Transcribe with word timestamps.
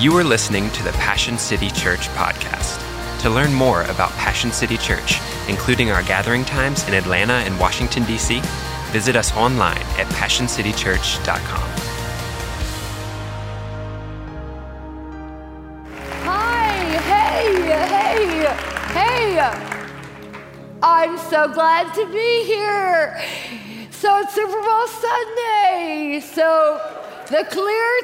You 0.00 0.16
are 0.16 0.24
listening 0.24 0.70
to 0.70 0.82
the 0.82 0.92
Passion 0.92 1.36
City 1.36 1.68
Church 1.68 2.08
podcast. 2.16 2.80
To 3.20 3.28
learn 3.28 3.52
more 3.52 3.82
about 3.82 4.10
Passion 4.12 4.50
City 4.50 4.78
Church, 4.78 5.20
including 5.46 5.90
our 5.90 6.02
gathering 6.02 6.42
times 6.46 6.88
in 6.88 6.94
Atlanta 6.94 7.34
and 7.34 7.60
Washington, 7.60 8.04
D.C., 8.04 8.40
visit 8.92 9.14
us 9.14 9.30
online 9.36 9.82
at 9.98 10.06
passioncitychurch.com. 10.14 11.70
Hi, 16.24 16.72
hey, 17.02 17.52
hey, 17.90 18.46
hey. 18.94 19.38
I'm 20.82 21.18
so 21.18 21.46
glad 21.52 21.92
to 21.92 22.10
be 22.10 22.44
here. 22.46 23.22
So 23.90 24.20
it's 24.20 24.34
Super 24.34 24.62
Bowl 24.62 24.86
Sunday. 24.86 26.22
So 26.22 26.80
the 27.28 27.44
clear 27.50 28.00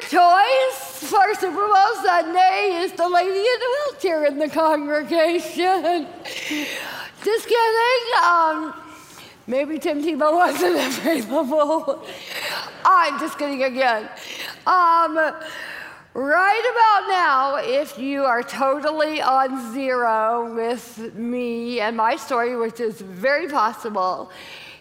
choice 0.99 1.09
for 1.09 1.33
Super 1.35 1.55
Bowl 1.55 2.03
Sunday 2.03 2.81
is 2.81 2.91
the 2.93 3.07
lady 3.07 3.39
in 3.39 3.43
the 3.43 3.77
wheelchair 3.91 4.25
in 4.25 4.39
the 4.39 4.49
congregation. 4.49 6.07
Just 7.23 7.47
kidding. 7.47 8.23
Um, 8.23 8.73
maybe 9.47 9.79
Tim 9.79 10.01
Tebow 10.01 10.33
wasn't 10.33 10.75
available. 11.07 12.05
I'm 12.85 13.19
just 13.19 13.37
kidding 13.37 13.63
again. 13.63 14.07
Um, 14.65 15.33
Right 16.13 16.63
about 16.71 17.09
now, 17.11 17.55
if 17.57 17.99
you 17.99 18.23
are 18.23 18.41
totally 18.41 19.21
on 19.21 19.71
zero 19.71 20.51
with 20.55 21.13
me 21.13 21.79
and 21.79 21.95
my 21.95 22.15
story, 22.15 22.57
which 22.57 22.79
is 22.79 22.99
very 23.01 23.47
possible, 23.47 24.31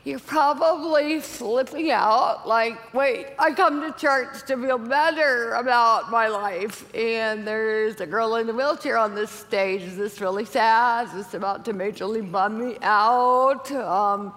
you're 0.06 0.20
probably 0.20 1.20
flipping 1.20 1.90
out 1.90 2.46
like, 2.46 2.94
wait, 2.94 3.26
I 3.38 3.52
come 3.52 3.80
to 3.80 3.98
church 3.98 4.46
to 4.46 4.56
feel 4.56 4.78
better 4.78 5.54
about 5.54 6.10
my 6.10 6.28
life, 6.28 6.94
and 6.94 7.46
there's 7.46 8.00
a 8.00 8.06
girl 8.06 8.36
in 8.36 8.48
a 8.48 8.52
wheelchair 8.52 8.96
on 8.96 9.16
this 9.16 9.30
stage. 9.30 9.82
Is 9.82 9.96
this 9.96 10.20
really 10.20 10.44
sad? 10.44 11.08
Is 11.08 11.12
this 11.12 11.34
about 11.34 11.64
to 11.64 11.74
majorly 11.74 12.22
bum 12.30 12.66
me 12.66 12.78
out? 12.82 13.70
Um, 13.72 14.32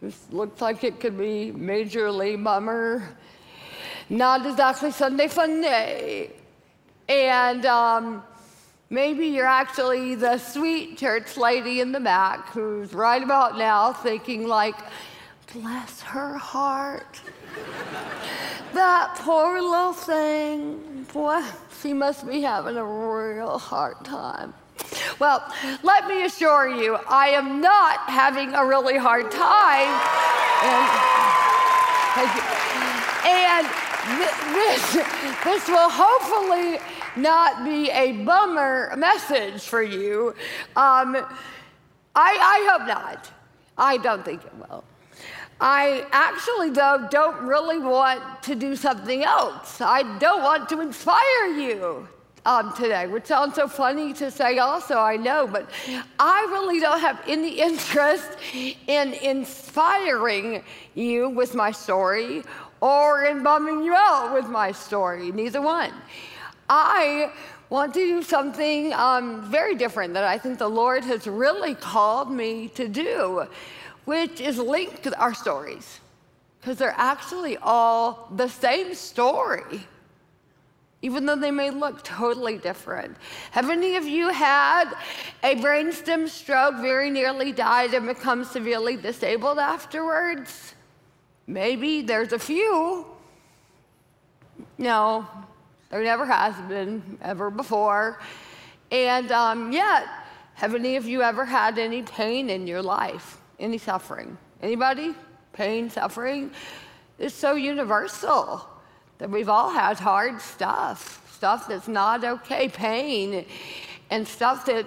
this 0.00 0.26
looks 0.32 0.62
like 0.62 0.82
it 0.82 0.98
could 1.00 1.18
be 1.18 1.52
majorly 1.54 2.42
bummer 2.42 3.16
not 4.08 4.44
exactly 4.46 4.90
Sunday 4.90 5.28
fun 5.28 5.60
day. 5.60 6.30
And 7.08 7.64
um, 7.66 8.22
maybe 8.94 9.26
you're 9.26 9.44
actually 9.44 10.14
the 10.14 10.38
sweet 10.38 10.96
church 10.96 11.36
lady 11.36 11.80
in 11.80 11.90
the 11.90 11.98
back 11.98 12.48
who's 12.50 12.94
right 12.94 13.22
about 13.22 13.58
now 13.58 13.92
thinking 13.92 14.46
like, 14.46 14.76
bless 15.52 16.00
her 16.00 16.38
heart. 16.38 17.20
that 18.72 19.16
poor 19.16 19.60
little 19.60 19.92
thing, 19.92 21.04
boy, 21.12 21.42
she 21.82 21.92
must 21.92 22.24
be 22.26 22.40
having 22.40 22.76
a 22.76 22.84
real 22.84 23.58
hard 23.58 24.02
time. 24.04 24.54
Well, 25.18 25.42
let 25.82 26.06
me 26.06 26.24
assure 26.24 26.68
you, 26.68 26.96
I 27.08 27.28
am 27.28 27.60
not 27.60 27.98
having 28.08 28.54
a 28.54 28.64
really 28.64 28.96
hard 28.96 29.30
time. 29.32 29.90
And, 32.16 32.30
and 33.26 33.66
this, 34.54 34.92
this 35.42 35.68
will 35.68 35.90
hopefully 35.90 36.78
not 37.16 37.64
be 37.64 37.90
a 37.90 38.12
bummer 38.24 38.94
message 38.96 39.62
for 39.62 39.82
you. 39.82 40.34
Um, 40.76 41.16
I, 41.16 41.26
I 42.14 42.68
hope 42.70 42.86
not. 42.86 43.30
I 43.76 43.96
don't 43.98 44.24
think 44.24 44.44
it 44.44 44.52
will. 44.56 44.84
I 45.60 46.06
actually, 46.10 46.70
though, 46.70 47.06
don't 47.10 47.46
really 47.46 47.78
want 47.78 48.42
to 48.42 48.54
do 48.54 48.76
something 48.76 49.24
else. 49.24 49.80
I 49.80 50.18
don't 50.18 50.42
want 50.42 50.68
to 50.70 50.80
inspire 50.80 51.46
you 51.46 52.08
um, 52.46 52.74
today, 52.74 53.06
which 53.06 53.26
sounds 53.26 53.54
so 53.54 53.68
funny 53.68 54.12
to 54.14 54.30
say 54.30 54.58
also, 54.58 54.98
I 54.98 55.16
know, 55.16 55.46
but 55.46 55.70
I 56.18 56.46
really 56.50 56.80
don't 56.80 57.00
have 57.00 57.20
any 57.26 57.60
interest 57.60 58.28
in 58.52 59.14
inspiring 59.14 60.62
you 60.94 61.30
with 61.30 61.54
my 61.54 61.70
story 61.70 62.42
or 62.80 63.24
in 63.24 63.42
bumming 63.42 63.82
you 63.82 63.94
out 63.94 64.34
with 64.34 64.46
my 64.46 64.72
story, 64.72 65.32
neither 65.32 65.62
one. 65.62 65.92
I 66.68 67.30
want 67.70 67.94
to 67.94 68.00
do 68.00 68.22
something 68.22 68.92
um, 68.92 69.50
very 69.50 69.74
different 69.74 70.14
that 70.14 70.24
I 70.24 70.38
think 70.38 70.58
the 70.58 70.68
Lord 70.68 71.04
has 71.04 71.26
really 71.26 71.74
called 71.74 72.30
me 72.30 72.68
to 72.68 72.88
do, 72.88 73.46
which 74.04 74.40
is 74.40 74.58
linked 74.58 75.02
to 75.04 75.18
our 75.18 75.34
stories, 75.34 76.00
because 76.60 76.78
they're 76.78 76.94
actually 76.96 77.56
all 77.58 78.28
the 78.36 78.48
same 78.48 78.94
story. 78.94 79.86
Even 81.02 81.26
though 81.26 81.36
they 81.36 81.50
may 81.50 81.68
look 81.68 82.02
totally 82.02 82.56
different. 82.56 83.14
Have 83.50 83.68
any 83.68 83.96
of 83.96 84.04
you 84.04 84.30
had 84.30 84.94
a 85.42 85.54
brainstem 85.56 86.26
stroke, 86.28 86.76
very 86.76 87.10
nearly 87.10 87.52
died, 87.52 87.92
and 87.92 88.06
become 88.06 88.42
severely 88.42 88.96
disabled 88.96 89.58
afterwards? 89.58 90.74
Maybe 91.46 92.00
there's 92.00 92.32
a 92.32 92.38
few. 92.38 93.04
No, 94.78 95.28
there 95.94 96.02
never 96.02 96.26
has 96.26 96.56
been 96.62 97.18
ever 97.22 97.50
before. 97.50 98.18
And 98.90 99.30
um, 99.30 99.70
yet, 99.70 100.08
have 100.54 100.74
any 100.74 100.96
of 100.96 101.06
you 101.06 101.22
ever 101.22 101.44
had 101.44 101.78
any 101.78 102.02
pain 102.02 102.50
in 102.50 102.66
your 102.66 102.82
life? 102.82 103.38
Any 103.60 103.78
suffering? 103.78 104.36
Anybody? 104.60 105.14
Pain, 105.52 105.88
suffering? 105.88 106.50
It's 107.20 107.32
so 107.32 107.54
universal 107.54 108.66
that 109.18 109.30
we've 109.30 109.48
all 109.48 109.70
had 109.70 110.00
hard 110.00 110.40
stuff, 110.40 111.32
stuff 111.32 111.68
that's 111.68 111.86
not 111.86 112.24
okay, 112.24 112.68
pain, 112.68 113.46
and 114.10 114.26
stuff 114.26 114.66
that 114.66 114.86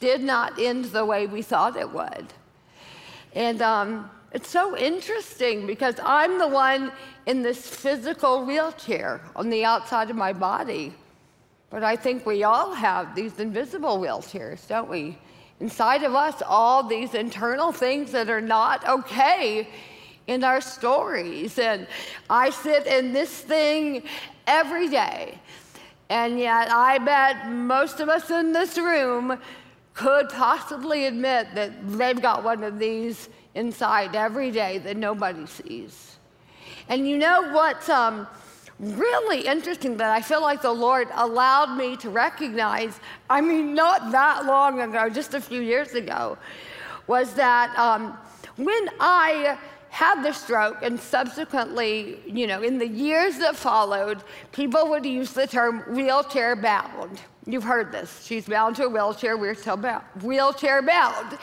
did 0.00 0.22
not 0.22 0.58
end 0.58 0.86
the 0.86 1.04
way 1.04 1.26
we 1.26 1.42
thought 1.42 1.76
it 1.76 1.92
would. 1.92 2.26
And 3.34 3.60
um, 3.60 4.10
it's 4.32 4.50
so 4.50 4.76
interesting 4.76 5.66
because 5.66 5.94
I'm 6.04 6.38
the 6.38 6.48
one 6.48 6.92
in 7.26 7.42
this 7.42 7.66
physical 7.66 8.44
wheelchair 8.44 9.20
on 9.34 9.48
the 9.48 9.64
outside 9.64 10.10
of 10.10 10.16
my 10.16 10.32
body. 10.32 10.92
But 11.70 11.82
I 11.82 11.96
think 11.96 12.26
we 12.26 12.44
all 12.44 12.74
have 12.74 13.14
these 13.14 13.38
invisible 13.40 13.98
wheelchairs, 13.98 14.66
don't 14.68 14.88
we? 14.88 15.18
Inside 15.60 16.02
of 16.02 16.14
us, 16.14 16.42
all 16.46 16.82
these 16.82 17.14
internal 17.14 17.72
things 17.72 18.12
that 18.12 18.30
are 18.30 18.40
not 18.40 18.86
okay 18.88 19.68
in 20.26 20.44
our 20.44 20.60
stories. 20.60 21.58
And 21.58 21.86
I 22.30 22.50
sit 22.50 22.86
in 22.86 23.12
this 23.12 23.30
thing 23.30 24.02
every 24.46 24.88
day. 24.88 25.38
And 26.10 26.38
yet, 26.38 26.70
I 26.70 26.98
bet 26.98 27.50
most 27.50 28.00
of 28.00 28.08
us 28.08 28.30
in 28.30 28.52
this 28.52 28.78
room 28.78 29.38
could 29.94 30.28
possibly 30.28 31.06
admit 31.06 31.48
that 31.54 31.72
they've 31.98 32.20
got 32.20 32.44
one 32.44 32.62
of 32.62 32.78
these 32.78 33.28
inside 33.54 34.14
every 34.14 34.50
day 34.50 34.78
that 34.78 34.96
nobody 34.96 35.46
sees. 35.46 36.16
And 36.88 37.08
you 37.08 37.18
know 37.18 37.52
what's 37.52 37.88
um, 37.88 38.26
really 38.78 39.46
interesting 39.46 39.96
that 39.96 40.10
I 40.10 40.22
feel 40.22 40.40
like 40.40 40.62
the 40.62 40.72
Lord 40.72 41.08
allowed 41.14 41.76
me 41.76 41.96
to 41.98 42.10
recognize, 42.10 43.00
I 43.28 43.40
mean, 43.40 43.74
not 43.74 44.12
that 44.12 44.46
long 44.46 44.80
ago, 44.80 45.08
just 45.08 45.34
a 45.34 45.40
few 45.40 45.60
years 45.60 45.94
ago, 45.94 46.38
was 47.06 47.34
that 47.34 47.76
um, 47.78 48.16
when 48.56 48.90
I 49.00 49.58
had 49.90 50.22
the 50.22 50.32
stroke 50.32 50.78
and 50.82 50.98
subsequently, 51.00 52.20
you 52.26 52.46
know, 52.46 52.62
in 52.62 52.78
the 52.78 52.86
years 52.86 53.38
that 53.38 53.56
followed, 53.56 54.22
people 54.52 54.88
would 54.90 55.04
use 55.04 55.32
the 55.32 55.46
term 55.46 55.80
wheelchair 55.94 56.54
bound. 56.54 57.20
You've 57.46 57.64
heard 57.64 57.90
this. 57.90 58.24
She's 58.24 58.46
bound 58.46 58.76
to 58.76 58.84
a 58.84 58.88
wheelchair, 58.88 59.54
still 59.54 59.78
bound, 59.78 60.04
wheelchair 60.22 60.82
bound. 60.82 61.38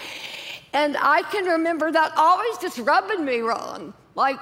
And 0.75 0.97
I 0.97 1.21
can 1.21 1.45
remember 1.45 1.89
that 1.89 2.11
always 2.17 2.57
just 2.57 2.79
rubbing 2.79 3.23
me 3.23 3.39
wrong. 3.39 3.93
Like, 4.13 4.37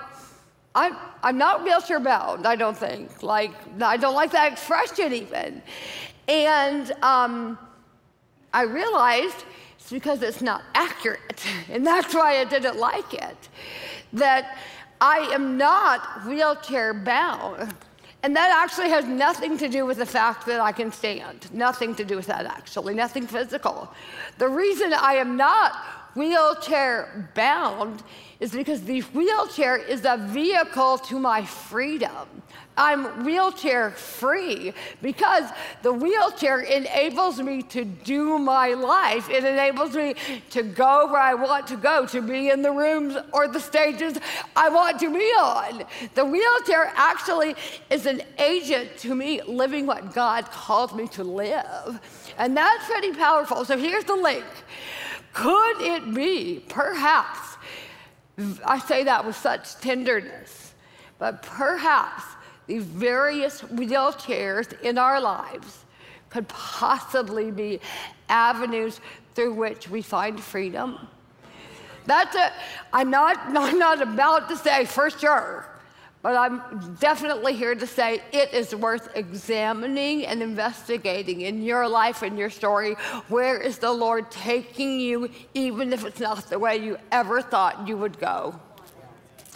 I'm, 0.74 0.98
I'm 1.22 1.38
not 1.38 1.64
wheelchair 1.64 2.00
bound, 2.00 2.48
I 2.48 2.56
don't 2.56 2.76
think. 2.76 3.22
Like, 3.22 3.52
I 3.80 3.98
don't 3.98 4.16
like 4.16 4.32
that 4.32 4.52
expression 4.52 5.14
even. 5.14 5.62
And 6.28 6.92
um, 7.04 7.60
I 8.52 8.64
realized 8.64 9.46
it's 9.78 9.92
because 9.92 10.24
it's 10.24 10.42
not 10.42 10.64
accurate. 10.74 11.46
And 11.70 11.86
that's 11.86 12.16
why 12.16 12.40
I 12.40 12.46
didn't 12.46 12.80
like 12.80 13.14
it. 13.14 13.50
That 14.14 14.58
I 15.00 15.20
am 15.34 15.56
not 15.56 16.26
wheelchair 16.26 16.96
bound. 16.96 17.76
And 18.24 18.36
that 18.36 18.50
actually 18.50 18.90
has 18.90 19.06
nothing 19.06 19.56
to 19.60 19.70
do 19.70 19.86
with 19.86 19.98
the 19.98 20.06
fact 20.06 20.48
that 20.48 20.60
I 20.60 20.72
can 20.72 20.92
stand. 20.92 21.54
Nothing 21.54 21.94
to 21.94 22.04
do 22.04 22.16
with 22.16 22.26
that, 22.26 22.48
actually, 22.48 22.96
nothing 22.96 23.28
physical. 23.28 23.94
The 24.40 24.50
reason 24.50 24.94
I 24.94 25.16
am 25.16 25.38
not 25.38 25.76
wheelchair 26.16 27.30
bound 27.36 28.04
is 28.40 28.52
because 28.52 28.82
the 28.82 29.02
wheelchair 29.02 29.78
is 29.78 30.06
a 30.06 30.18
vehicle 30.18 30.98
to 30.98 31.20
my 31.20 31.46
freedom. 31.46 32.44
I'm 32.76 33.24
wheelchair 33.24 33.92
free 33.92 34.74
because 35.02 35.50
the 35.84 35.94
wheelchair 35.94 36.62
enables 36.62 37.40
me 37.40 37.62
to 37.64 37.86
do 37.86 38.40
my 38.40 38.70
life. 38.70 39.30
It 39.30 39.44
enables 39.44 39.96
me 39.96 40.16
to 40.50 40.64
go 40.64 41.08
where 41.12 41.22
I 41.22 41.36
want 41.36 41.68
to 41.68 41.78
go, 41.78 42.06
to 42.08 42.22
be 42.22 42.50
in 42.50 42.62
the 42.62 42.72
rooms 42.72 43.16
or 43.32 43.48
the 43.48 43.60
stages 43.60 44.18
I 44.56 44.70
want 44.70 45.00
to 45.02 45.14
be 45.14 45.26
on. 45.40 45.84
The 46.16 46.26
wheelchair 46.26 46.92
actually 46.96 47.56
is 47.90 48.08
an 48.08 48.24
agent 48.40 48.98
to 49.00 49.14
me 49.14 49.42
living 49.44 49.86
what 49.86 50.14
God 50.14 50.46
calls 50.46 50.94
me 50.94 51.08
to 51.10 51.24
live. 51.24 52.00
And 52.38 52.58
that's 52.58 52.86
pretty 52.88 53.12
powerful. 53.12 53.66
So 53.66 53.78
here's 53.78 54.06
the 54.06 54.16
link. 54.16 54.46
Could 55.34 55.82
it 55.82 56.14
be, 56.14 56.64
perhaps, 56.70 57.58
I 58.66 58.80
say 58.80 59.04
that 59.04 59.26
with 59.26 59.36
such 59.36 59.76
tenderness, 59.80 60.74
but 61.18 61.42
perhaps 61.42 62.24
these 62.68 62.84
various 62.84 63.62
wheelchairs 63.62 64.80
in 64.82 64.98
our 64.98 65.20
lives 65.20 65.86
could 66.30 66.48
possibly 66.48 67.52
be 67.52 67.80
avenues 68.30 69.00
through 69.36 69.54
which 69.54 69.90
we 69.90 70.02
find 70.02 70.40
freedom. 70.40 71.08
That's 72.06 72.36
a, 72.36 72.52
I'm 72.92 73.10
not, 73.10 73.38
I'm 73.56 73.80
not 73.80 74.02
about 74.02 74.50
to 74.50 74.58
say 74.58 74.86
for 74.86 75.10
sure, 75.10 75.68
but 76.24 76.38
I'm 76.38 76.96
definitely 77.02 77.54
here 77.54 77.76
to 77.76 77.86
say 77.86 78.22
it 78.32 78.54
is 78.54 78.74
worth 78.74 79.10
examining 79.14 80.26
and 80.26 80.42
investigating 80.42 81.42
in 81.42 81.62
your 81.62 81.88
life 81.88 82.22
and 82.22 82.40
your 82.40 82.50
story. 82.50 82.94
Where 83.28 83.60
is 83.60 83.78
the 83.78 83.92
Lord 83.92 84.32
taking 84.32 85.02
you, 85.02 85.30
even 85.54 85.92
if 85.92 86.06
it's 86.06 86.22
not 86.22 86.50
the 86.50 86.58
way 86.58 86.78
you 86.78 86.98
ever 87.12 87.42
thought 87.42 87.88
you 87.88 87.98
would 87.98 88.18
go? 88.20 88.60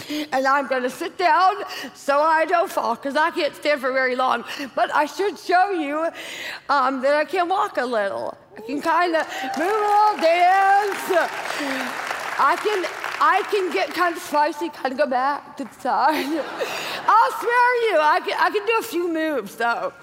and 0.10 0.48
I'm 0.48 0.68
going 0.68 0.84
to 0.84 0.90
sit 0.90 1.18
down 1.18 1.56
so 1.94 2.20
I 2.20 2.46
don't 2.46 2.72
fall 2.72 2.96
because 2.96 3.16
I 3.16 3.32
can't 3.32 3.56
stand 3.56 3.82
for 3.82 3.92
very 3.92 4.16
long. 4.16 4.44
But 4.76 4.94
I 4.94 5.06
should 5.06 5.38
show 5.40 5.72
you 5.72 6.10
um, 6.70 7.02
that 7.02 7.16
I 7.16 7.26
can 7.26 7.50
walk 7.50 7.78
a 7.78 7.86
little. 7.86 8.38
I 8.58 8.62
can 8.62 8.82
kind 8.82 9.16
of 9.16 9.28
move 9.58 9.68
a 9.68 9.90
little 9.90 10.18
dance. 10.22 11.00
I 12.40 12.56
can 12.62 13.07
I 13.20 13.44
can 13.52 13.72
get 13.72 13.90
kind 13.94 14.16
of 14.16 14.22
spicy, 14.22 14.70
kind 14.70 14.92
of 14.92 14.98
go 14.98 15.08
back 15.08 15.58
to 15.58 15.64
the 15.64 15.74
side. 15.74 16.26
I'll 17.08 17.32
spare 17.32 17.76
you. 17.90 18.00
I 18.00 18.22
can, 18.24 18.38
I 18.40 18.50
can 18.52 18.66
do 18.66 18.78
a 18.80 18.84
few 18.84 19.12
moves 19.12 19.56
though. 19.56 19.94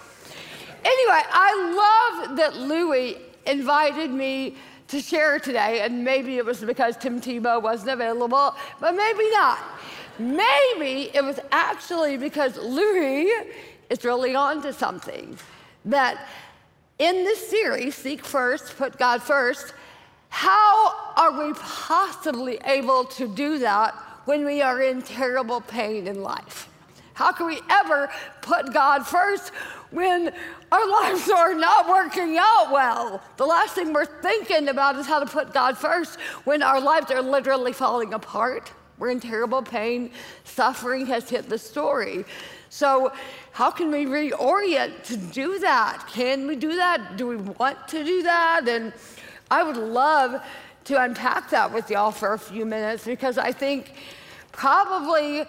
Anyway, 0.84 1.22
I 1.32 2.20
love 2.26 2.36
that 2.36 2.56
Louie 2.56 3.16
invited 3.46 4.10
me 4.10 4.56
to 4.88 5.00
share 5.00 5.38
today, 5.38 5.80
and 5.80 6.04
maybe 6.04 6.36
it 6.36 6.44
was 6.44 6.62
because 6.62 6.96
Tim 6.96 7.20
Tebow 7.20 7.62
wasn't 7.62 7.90
available, 7.90 8.54
but 8.80 8.94
maybe 8.94 9.30
not. 9.30 9.58
Maybe 10.18 11.10
it 11.14 11.24
was 11.24 11.40
actually 11.50 12.16
because 12.16 12.56
Louie 12.58 13.32
is 13.90 14.04
really 14.04 14.34
on 14.34 14.62
to 14.62 14.72
something. 14.72 15.38
That 15.86 16.28
in 16.98 17.24
this 17.24 17.48
series, 17.48 17.94
Seek 17.94 18.24
First, 18.24 18.76
Put 18.76 18.98
God 18.98 19.22
First, 19.22 19.74
how 20.34 20.92
are 21.16 21.46
we 21.46 21.54
possibly 21.54 22.58
able 22.64 23.04
to 23.04 23.28
do 23.28 23.60
that 23.60 23.94
when 24.24 24.44
we 24.44 24.62
are 24.62 24.82
in 24.82 25.00
terrible 25.00 25.60
pain 25.60 26.08
in 26.08 26.24
life? 26.24 26.68
How 27.12 27.30
can 27.30 27.46
we 27.46 27.60
ever 27.70 28.10
put 28.42 28.72
God 28.72 29.06
first 29.06 29.52
when 29.92 30.34
our 30.72 30.86
lives 31.02 31.30
are 31.30 31.54
not 31.54 31.88
working 31.88 32.36
out 32.36 32.72
well? 32.72 33.22
The 33.36 33.46
last 33.46 33.76
thing 33.76 33.92
we're 33.92 34.06
thinking 34.06 34.70
about 34.70 34.96
is 34.96 35.06
how 35.06 35.20
to 35.20 35.26
put 35.26 35.54
God 35.54 35.78
first 35.78 36.18
when 36.42 36.64
our 36.64 36.80
lives 36.80 37.12
are 37.12 37.22
literally 37.22 37.72
falling 37.72 38.12
apart. 38.12 38.72
We're 38.98 39.10
in 39.10 39.20
terrible 39.20 39.62
pain. 39.62 40.10
Suffering 40.42 41.06
has 41.06 41.30
hit 41.30 41.48
the 41.48 41.58
story. 41.58 42.24
So, 42.70 43.12
how 43.52 43.70
can 43.70 43.92
we 43.92 44.04
reorient 44.04 45.04
to 45.04 45.16
do 45.16 45.60
that? 45.60 46.08
Can 46.12 46.48
we 46.48 46.56
do 46.56 46.74
that? 46.74 47.16
Do 47.16 47.28
we 47.28 47.36
want 47.36 47.86
to 47.86 48.02
do 48.02 48.24
that? 48.24 48.66
And 48.68 48.92
I 49.50 49.62
would 49.62 49.76
love 49.76 50.42
to 50.84 51.02
unpack 51.02 51.50
that 51.50 51.72
with 51.72 51.90
y'all 51.90 52.10
for 52.10 52.34
a 52.34 52.38
few 52.38 52.66
minutes 52.66 53.04
because 53.04 53.38
I 53.38 53.52
think 53.52 53.92
probably 54.52 55.44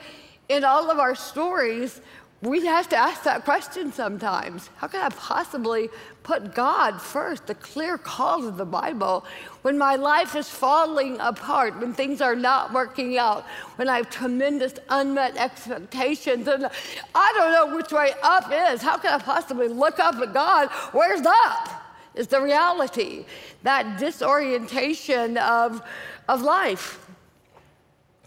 in 0.49 0.63
all 0.63 0.89
of 0.89 0.99
our 0.99 1.15
stories, 1.15 2.01
we 2.41 2.65
have 2.65 2.87
to 2.89 2.95
ask 2.95 3.23
that 3.23 3.43
question 3.43 3.91
sometimes. 3.91 4.69
How 4.77 4.87
can 4.87 5.01
I 5.01 5.09
possibly 5.09 5.89
put 6.23 6.53
God 6.53 7.01
first, 7.01 7.47
the 7.47 7.55
clear 7.55 7.97
call 7.97 8.47
of 8.47 8.57
the 8.57 8.65
Bible, 8.65 9.25
when 9.63 9.77
my 9.77 9.95
life 9.95 10.35
is 10.35 10.49
falling 10.49 11.19
apart, 11.19 11.79
when 11.79 11.93
things 11.93 12.21
are 12.21 12.35
not 12.35 12.73
working 12.73 13.17
out, 13.17 13.45
when 13.77 13.89
I 13.89 13.97
have 13.97 14.09
tremendous 14.09 14.73
unmet 14.89 15.37
expectations, 15.37 16.47
and 16.47 16.69
I 17.15 17.33
don't 17.35 17.51
know 17.51 17.75
which 17.75 17.91
way 17.91 18.11
up 18.21 18.51
is? 18.51 18.81
How 18.81 18.97
can 18.97 19.13
I 19.13 19.23
possibly 19.23 19.67
look 19.67 19.99
up 19.99 20.15
at 20.15 20.33
God? 20.33 20.69
Where's 20.91 21.25
up? 21.25 21.84
Is 22.15 22.27
the 22.27 22.41
reality. 22.41 23.25
That 23.63 23.99
disorientation 23.99 25.37
of, 25.37 25.81
of 26.29 26.41
life 26.41 27.05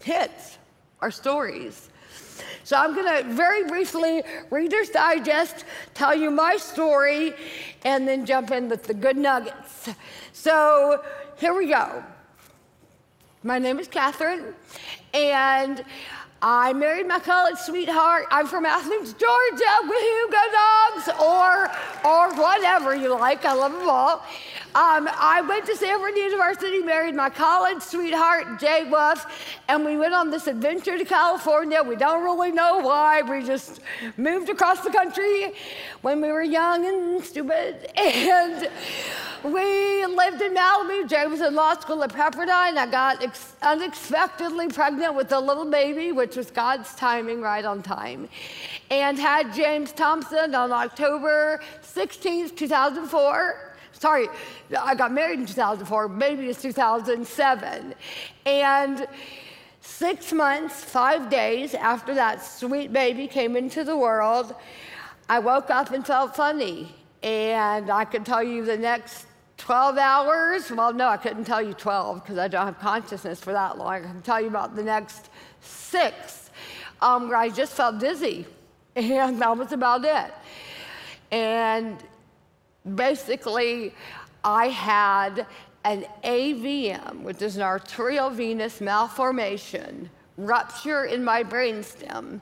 hits 0.01 0.57
our 1.01 1.11
stories. 1.11 1.89
So 2.63 2.77
I'm 2.77 2.93
going 2.93 3.23
to 3.23 3.27
very 3.33 3.63
briefly, 3.65 4.21
Reader's 4.51 4.89
Digest, 4.89 5.65
tell 5.95 6.13
you 6.13 6.29
my 6.29 6.57
story 6.57 7.33
and 7.83 8.07
then 8.07 8.25
jump 8.25 8.51
in 8.51 8.69
with 8.69 8.83
the 8.83 8.93
good 8.93 9.17
nuggets. 9.17 9.89
So 10.33 11.03
here 11.37 11.53
we 11.53 11.67
go. 11.67 12.03
My 13.41 13.57
name 13.57 13.79
is 13.79 13.87
Katherine, 13.87 14.53
and 15.13 15.83
I 16.41 16.71
married 16.71 17.07
my 17.07 17.19
college 17.19 17.57
sweetheart. 17.57 18.25
I'm 18.31 18.47
from 18.47 18.65
Athens, 18.65 19.13
Georgia. 19.13 19.73
Woohoo, 19.83 20.31
go 20.31 20.45
dogs, 20.53 21.09
or 21.21 21.69
or 22.09 22.33
whatever 22.35 22.95
you 22.95 23.13
like. 23.17 23.43
I 23.43 23.53
love 23.53 23.73
them 23.73 23.89
all. 23.89 24.23
Um, 24.75 25.09
I 25.11 25.41
went 25.41 25.65
to 25.65 25.75
Stanford 25.75 26.15
University, 26.15 26.79
married 26.79 27.15
my 27.15 27.29
college 27.29 27.81
sweetheart, 27.81 28.59
Jay 28.59 28.87
Wolf, 28.89 29.25
and 29.67 29.83
we 29.83 29.97
went 29.97 30.13
on 30.13 30.29
this 30.29 30.47
adventure 30.47 30.97
to 30.97 31.03
California. 31.03 31.81
We 31.83 31.95
don't 31.95 32.23
really 32.23 32.51
know 32.51 32.77
why. 32.77 33.23
We 33.23 33.43
just 33.43 33.81
moved 34.15 34.47
across 34.49 34.81
the 34.81 34.91
country 34.91 35.53
when 36.03 36.21
we 36.21 36.31
were 36.31 36.43
young 36.43 36.85
and 36.85 37.23
stupid. 37.23 37.91
And 38.29 38.69
we 39.43 40.05
lived 40.05 40.41
in 40.41 40.53
Malibu. 40.53 41.07
Jay 41.07 41.25
was 41.25 41.39
in 41.39 41.55
law 41.55 41.77
school 41.79 42.03
at 42.03 42.11
Pepperdine. 42.11 42.77
I 42.77 42.87
got 42.89 43.23
ex- 43.23 43.55
unexpectedly 43.61 44.67
pregnant 44.67 45.15
with 45.15 45.31
a 45.31 45.39
little 45.39 45.69
baby, 45.69 46.11
which 46.11 46.28
was 46.35 46.51
God's 46.51 46.93
timing, 46.95 47.41
right 47.41 47.65
on 47.65 47.81
time, 47.81 48.29
and 48.89 49.17
had 49.17 49.53
James 49.53 49.91
Thompson 49.91 50.55
on 50.55 50.71
October 50.71 51.61
16th, 51.81 52.55
2004 52.55 53.69
sorry, 53.99 54.29
I 54.79 54.95
got 54.95 55.11
married 55.11 55.39
in 55.39 55.45
2004, 55.45 56.07
maybe 56.07 56.47
it's 56.47 56.61
2007. 56.61 57.93
And 58.45 59.07
six 59.81 60.31
months, 60.31 60.83
five 60.83 61.29
days 61.29 61.73
after 61.73 62.13
that 62.15 62.43
sweet 62.43 62.93
baby 62.93 63.27
came 63.27 63.55
into 63.55 63.83
the 63.83 63.97
world, 63.97 64.55
I 65.27 65.39
woke 65.39 65.69
up 65.69 65.91
and 65.91 66.05
felt 66.05 66.35
funny. 66.35 66.95
And 67.21 67.89
I 67.89 68.05
could 68.05 68.25
tell 68.25 68.41
you 68.41 68.63
the 68.63 68.77
next 68.77 69.25
12 69.59 69.97
hours, 69.97 70.71
well, 70.71 70.93
no, 70.93 71.07
I 71.07 71.17
couldn't 71.17 71.43
tell 71.43 71.61
you 71.61 71.73
12 71.73 72.23
because 72.23 72.37
I 72.37 72.47
don't 72.47 72.65
have 72.65 72.79
consciousness 72.79 73.39
for 73.39 73.53
that 73.53 73.77
long. 73.77 73.93
I 73.93 73.99
can 73.99 74.21
tell 74.21 74.41
you 74.41 74.47
about 74.47 74.75
the 74.75 74.83
next 74.83 75.29
six 75.61 76.49
um, 77.01 77.27
where 77.27 77.37
I 77.37 77.49
just 77.49 77.73
felt 77.73 77.99
dizzy. 77.99 78.47
And 78.95 79.39
that 79.39 79.55
was 79.55 79.71
about 79.71 80.03
it. 80.03 80.33
And 81.31 81.97
basically, 82.95 83.93
I 84.43 84.67
had 84.69 85.45
an 85.85 86.05
AVM, 86.23 87.21
which 87.21 87.41
is 87.41 87.55
an 87.55 87.61
arterial 87.61 88.29
venous 88.29 88.81
malformation, 88.81 90.09
rupture 90.37 91.05
in 91.05 91.23
my 91.23 91.43
brainstem. 91.43 92.41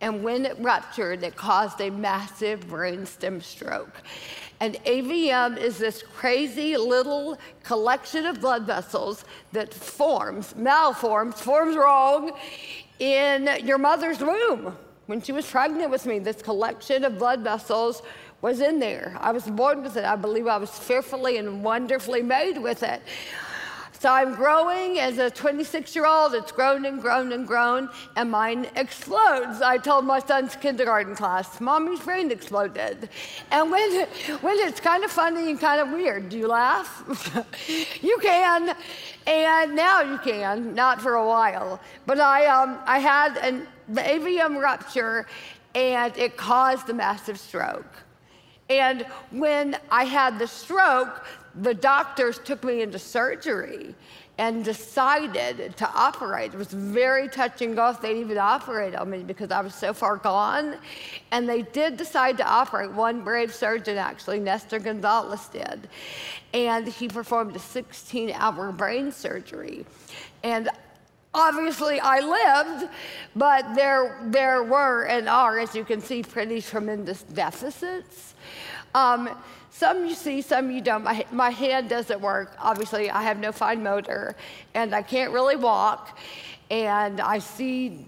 And 0.00 0.22
when 0.22 0.46
it 0.46 0.56
ruptured, 0.58 1.22
it 1.22 1.36
caused 1.36 1.80
a 1.80 1.90
massive 1.90 2.66
brainstem 2.66 3.42
stroke. 3.42 4.02
And 4.60 4.76
AVM 4.84 5.58
is 5.58 5.78
this 5.78 6.02
crazy 6.02 6.76
little 6.76 7.38
collection 7.62 8.26
of 8.26 8.40
blood 8.40 8.66
vessels 8.66 9.24
that 9.52 9.72
forms, 9.72 10.54
malforms, 10.54 11.34
forms 11.34 11.76
wrong 11.76 12.32
in 12.98 13.48
your 13.64 13.78
mother's 13.78 14.20
womb. 14.20 14.76
When 15.06 15.20
she 15.20 15.32
was 15.32 15.50
pregnant 15.50 15.90
with 15.90 16.06
me, 16.06 16.18
this 16.18 16.40
collection 16.40 17.04
of 17.04 17.18
blood 17.18 17.40
vessels 17.40 18.02
was 18.42 18.60
in 18.60 18.78
there. 18.78 19.16
I 19.20 19.32
was 19.32 19.44
born 19.44 19.82
with 19.82 19.96
it. 19.96 20.04
I 20.04 20.16
believe 20.16 20.46
I 20.46 20.56
was 20.56 20.70
fearfully 20.70 21.36
and 21.38 21.62
wonderfully 21.64 22.22
made 22.22 22.58
with 22.58 22.82
it. 22.82 23.02
So 24.00 24.08
I'm 24.08 24.34
growing 24.34 24.98
as 24.98 25.18
a 25.18 25.30
26 25.30 25.94
year 25.94 26.06
old. 26.06 26.32
It's 26.32 26.52
grown 26.52 26.86
and 26.86 27.02
grown 27.02 27.32
and 27.32 27.46
grown, 27.46 27.90
and 28.16 28.30
mine 28.30 28.66
explodes. 28.74 29.60
I 29.60 29.76
told 29.76 30.06
my 30.06 30.20
son's 30.20 30.56
kindergarten 30.56 31.14
class, 31.14 31.60
Mommy's 31.60 32.00
brain 32.00 32.30
exploded. 32.30 33.10
And 33.50 33.70
when, 33.70 34.06
when 34.40 34.56
it's 34.60 34.80
kind 34.80 35.04
of 35.04 35.10
funny 35.10 35.50
and 35.50 35.60
kind 35.60 35.82
of 35.82 35.90
weird, 35.90 36.30
do 36.30 36.38
you 36.38 36.48
laugh? 36.48 37.04
you 38.00 38.16
can. 38.22 38.74
And 39.26 39.76
now 39.76 40.00
you 40.00 40.16
can, 40.16 40.74
not 40.74 41.02
for 41.02 41.16
a 41.16 41.26
while. 41.26 41.78
But 42.06 42.20
I, 42.20 42.46
um, 42.46 42.78
I 42.86 43.00
had 43.00 43.36
an 43.36 43.68
AVM 43.92 44.62
rupture, 44.62 45.26
and 45.74 46.16
it 46.16 46.38
caused 46.38 46.88
a 46.88 46.94
massive 46.94 47.38
stroke. 47.38 48.02
And 48.70 49.04
when 49.30 49.76
I 49.90 50.04
had 50.04 50.38
the 50.38 50.46
stroke, 50.46 51.26
the 51.60 51.74
doctors 51.74 52.38
took 52.38 52.64
me 52.64 52.82
into 52.82 52.98
surgery 52.98 53.94
and 54.38 54.64
decided 54.64 55.76
to 55.76 55.90
operate. 55.92 56.54
It 56.54 56.56
was 56.56 56.72
very 56.72 57.28
touch 57.28 57.60
and 57.60 57.76
go 57.76 57.90
if 57.90 58.00
they'd 58.00 58.16
even 58.16 58.38
operate 58.38 58.94
on 58.94 59.10
me 59.10 59.18
because 59.18 59.50
I 59.50 59.60
was 59.60 59.74
so 59.74 59.92
far 59.92 60.16
gone. 60.16 60.76
And 61.30 61.46
they 61.46 61.60
did 61.60 61.98
decide 61.98 62.38
to 62.38 62.48
operate. 62.48 62.90
One 62.90 63.22
brave 63.22 63.54
surgeon, 63.54 63.98
actually, 63.98 64.40
Nestor 64.40 64.78
Gonzalez, 64.78 65.46
did. 65.48 65.90
And 66.54 66.88
he 66.88 67.06
performed 67.06 67.54
a 67.54 67.58
16 67.58 68.30
hour 68.30 68.72
brain 68.72 69.12
surgery. 69.12 69.84
And 70.42 70.70
obviously 71.34 72.00
I 72.00 72.20
lived, 72.20 72.90
but 73.36 73.74
there, 73.74 74.18
there 74.24 74.62
were 74.62 75.04
and 75.04 75.28
are, 75.28 75.58
as 75.58 75.74
you 75.74 75.84
can 75.84 76.00
see, 76.00 76.22
pretty 76.22 76.62
tremendous 76.62 77.24
deficits. 77.24 78.34
Um, 78.94 79.36
some 79.70 80.04
you 80.04 80.14
see, 80.14 80.42
some 80.42 80.70
you 80.70 80.80
don't. 80.80 81.04
My, 81.04 81.24
my 81.30 81.50
hand 81.50 81.88
doesn't 81.88 82.20
work. 82.20 82.54
Obviously, 82.58 83.10
I 83.10 83.22
have 83.22 83.38
no 83.38 83.52
fine 83.52 83.82
motor, 83.82 84.34
and 84.74 84.94
I 84.94 85.02
can't 85.02 85.32
really 85.32 85.56
walk. 85.56 86.18
And 86.70 87.20
I 87.20 87.38
see, 87.38 88.06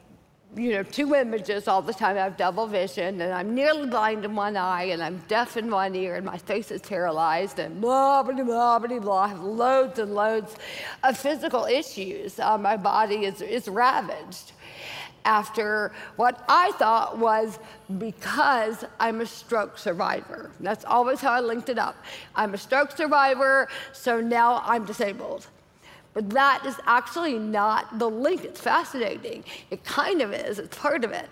you 0.56 0.72
know, 0.72 0.82
two 0.82 1.14
images 1.14 1.68
all 1.68 1.80
the 1.80 1.94
time. 1.94 2.16
I 2.16 2.20
have 2.20 2.36
double 2.36 2.66
vision, 2.66 3.20
and 3.20 3.32
I'm 3.32 3.54
nearly 3.54 3.88
blind 3.88 4.24
in 4.24 4.34
one 4.34 4.56
eye, 4.56 4.84
and 4.84 5.02
I'm 5.02 5.18
deaf 5.28 5.56
in 5.56 5.70
one 5.70 5.94
ear, 5.94 6.16
and 6.16 6.26
my 6.26 6.36
face 6.36 6.70
is 6.70 6.82
paralyzed, 6.82 7.58
and 7.58 7.80
blah, 7.80 8.22
blah, 8.22 8.34
blah, 8.34 8.78
blah, 8.78 8.98
blah. 8.98 9.18
I 9.18 9.28
have 9.28 9.42
loads 9.42 9.98
and 9.98 10.14
loads 10.14 10.56
of 11.04 11.16
physical 11.16 11.64
issues. 11.64 12.40
Uh, 12.40 12.58
my 12.58 12.76
body 12.76 13.24
is, 13.24 13.40
is 13.40 13.68
ravaged 13.68 14.52
after 15.24 15.92
what 16.16 16.44
I 16.48 16.72
thought 16.72 17.18
was 17.18 17.58
because 17.98 18.84
I'm 18.98 19.20
a 19.20 19.26
stroke 19.26 19.78
survivor. 19.78 20.50
That's 20.60 20.84
always 20.84 21.20
how 21.20 21.32
I 21.32 21.40
linked 21.40 21.68
it 21.68 21.78
up. 21.78 21.96
I'm 22.34 22.54
a 22.54 22.58
stroke 22.58 22.92
survivor, 22.92 23.68
so 23.92 24.20
now 24.20 24.62
I'm 24.64 24.84
disabled. 24.84 25.46
But 26.14 26.30
that 26.30 26.64
is 26.66 26.76
actually 26.86 27.38
not 27.38 27.98
the 27.98 28.08
link. 28.08 28.44
It's 28.44 28.60
fascinating. 28.60 29.44
It 29.70 29.84
kind 29.84 30.20
of 30.20 30.32
is, 30.32 30.58
it's 30.58 30.76
part 30.76 31.04
of 31.04 31.12
it. 31.12 31.28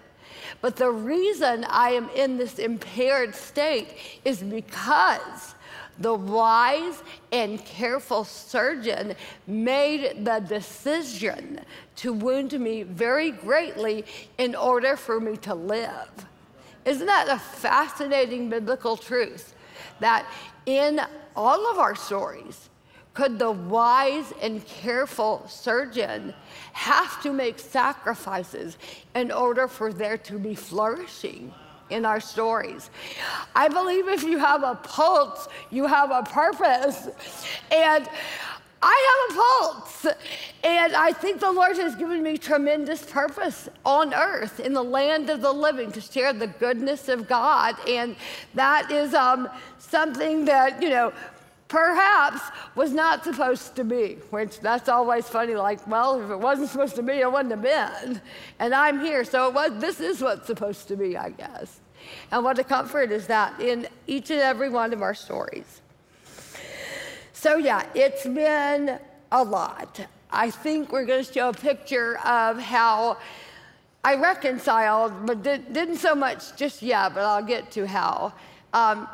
But 0.61 0.77
the 0.77 0.91
reason 0.91 1.65
I 1.69 1.91
am 1.91 2.09
in 2.11 2.39
this 2.39 2.59
impaired 2.59 3.35
state 3.35 3.89
is 4.25 4.43
because 4.43 5.55
the 6.01 6.15
wise 6.15 7.03
and 7.31 7.63
careful 7.65 8.25
surgeon 8.25 9.15
made 9.47 10.25
the 10.25 10.41
decision 10.41 11.61
to 11.97 12.13
wound 12.13 12.59
me 12.59 12.83
very 12.83 13.31
greatly 13.31 14.05
in 14.39 14.57
order 14.57 14.97
for 14.97 15.21
me 15.21 15.37
to 15.37 15.55
live. 15.55 16.11
Isn't 16.87 17.07
that 17.07 17.29
a 17.29 17.39
fascinating 17.39 18.49
biblical 18.49 18.97
truth? 18.97 19.55
That 20.01 20.25
in 20.65 21.01
all 21.37 21.71
of 21.71 21.79
our 21.79 21.95
stories, 21.95 22.71
could 23.13 23.39
the 23.39 23.51
wise 23.51 24.33
and 24.41 24.65
careful 24.67 25.47
surgeon 25.47 26.33
have 26.73 27.23
to 27.23 27.33
make 27.33 27.59
sacrifices 27.59 28.79
in 29.15 29.31
order 29.31 29.69
for 29.69 29.93
there 29.93 30.17
to 30.17 30.39
be 30.39 30.55
flourishing? 30.55 31.53
In 31.91 32.05
our 32.05 32.21
stories. 32.21 32.91
I 33.55 33.69
believe 33.69 34.09
if 34.09 34.23
you 34.23 34.39
have 34.39 34.63
a 34.63 34.75
pulse, 34.77 35.49
you 35.71 35.87
have 35.87 36.11
a 36.11 36.23
purpose. 36.23 37.09
And 37.71 38.09
I 38.83 39.27
have 39.29 39.37
a 39.37 39.41
pulse. 39.41 40.07
And 40.65 40.95
I 40.95 41.13
think 41.13 41.41
the 41.41 41.53
Lord 41.53 41.77
has 41.77 41.95
given 41.95 42.23
me 42.23 42.39
tremendous 42.39 43.05
purpose 43.05 43.69
on 43.85 44.15
earth 44.15 44.61
in 44.61 44.73
the 44.73 44.83
land 44.83 45.29
of 45.29 45.43
the 45.43 45.53
living 45.53 45.93
to 45.93 46.01
share 46.01 46.33
the 46.33 46.47
goodness 46.47 47.09
of 47.09 47.29
God. 47.29 47.77
And 47.89 48.17
that 48.55 48.91
is 48.91 49.13
um, 49.15 49.49
something 49.79 50.47
that, 50.47 50.83
you 50.83 50.91
know, 50.91 51.13
perhaps 51.69 52.41
was 52.75 52.93
not 52.93 53.23
supposed 53.23 53.77
to 53.77 53.85
be, 53.85 54.17
which 54.31 54.61
that's 54.61 54.89
always 54.89 55.29
funny, 55.29 55.55
like, 55.55 55.87
well, 55.87 56.21
if 56.23 56.31
it 56.31 56.39
wasn't 56.39 56.69
supposed 56.69 56.97
to 56.97 57.03
be, 57.03 57.15
it 57.15 57.31
wouldn't 57.31 57.51
have 57.51 57.63
been. 57.63 58.21
And 58.59 58.75
I'm 58.75 59.01
here, 59.01 59.25
so 59.25 59.49
it 59.49 59.55
was, 59.55 59.81
this 59.81 60.01
is 60.01 60.21
what's 60.21 60.47
supposed 60.47 60.89
to 60.89 60.97
be, 60.97 61.17
I 61.17 61.31
guess. 61.31 61.80
And 62.31 62.45
what 62.45 62.59
a 62.59 62.65
comfort 62.65 63.11
is 63.11 63.27
that 63.27 63.61
in 63.61 63.89
each 64.07 64.31
and 64.31 64.41
every 64.41 64.69
one 64.69 64.93
of 64.93 65.03
our 65.03 65.15
stories. 65.15 65.81
So, 67.33 67.57
yeah, 67.57 67.87
it's 67.95 68.25
been 68.25 68.99
a 69.33 69.43
lot. 69.43 70.01
I 70.31 70.51
think 70.51 70.93
we're 70.93 71.07
going 71.07 71.25
to 71.25 71.33
show 71.33 71.49
a 71.49 71.53
picture 71.53 72.19
of 72.19 72.59
how 72.59 73.17
I 74.03 74.15
reconciled, 74.17 75.27
but 75.27 75.43
did, 75.43 75.75
not 75.75 75.97
so 75.97 76.15
much 76.15 76.57
just 76.57 76.83
yet, 76.83 77.15
but 77.15 77.23
I'll 77.25 77.45
get 77.45 77.71
to 77.73 77.87
how. 77.87 78.33
Um, 78.73 79.09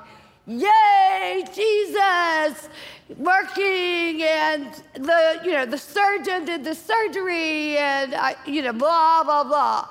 yay, 0.47 1.45
Jesus, 1.53 2.69
working, 3.17 4.23
and 4.23 4.73
the 4.95 5.41
you 5.45 5.53
know 5.53 5.67
the 5.67 5.79
surgeon 5.79 6.45
did 6.45 6.63
the 6.63 6.75
surgery, 6.75 7.77
and 7.79 8.15
I, 8.15 8.37
you 8.47 8.63
know 8.63 8.73
blah 8.73 9.25
blah 9.25 9.43
blah, 9.43 9.89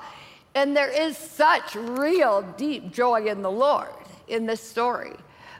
and 0.56 0.74
there 0.74 0.90
is 0.90 1.18
such 1.18 1.74
real 1.74 2.40
deep 2.56 2.90
joy 2.90 3.26
in 3.26 3.42
the 3.42 3.50
Lord 3.50 3.90
in 4.26 4.46
this 4.46 4.62
story, 4.62 5.12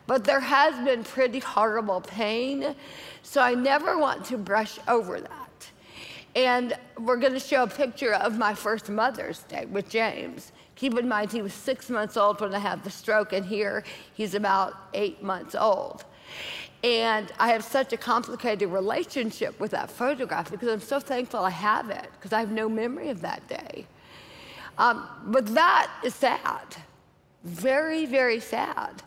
but 0.06 0.24
there 0.24 0.40
has 0.40 0.74
been 0.86 1.04
pretty 1.04 1.38
horrible 1.38 2.00
pain, 2.00 2.74
so 3.22 3.42
I 3.42 3.52
never 3.52 3.98
want 3.98 4.24
to 4.26 4.38
brush 4.38 4.78
over 4.88 5.20
that. 5.20 5.70
And 6.34 6.78
we're 6.98 7.18
going 7.18 7.34
to 7.34 7.38
show 7.40 7.64
a 7.64 7.66
picture 7.66 8.14
of 8.14 8.38
my 8.38 8.54
first 8.54 8.88
Mother's 8.88 9.42
Day 9.42 9.66
with 9.66 9.90
James. 9.90 10.52
Keep 10.76 10.98
in 10.98 11.06
mind, 11.06 11.30
he 11.30 11.42
was 11.42 11.52
six 11.52 11.90
months 11.90 12.16
old 12.16 12.40
when 12.40 12.54
I 12.54 12.58
had 12.58 12.82
the 12.82 12.90
stroke, 12.90 13.34
and 13.34 13.44
here 13.44 13.84
he's 14.14 14.34
about 14.34 14.74
eight 14.94 15.22
months 15.22 15.54
old. 15.54 16.06
And 16.82 17.30
I 17.38 17.48
have 17.48 17.64
such 17.64 17.92
a 17.92 17.98
complicated 17.98 18.70
relationship 18.70 19.60
with 19.60 19.72
that 19.72 19.90
photograph 19.90 20.50
because 20.50 20.68
I'm 20.68 20.80
so 20.80 21.00
thankful 21.00 21.40
I 21.40 21.50
have 21.50 21.90
it 21.90 22.08
because 22.12 22.32
I 22.32 22.40
have 22.40 22.50
no 22.50 22.66
memory 22.66 23.10
of 23.10 23.20
that 23.20 23.46
day. 23.46 23.86
Um, 24.78 25.08
but 25.26 25.46
that 25.54 25.90
is 26.04 26.14
sad, 26.14 26.76
very, 27.44 28.06
very 28.06 28.40
sad. 28.40 29.02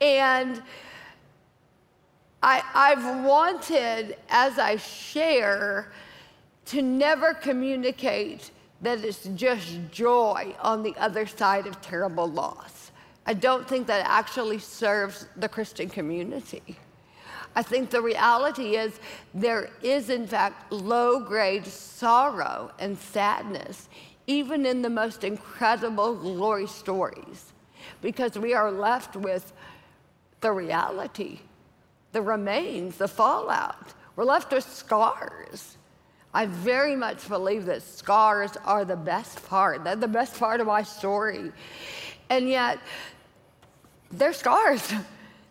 And 0.00 0.62
I, 2.42 2.62
I've 2.74 3.24
wanted, 3.24 4.16
as 4.28 4.58
I 4.58 4.76
share, 4.76 5.92
to 6.66 6.82
never 6.82 7.34
communicate 7.34 8.50
that 8.80 9.04
it's 9.04 9.24
just 9.34 9.78
joy 9.90 10.54
on 10.60 10.82
the 10.82 10.94
other 10.98 11.26
side 11.26 11.66
of 11.66 11.80
terrible 11.80 12.28
loss. 12.28 12.92
I 13.26 13.34
don't 13.34 13.68
think 13.68 13.86
that 13.88 14.06
actually 14.06 14.58
serves 14.58 15.26
the 15.36 15.48
Christian 15.48 15.88
community. 15.88 16.76
I 17.56 17.62
think 17.62 17.90
the 17.90 18.00
reality 18.00 18.76
is 18.76 19.00
there 19.34 19.70
is, 19.82 20.10
in 20.10 20.26
fact, 20.26 20.70
low 20.70 21.18
grade 21.18 21.66
sorrow 21.66 22.70
and 22.78 22.96
sadness, 22.96 23.88
even 24.28 24.66
in 24.66 24.82
the 24.82 24.90
most 24.90 25.24
incredible 25.24 26.14
glory 26.14 26.66
stories, 26.66 27.52
because 28.02 28.38
we 28.38 28.54
are 28.54 28.70
left 28.70 29.16
with 29.16 29.52
the 30.42 30.52
reality, 30.52 31.40
the 32.12 32.22
remains, 32.22 32.98
the 32.98 33.08
fallout. 33.08 33.94
We're 34.14 34.24
left 34.24 34.52
with 34.52 34.64
scars. 34.64 35.78
I 36.34 36.44
very 36.44 36.94
much 36.94 37.26
believe 37.26 37.64
that 37.64 37.82
scars 37.82 38.52
are 38.64 38.84
the 38.84 38.96
best 38.96 39.44
part. 39.48 39.82
They're 39.82 39.96
the 39.96 40.06
best 40.06 40.38
part 40.38 40.60
of 40.60 40.66
my 40.66 40.82
story. 40.82 41.50
And 42.28 42.48
yet, 42.48 42.78
they're 44.12 44.34
scars. 44.34 44.92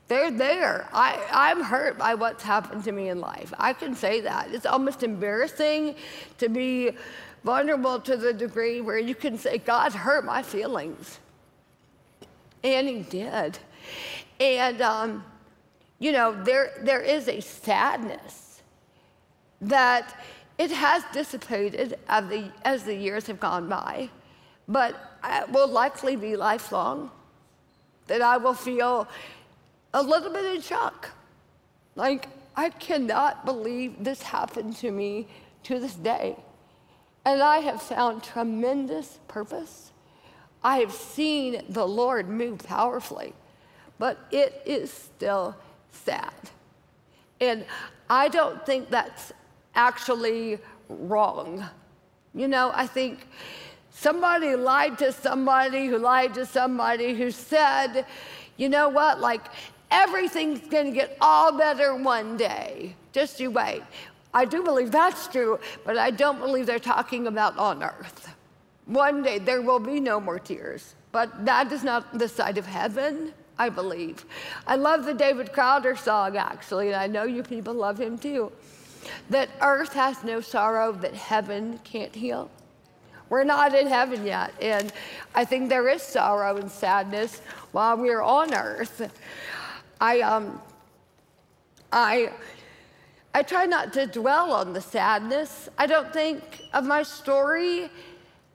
They're 0.08 0.32
there. 0.32 0.88
I, 0.94 1.22
I'm 1.34 1.62
hurt 1.62 1.98
by 1.98 2.14
what's 2.14 2.42
happened 2.42 2.86
to 2.86 2.94
me 2.94 3.10
in 3.10 3.20
life. 3.20 3.54
I 3.58 3.74
can 3.74 3.94
say 3.94 4.22
that. 4.22 4.54
It's 4.54 4.66
almost 4.66 5.04
embarrassing 5.04 5.96
to 6.38 6.48
be 6.48 6.92
vulnerable 7.44 8.00
to 8.00 8.17
the 8.17 8.34
degree 8.34 8.82
where 8.82 8.98
you 8.98 9.15
can 9.15 9.38
say, 9.38 9.58
God 9.58 9.94
hurt 9.94 10.25
my 10.25 10.44
feelings. 10.44 11.20
And 12.63 12.88
He 12.88 13.00
did. 13.01 13.60
And, 14.39 14.82
um, 14.82 15.24
you 16.00 16.12
know, 16.12 16.44
there, 16.44 16.72
there 16.82 17.01
is 17.01 17.27
a 17.27 17.39
sadness 17.39 18.62
that 19.62 20.22
it 20.58 20.72
has 20.72 21.03
dissipated 21.13 21.98
as 22.08 22.29
the, 22.29 22.51
as 22.65 22.84
the 22.84 22.96
years 22.96 23.27
have 23.27 23.39
gone 23.39 23.67
by, 23.70 24.10
but 24.67 24.96
it 25.24 25.50
will 25.50 25.67
likely 25.67 26.15
be 26.15 26.36
lifelong. 26.36 27.12
That 28.08 28.22
I 28.22 28.38
will 28.38 28.53
feel 28.53 29.08
a 29.94 30.01
little 30.01 30.32
bit 30.32 30.56
in 30.56 30.62
shock. 30.62 31.10
Like, 31.96 32.27
I 32.56 32.70
cannot 32.70 33.46
believe 33.46 34.03
this 34.03 34.22
happened 34.22 34.75
to 34.77 34.91
me 34.91 35.27
to 35.63 35.79
this 35.79 35.96
day. 35.96 36.38
And 37.28 37.44
I 37.44 37.58
have 37.58 37.82
found 37.82 38.24
tremendous 38.24 39.20
purpose. 39.28 39.92
I 40.64 40.78
have 40.78 40.94
seen 40.94 41.62
the 41.68 41.86
Lord 41.86 42.30
move 42.30 42.60
powerfully, 42.60 43.34
but 44.00 44.18
it 44.32 44.62
is 44.66 44.94
still 44.94 45.54
sad. 45.92 46.32
And 47.42 47.66
I 48.10 48.30
don't 48.30 48.66
think 48.66 48.90
that's 48.90 49.34
actually 49.76 50.60
wrong. 50.88 51.66
You 52.34 52.48
know, 52.48 52.72
I 52.74 52.88
think 52.88 53.28
somebody 53.90 54.56
lied 54.56 54.98
to 55.00 55.12
somebody 55.12 55.88
who 55.88 55.98
lied 55.98 56.34
to 56.36 56.46
somebody 56.46 57.14
who 57.14 57.30
said, 57.30 58.06
you 58.56 58.70
know 58.70 58.88
what, 58.88 59.20
like 59.20 59.48
everything's 59.92 60.66
gonna 60.70 60.92
get 60.92 61.18
all 61.20 61.58
better 61.58 61.94
one 61.94 62.38
day. 62.38 62.96
Just 63.12 63.42
you 63.42 63.52
wait. 63.52 63.84
I 64.34 64.46
do 64.46 64.64
believe 64.64 64.92
that's 64.92 65.28
true, 65.28 65.60
but 65.86 65.98
I 65.98 66.12
don't 66.12 66.40
believe 66.40 66.66
they're 66.66 66.80
talking 66.80 67.28
about 67.28 67.58
on 67.58 67.84
earth. 67.84 68.36
One 68.86 69.24
day 69.24 69.40
there 69.40 69.62
will 69.62 69.80
be 69.80 70.00
no 70.00 70.20
more 70.20 70.40
tears, 70.40 70.96
but 71.12 71.46
that 71.46 71.72
is 71.72 71.84
not 71.84 72.18
the 72.18 72.28
side 72.28 72.58
of 72.58 72.66
heaven. 72.66 73.34
I 73.60 73.70
believe. 73.70 74.26
I 74.68 74.76
love 74.76 75.06
the 75.06 75.14
David 75.14 75.52
Crowder 75.52 75.96
song, 75.96 76.38
actually, 76.38 76.88
and 76.88 76.96
I 76.96 77.08
know 77.08 77.24
you 77.24 77.42
people 77.42 77.74
love 77.74 78.00
him 78.00 78.18
too. 78.18 78.52
That 79.30 79.50
earth 79.62 79.94
has 79.94 80.24
no 80.24 80.42
sorrow 80.42 80.92
that 80.92 81.14
heaven 81.14 81.80
can't 81.84 82.14
heal. 82.14 82.52
We're 83.30 83.44
not 83.44 83.74
in 83.74 83.88
heaven 83.88 84.26
yet, 84.26 84.54
and 84.62 84.94
I 85.36 85.44
think 85.44 85.70
there 85.70 85.90
is 85.90 86.02
sorrow 86.02 86.58
and 86.58 86.72
sadness 86.72 87.40
while 87.72 87.98
we're 87.98 88.22
on 88.22 88.54
earth. 88.54 89.12
I, 90.00 90.22
um, 90.22 90.62
I, 91.92 92.32
I 93.38 93.44
try 93.44 93.67
not 93.67 93.94
to 93.94 94.08
dwell 94.08 94.51
on 94.51 94.74
the 94.74 94.82
sadness. 94.82 95.70
I 95.77 95.86
don't 95.86 96.12
think 96.12 96.41
of 96.74 96.86
my 96.86 97.03
story, 97.03 97.88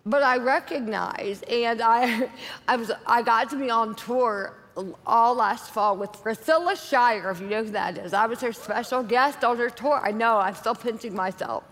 but 0.04 0.24
I 0.24 0.38
recognize, 0.38 1.40
and 1.42 1.80
I, 1.80 2.28
I 2.66 2.74
was, 2.74 2.90
I 3.06 3.22
got 3.22 3.48
to 3.50 3.56
be 3.56 3.70
on 3.70 3.94
tour 3.94 4.54
all 5.06 5.36
last 5.36 5.70
fall 5.70 5.96
with 5.96 6.10
Priscilla 6.20 6.74
Shirer, 6.74 7.30
if 7.30 7.40
you 7.40 7.46
know 7.46 7.62
who 7.62 7.70
that 7.70 7.96
is. 7.96 8.12
I 8.12 8.26
was 8.26 8.40
her 8.40 8.52
special 8.52 9.04
guest 9.04 9.44
on 9.44 9.56
her 9.58 9.70
tour. 9.70 10.00
I 10.02 10.10
know, 10.10 10.38
I'm 10.38 10.56
still 10.56 10.74
pinching 10.74 11.14
myself. 11.14 11.62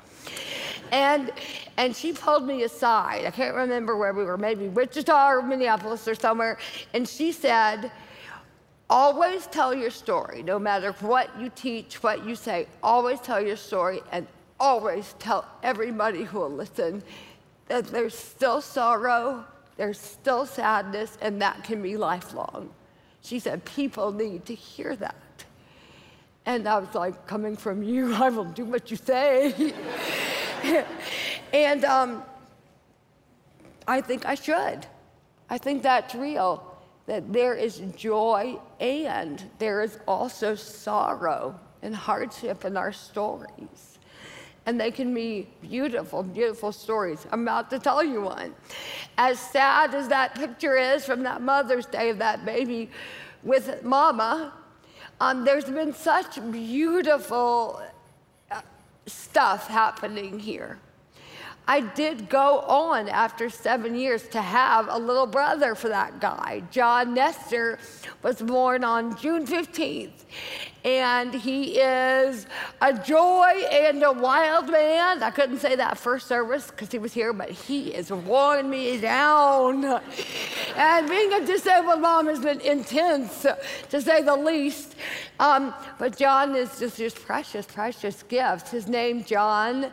And, 0.92 1.32
and 1.78 1.96
she 1.96 2.12
pulled 2.12 2.46
me 2.46 2.62
aside. 2.62 3.26
I 3.26 3.32
can't 3.32 3.56
remember 3.56 3.96
where 3.96 4.12
we 4.12 4.22
were, 4.22 4.38
maybe 4.38 4.68
Wichita 4.68 5.30
or 5.30 5.42
Minneapolis 5.42 6.06
or 6.06 6.14
somewhere. 6.14 6.58
And 6.94 7.08
she 7.08 7.32
said, 7.32 7.90
Always 8.90 9.46
tell 9.46 9.72
your 9.72 9.90
story, 9.90 10.42
no 10.42 10.58
matter 10.58 10.90
what 10.98 11.30
you 11.38 11.48
teach, 11.54 12.02
what 12.02 12.26
you 12.26 12.34
say. 12.34 12.66
Always 12.82 13.20
tell 13.20 13.40
your 13.40 13.54
story 13.54 14.00
and 14.10 14.26
always 14.58 15.14
tell 15.20 15.46
everybody 15.62 16.24
who 16.24 16.40
will 16.40 16.50
listen 16.50 17.04
that 17.68 17.86
there's 17.86 18.18
still 18.18 18.60
sorrow, 18.60 19.44
there's 19.76 20.00
still 20.00 20.44
sadness, 20.44 21.16
and 21.22 21.40
that 21.40 21.62
can 21.62 21.80
be 21.80 21.96
lifelong. 21.96 22.68
She 23.22 23.38
said, 23.38 23.64
People 23.64 24.10
need 24.10 24.44
to 24.46 24.56
hear 24.56 24.96
that. 24.96 25.14
And 26.44 26.66
I 26.66 26.80
was 26.80 26.92
like, 26.92 27.28
Coming 27.28 27.56
from 27.56 27.84
you, 27.84 28.12
I 28.16 28.28
will 28.28 28.44
do 28.44 28.64
what 28.64 28.90
you 28.90 28.96
say. 28.96 29.72
and 31.52 31.84
um, 31.84 32.24
I 33.86 34.00
think 34.00 34.26
I 34.26 34.34
should. 34.34 34.84
I 35.48 35.58
think 35.58 35.84
that's 35.84 36.12
real. 36.16 36.69
That 37.10 37.32
there 37.32 37.56
is 37.56 37.82
joy 37.96 38.56
and 38.78 39.42
there 39.58 39.82
is 39.82 39.98
also 40.06 40.54
sorrow 40.54 41.58
and 41.82 41.92
hardship 41.92 42.64
in 42.64 42.76
our 42.76 42.92
stories. 42.92 43.98
And 44.64 44.80
they 44.80 44.92
can 44.92 45.12
be 45.12 45.48
beautiful, 45.60 46.22
beautiful 46.22 46.70
stories. 46.70 47.26
I'm 47.32 47.42
about 47.42 47.68
to 47.70 47.80
tell 47.80 48.04
you 48.04 48.20
one. 48.20 48.54
As 49.18 49.40
sad 49.40 49.92
as 49.92 50.06
that 50.06 50.36
picture 50.36 50.76
is 50.76 51.04
from 51.04 51.24
that 51.24 51.42
Mother's 51.42 51.86
Day 51.86 52.10
of 52.10 52.18
that 52.18 52.44
baby 52.44 52.88
with 53.42 53.82
Mama, 53.82 54.52
um, 55.20 55.44
there's 55.44 55.64
been 55.64 55.92
such 55.92 56.38
beautiful 56.52 57.82
uh, 58.52 58.60
stuff 59.06 59.66
happening 59.66 60.38
here. 60.38 60.78
I 61.70 61.82
did 61.82 62.28
go 62.28 62.58
on 62.62 63.08
after 63.08 63.48
seven 63.48 63.94
years 63.94 64.26
to 64.30 64.42
have 64.42 64.88
a 64.90 64.98
little 64.98 65.24
brother 65.24 65.76
for 65.76 65.88
that 65.88 66.18
guy. 66.20 66.64
John 66.72 67.14
Nestor 67.14 67.78
was 68.24 68.42
born 68.42 68.82
on 68.82 69.16
June 69.16 69.46
15th 69.46 70.24
and 70.84 71.34
he 71.34 71.78
is 71.78 72.46
a 72.80 72.92
joy 72.92 73.52
and 73.70 74.02
a 74.02 74.12
wild 74.12 74.70
man. 74.70 75.22
I 75.22 75.30
couldn't 75.30 75.58
say 75.58 75.76
that 75.76 75.98
first 75.98 76.26
service 76.26 76.70
because 76.70 76.90
he 76.90 76.98
was 76.98 77.12
here, 77.12 77.32
but 77.32 77.50
he 77.50 77.88
is 77.88 78.10
worn 78.10 78.70
me 78.70 78.98
down. 78.98 80.00
And 80.76 81.08
being 81.08 81.32
a 81.34 81.44
disabled 81.44 82.00
mom 82.00 82.26
has 82.26 82.40
been 82.40 82.60
intense, 82.60 83.46
to 83.90 84.00
say 84.00 84.22
the 84.22 84.36
least. 84.36 84.96
Um, 85.38 85.74
but 85.98 86.16
John 86.16 86.54
is 86.54 86.78
just 86.78 86.96
this 86.96 87.14
precious, 87.14 87.66
precious 87.66 88.22
gift. 88.22 88.68
His 88.68 88.88
name, 88.88 89.24
John, 89.24 89.90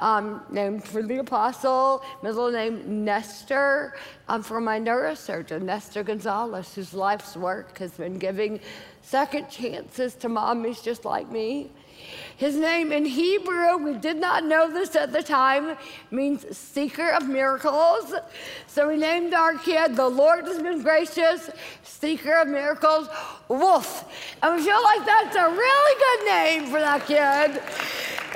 um, 0.00 0.42
named 0.50 0.84
for 0.84 1.02
the 1.02 1.18
apostle, 1.18 2.02
middle 2.22 2.50
name, 2.50 3.04
Nestor, 3.04 3.96
um, 4.28 4.42
for 4.42 4.60
my 4.60 4.78
neurosurgeon, 4.78 5.62
Nestor 5.62 6.02
Gonzalez, 6.02 6.74
whose 6.74 6.94
life's 6.94 7.36
work 7.36 7.78
has 7.78 7.92
been 7.92 8.18
giving 8.18 8.60
second 9.08 9.48
chances 9.48 10.14
to 10.14 10.28
mommies 10.28 10.82
just 10.82 11.06
like 11.06 11.30
me. 11.30 11.70
His 12.36 12.56
name 12.56 12.92
in 12.92 13.06
Hebrew, 13.06 13.78
we 13.78 13.94
did 13.94 14.18
not 14.18 14.44
know 14.44 14.70
this 14.70 14.94
at 14.94 15.12
the 15.12 15.22
time, 15.22 15.76
means 16.10 16.56
seeker 16.56 17.10
of 17.10 17.26
miracles. 17.26 18.14
So 18.66 18.88
we 18.88 18.96
named 18.96 19.32
our 19.34 19.54
kid, 19.54 19.96
The 19.96 20.08
Lord 20.08 20.44
has 20.44 20.62
been 20.62 20.82
gracious, 20.82 21.50
seeker 21.82 22.34
of 22.34 22.48
miracles, 22.48 23.08
Wolf. 23.48 24.04
And 24.42 24.56
we 24.56 24.62
feel 24.62 24.82
like 24.82 25.04
that's 25.04 25.36
a 25.36 25.48
really 25.48 26.00
good 26.06 26.26
name 26.26 26.70
for 26.70 26.78
that 26.78 27.06
kid. 27.06 27.62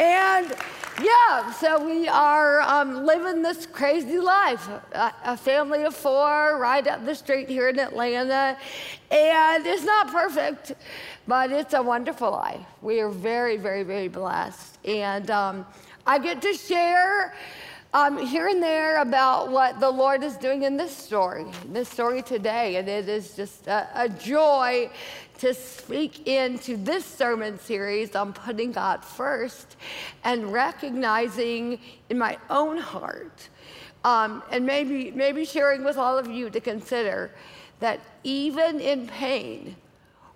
And 0.01 0.57
yeah, 1.03 1.53
so 1.53 1.85
we 1.85 2.09
are 2.09 2.61
um, 2.61 3.05
living 3.05 3.43
this 3.43 3.67
crazy 3.67 4.19
life. 4.19 4.69
A, 4.93 5.13
a, 5.25 5.37
family 5.37 5.83
of 5.85 5.95
four 5.95 6.59
right 6.59 6.87
up 6.87 7.05
the 7.05 7.15
street 7.15 7.49
here 7.49 7.69
in 7.69 7.79
Atlanta. 7.79 8.57
And 9.11 9.67
it's 9.67 9.85
not 9.85 10.13
perfect, 10.13 10.73
but 11.27 11.51
it's 11.51 11.75
a 11.75 11.83
wonderful 11.83 12.31
life. 12.31 12.61
We 12.81 13.01
are 13.01 13.09
very, 13.09 13.57
very, 13.57 13.83
very 13.83 14.09
blessed. 14.09 14.79
And 14.85 15.31
um, 15.31 15.67
I 16.07 16.19
get 16.19 16.41
to 16.43 16.55
share 16.55 17.35
um, 17.95 18.17
here 18.19 18.49
and 18.49 18.63
there 18.63 19.03
about 19.03 19.51
what 19.51 19.79
the 19.79 19.91
Lord 19.91 20.23
is 20.23 20.37
doing 20.37 20.63
in 20.63 20.77
this 20.77 20.97
story, 20.97 21.45
this 21.67 21.89
story 21.89 22.23
today. 22.23 22.77
And 22.77 22.89
it 22.89 23.09
is 23.09 23.35
just 23.35 23.67
a, 23.67 23.89
a 23.95 24.09
joy 24.09 24.91
to 25.39 25.55
speak 25.55 26.27
into 26.27 26.77
this 26.77 27.05
sermon 27.05 27.59
series 27.59 28.15
on 28.15 28.33
putting 28.33 28.73
God 28.73 29.05
first 29.05 29.77
and 30.25 30.53
recognizing 30.53 31.79
in 32.11 32.19
my 32.19 32.39
own 32.51 32.79
heart, 32.79 33.49
um, 34.05 34.43
and 34.51 34.65
maybe, 34.67 35.11
maybe 35.11 35.45
sharing 35.45 35.85
with 35.85 35.97
all 35.97 36.19
of 36.19 36.29
you 36.29 36.51
to 36.51 36.61
consider 36.61 37.31
that 37.81 38.01
even 38.25 38.81
in 38.81 39.07
pain, 39.07 39.77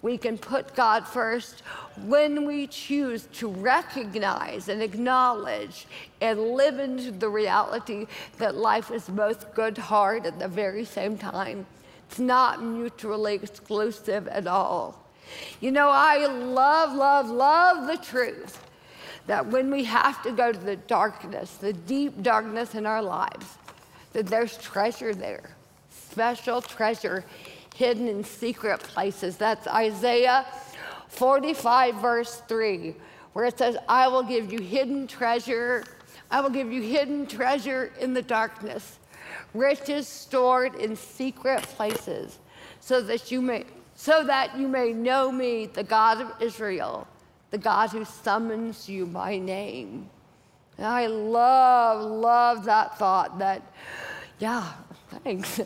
we 0.02 0.18
can 0.18 0.36
put 0.36 0.74
God 0.74 1.06
first 1.06 1.62
when 2.04 2.46
we 2.46 2.66
choose 2.66 3.26
to 3.34 3.48
recognize 3.48 4.68
and 4.68 4.82
acknowledge 4.82 5.86
and 6.20 6.52
live 6.52 6.78
into 6.78 7.10
the 7.10 7.28
reality 7.28 8.06
that 8.38 8.54
life 8.54 8.90
is 8.90 9.08
both 9.08 9.54
good, 9.54 9.78
hard 9.78 10.26
at 10.26 10.38
the 10.38 10.48
very 10.48 10.84
same 10.84 11.16
time. 11.16 11.66
It's 12.08 12.18
not 12.18 12.62
mutually 12.62 13.34
exclusive 13.34 14.28
at 14.28 14.46
all. 14.46 15.04
You 15.60 15.72
know, 15.72 15.88
I 15.88 16.26
love, 16.26 16.94
love, 16.94 17.28
love 17.28 17.86
the 17.88 17.96
truth 17.96 18.62
that 19.26 19.46
when 19.46 19.70
we 19.70 19.84
have 19.84 20.22
to 20.22 20.30
go 20.30 20.52
to 20.52 20.58
the 20.58 20.76
darkness, 20.76 21.56
the 21.56 21.72
deep 21.72 22.22
darkness 22.22 22.74
in 22.74 22.86
our 22.86 23.02
lives, 23.02 23.46
that 24.12 24.26
there's 24.26 24.56
treasure 24.58 25.14
there, 25.14 25.50
special 25.90 26.62
treasure 26.62 27.24
hidden 27.74 28.08
in 28.08 28.24
secret 28.24 28.80
places. 28.80 29.36
That's 29.36 29.66
Isaiah 29.66 30.46
45, 31.08 31.96
verse 31.96 32.42
3, 32.48 32.94
where 33.32 33.44
it 33.44 33.58
says, 33.58 33.76
I 33.88 34.08
will 34.08 34.22
give 34.22 34.52
you 34.52 34.60
hidden 34.60 35.06
treasure. 35.06 35.84
I 36.30 36.40
will 36.40 36.50
give 36.50 36.72
you 36.72 36.82
hidden 36.82 37.26
treasure 37.26 37.92
in 38.00 38.14
the 38.14 38.22
darkness 38.22 38.98
riches 39.56 40.06
stored 40.06 40.74
in 40.76 40.96
secret 40.96 41.62
places, 41.62 42.38
so 42.80 43.00
that 43.02 43.30
you 43.30 43.40
may 43.40 43.64
so 43.96 44.22
that 44.24 44.56
you 44.58 44.68
may 44.68 44.92
know 44.92 45.32
me, 45.32 45.66
the 45.66 45.82
God 45.82 46.20
of 46.20 46.30
Israel, 46.40 47.08
the 47.50 47.58
God 47.58 47.90
who 47.90 48.04
summons 48.04 48.88
you 48.88 49.06
by 49.06 49.38
name. 49.38 50.10
And 50.76 50.86
I 50.86 51.06
love, 51.06 52.10
love 52.10 52.66
that 52.66 52.98
thought 52.98 53.38
that, 53.38 53.62
yeah, 54.38 54.70
thanks. 55.24 55.62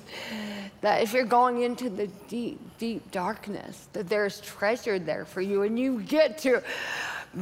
that 0.81 1.03
if 1.03 1.13
you're 1.13 1.25
going 1.25 1.63
into 1.63 1.91
the 1.91 2.07
deep, 2.29 2.61
deep 2.79 3.11
darkness, 3.11 3.89
that 3.93 4.09
there's 4.09 4.41
treasure 4.41 5.01
there 5.01 5.25
for 5.25 5.41
you, 5.41 5.63
and 5.63 5.77
you 5.77 6.01
get 6.03 6.39
to 6.39 6.63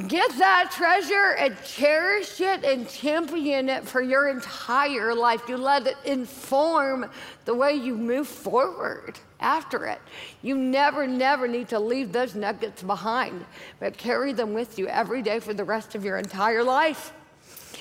get 0.07 0.31
that 0.39 0.71
treasure 0.71 1.35
and 1.39 1.57
cherish 1.65 2.41
it 2.41 2.63
and 2.63 2.89
champion 2.89 3.71
it 3.71 3.89
for 3.89 4.03
your 4.03 4.29
entire 4.29 5.15
life. 5.15 5.49
You 5.49 5.57
let 5.57 5.87
it 5.87 5.97
inform 6.05 7.11
the 7.47 7.55
way 7.55 7.73
you 7.73 7.97
move 7.97 8.29
forward 8.29 9.19
after 9.41 9.87
it. 9.87 10.01
You 10.43 10.57
never, 10.57 11.07
never 11.07 11.49
need 11.49 11.69
to 11.71 11.79
leave 11.79 12.13
those 12.13 12.35
nuggets 12.35 12.83
behind, 12.83 13.47
but 13.81 13.97
carry 13.97 14.35
them 14.35 14.53
with 14.53 14.79
you 14.79 14.89
every 14.89 15.23
day 15.23 15.41
for 15.41 15.55
the 15.55 15.65
rest 15.65 15.95
of 15.95 16.05
your 16.05 16.19
entire 16.19 16.63
life. 16.63 17.13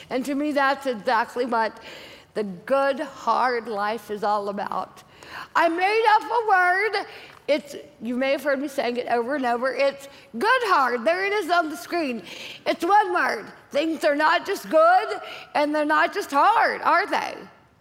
And 0.10 0.24
to 0.26 0.36
me, 0.36 0.54
that's 0.54 0.86
exactly 0.86 1.46
what 1.46 1.78
the 2.36 2.44
good, 2.44 3.00
hard 3.00 3.68
life 3.68 4.12
is 4.12 4.24
all 4.24 4.48
about. 4.48 5.04
I 5.56 5.68
made 5.68 6.06
up 6.16 6.24
a 6.24 6.48
word. 6.48 7.06
It's, 7.48 7.76
you 8.02 8.16
may 8.16 8.32
have 8.32 8.44
heard 8.44 8.60
me 8.60 8.68
saying 8.68 8.98
it 8.98 9.08
over 9.08 9.36
and 9.36 9.46
over. 9.46 9.74
It's 9.74 10.10
good 10.38 10.62
hard. 10.66 11.06
There 11.06 11.26
it 11.26 11.34
is 11.34 11.50
on 11.50 11.70
the 11.70 11.78
screen. 11.78 12.22
It's 12.66 12.84
one 12.84 13.14
word. 13.14 13.46
Things 13.72 14.04
are 14.04 14.16
not 14.16 14.46
just 14.46 14.70
good 14.70 15.22
and 15.56 15.74
they're 15.74 15.86
not 15.86 16.14
just 16.14 16.32
hard, 16.32 16.82
are 16.82 17.08
they? 17.08 17.36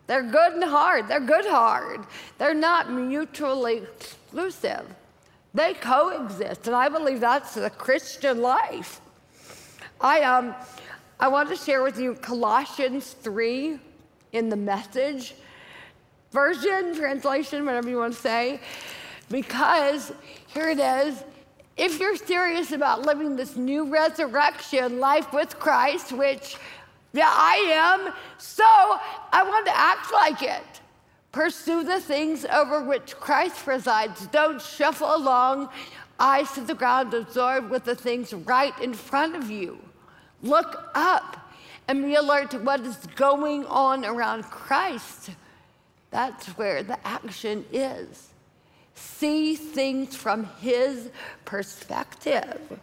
They're 0.07 0.23
good 0.23 0.53
and 0.53 0.65
hard. 0.65 1.09
They're 1.09 1.21
good 1.21 1.47
hard. 1.47 2.07
They're 2.39 2.55
not 2.55 2.93
mutually 2.93 3.79
exclusive. 3.79 4.87
They 5.53 5.75
coexist, 5.75 6.67
and 6.67 6.77
I 6.77 6.89
believe 6.89 7.19
that's 7.19 7.55
the 7.55 7.71
Christian 7.71 8.43
life. 8.43 9.01
I 10.01 10.21
um, 10.21 10.55
I 11.19 11.29
want 11.29 11.49
to 11.49 11.57
share 11.57 11.83
with 11.83 11.99
you 11.99 12.15
Colossians 12.15 13.13
three 13.13 13.79
in 14.33 14.51
the 14.51 14.57
message 14.57 15.35
version, 16.31 16.95
translation, 16.95 17.65
whatever 17.65 17.89
you 17.89 17.97
want 17.97 18.13
to 18.13 18.21
say, 18.21 18.61
because 19.31 20.13
here 20.47 20.69
it 20.69 20.79
is. 20.79 21.25
If 21.77 22.01
you're 22.01 22.17
serious 22.17 22.73
about 22.73 23.03
living 23.03 23.37
this 23.37 23.57
new 23.57 23.85
resurrection 23.85 24.99
life 24.99 25.33
with 25.33 25.59
Christ, 25.59 26.13
which 26.13 26.57
yeah, 27.13 27.31
I 27.31 27.57
am, 28.05 28.13
so 28.39 28.65
I 28.65 29.43
want 29.43 29.67
to 29.67 29.77
act 29.77 30.13
like 30.13 30.43
it. 30.43 30.81
Pursue 31.33 31.83
the 31.83 32.01
things 32.01 32.45
over 32.45 32.83
which 32.83 33.17
Christ 33.17 33.57
presides. 33.57 34.27
Don't 34.29 34.61
shuffle 34.61 35.15
along, 35.15 35.71
eyes 36.19 36.51
to 36.53 36.63
the 36.63 36.75
ground, 36.75 37.15
absorbed 37.15 37.71
with 37.71 37.85
the 37.85 37.95
things 37.95 38.33
right 38.33 38.79
in 38.81 38.95
front 38.95 39.35
of 39.37 39.51
you. 39.51 39.79
Look 40.43 40.91
up 40.95 41.51
and 41.89 42.05
be 42.05 42.15
alert 42.15 42.51
to 42.53 42.59
what 42.59 42.81
is 42.81 42.97
going 43.17 43.65
on 43.67 44.05
around 44.05 44.45
Christ. 44.45 45.31
That's 46.11 46.47
where 46.59 46.83
the 46.83 46.99
action 47.07 47.65
is. 47.73 48.29
See 48.97 49.55
things 49.55 50.17
from 50.17 50.45
his 50.61 51.11
perspective. 51.45 52.81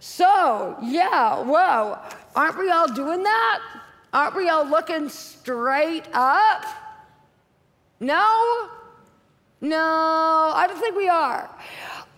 So, 0.00 0.76
yeah, 0.82 1.42
whoa, 1.42 1.98
aren't 2.34 2.58
we 2.58 2.70
all 2.70 2.92
doing 2.92 3.22
that? 3.22 3.60
Aren't 4.12 4.34
we 4.34 4.48
all 4.48 4.66
looking 4.66 5.08
straight 5.08 6.04
up? 6.12 6.64
No? 8.00 8.68
No, 9.60 9.78
I 9.78 10.66
don't 10.68 10.80
think 10.80 10.96
we 10.96 11.08
are. 11.08 11.48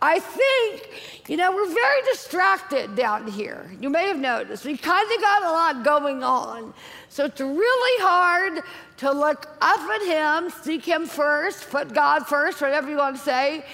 I 0.01 0.19
think, 0.19 1.29
you 1.29 1.37
know, 1.37 1.53
we're 1.53 1.73
very 1.73 2.03
distracted 2.11 2.95
down 2.95 3.27
here. 3.27 3.71
You 3.81 3.91
may 3.91 4.09
have 4.09 4.19
noticed. 4.19 4.65
We 4.65 4.77
kind 4.79 5.07
of 5.15 5.21
got 5.21 5.43
a 5.43 5.51
lot 5.51 5.85
going 5.85 6.23
on. 6.25 6.73
So 7.09 7.27
it's 7.27 7.41
really 7.41 8.03
hard 8.03 8.63
to 8.99 9.13
look 9.13 9.47
up 9.61 9.81
at 9.81 10.03
Him, 10.03 10.51
seek 10.63 10.85
Him 10.85 11.07
first, 11.07 11.71
put 11.71 11.93
God 11.93 12.27
first, 12.27 12.61
whatever 12.61 12.91
you 12.91 12.97
want 12.97 13.17
to 13.17 13.23
say. 13.23 13.65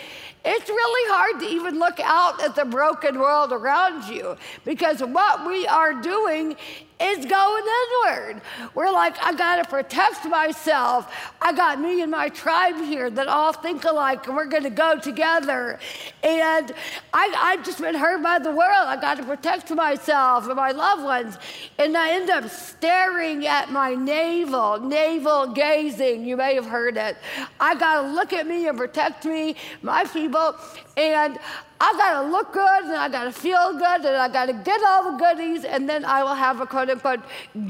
It's 0.43 0.69
really 0.71 1.13
hard 1.13 1.41
to 1.41 1.47
even 1.47 1.79
look 1.79 2.01
out 2.01 2.43
at 2.43 2.55
the 2.55 2.65
broken 2.65 3.19
world 3.19 3.53
around 3.53 4.09
you 4.09 4.37
because 4.65 5.01
what 5.01 5.47
we 5.47 5.67
are 5.67 5.93
doing 5.93 6.57
is 7.01 7.25
going 7.25 7.65
inward. 7.65 8.43
We're 8.75 8.91
like, 8.91 9.17
I 9.23 9.35
gotta 9.35 9.65
protect 9.65 10.27
myself. 10.27 11.33
I 11.41 11.53
got 11.53 11.81
me 11.81 12.03
and 12.03 12.11
my 12.11 12.29
tribe 12.29 12.77
here 12.77 13.09
that 13.11 13.27
all 13.27 13.53
think 13.53 13.85
alike, 13.85 14.27
and 14.27 14.37
we're 14.37 14.47
gonna 14.47 14.71
go 14.71 14.99
together. 14.99 15.79
And 16.23 16.73
I, 17.15 17.35
I've 17.39 17.65
just 17.65 17.81
been 17.81 17.95
hurt 17.95 18.23
by 18.23 18.39
the 18.39 18.51
world. 18.51 18.87
I 18.87 19.01
gotta 19.01 19.23
protect 19.23 19.71
myself 19.71 20.47
and 20.47 20.57
my 20.57 20.73
loved 20.73 21.05
ones. 21.05 21.39
And 21.79 21.97
I 21.97 22.13
end 22.13 22.29
up 22.29 22.51
staring 22.51 23.47
at 23.47 23.71
my 23.71 23.95
navel, 23.95 24.79
navel 24.81 25.20
gazing. 25.55 26.25
You 26.25 26.37
may 26.37 26.55
have 26.55 26.67
heard 26.67 26.97
it. 26.97 27.17
I 27.59 27.75
gotta 27.75 28.09
look 28.09 28.33
at 28.33 28.47
me 28.47 28.69
and 28.69 28.77
protect 28.77 29.25
me, 29.25 29.57
my 29.83 30.05
people. 30.05 30.55
And 30.97 31.39
I 31.81 31.93
gotta 31.93 32.29
look 32.29 32.53
good 32.53 32.85
and 32.85 32.97
I 32.97 33.09
gotta 33.09 33.33
feel 33.33 33.73
good 33.73 34.05
and 34.05 34.17
I 34.17 34.29
gotta 34.29 34.53
get 34.53 34.81
all 34.87 35.13
the 35.13 35.19
goodies 35.19 35.65
and 35.65 35.89
then 35.89 36.05
I 36.05 36.23
will 36.23 36.35
have 36.35 36.61
a 36.61 36.67
quote 36.67 36.91
unquote 36.91 37.21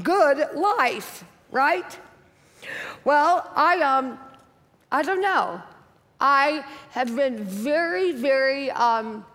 good 0.03 0.47
life, 0.53 1.23
right? 1.51 1.97
Well, 3.03 3.49
I 3.55 3.81
um, 3.81 4.19
I 4.91 5.01
don't 5.01 5.21
know. 5.21 5.61
I 6.19 6.63
have 6.91 7.15
been 7.15 7.43
very, 7.43 8.11
very 8.11 8.69
um, 8.71 9.25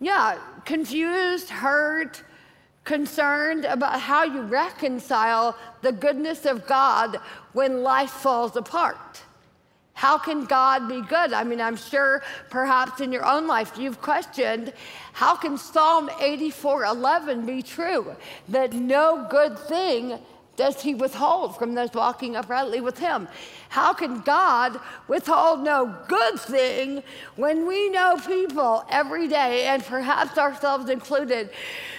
yeah, 0.00 0.38
confused, 0.64 1.50
hurt, 1.50 2.22
concerned 2.86 3.66
about 3.66 4.00
how 4.00 4.24
you 4.24 4.40
reconcile 4.40 5.58
the 5.82 5.92
goodness 5.92 6.46
of 6.46 6.66
God 6.66 7.18
when 7.52 7.82
life 7.82 8.10
falls 8.10 8.56
apart. 8.56 9.22
How 9.92 10.18
can 10.18 10.44
God 10.44 10.88
be 10.88 11.00
good? 11.00 11.32
I 11.32 11.42
mean, 11.42 11.60
I'm 11.60 11.76
sure 11.76 12.22
perhaps 12.50 13.00
in 13.00 13.12
your 13.12 13.24
own 13.24 13.46
life 13.46 13.72
you've 13.78 14.00
questioned 14.00 14.72
how 15.12 15.34
can 15.34 15.58
Psalm 15.58 16.08
84:11 16.20 17.46
be 17.46 17.62
true 17.62 18.14
that 18.48 18.72
no 18.74 19.26
good 19.30 19.58
thing 19.58 20.18
does 20.56 20.82
he 20.82 20.94
withhold 20.94 21.56
from 21.56 21.74
those 21.74 21.92
walking 21.92 22.36
uprightly 22.36 22.80
with 22.80 22.98
him? 22.98 23.28
How 23.68 23.92
can 23.92 24.20
God 24.20 24.80
withhold 25.08 25.62
no 25.62 25.94
good 26.08 26.40
thing 26.40 27.02
when 27.36 27.66
we 27.66 27.90
know 27.90 28.16
people 28.26 28.84
every 28.90 29.28
day, 29.28 29.66
and 29.66 29.84
perhaps 29.84 30.38
ourselves 30.38 30.88
included, 30.88 31.50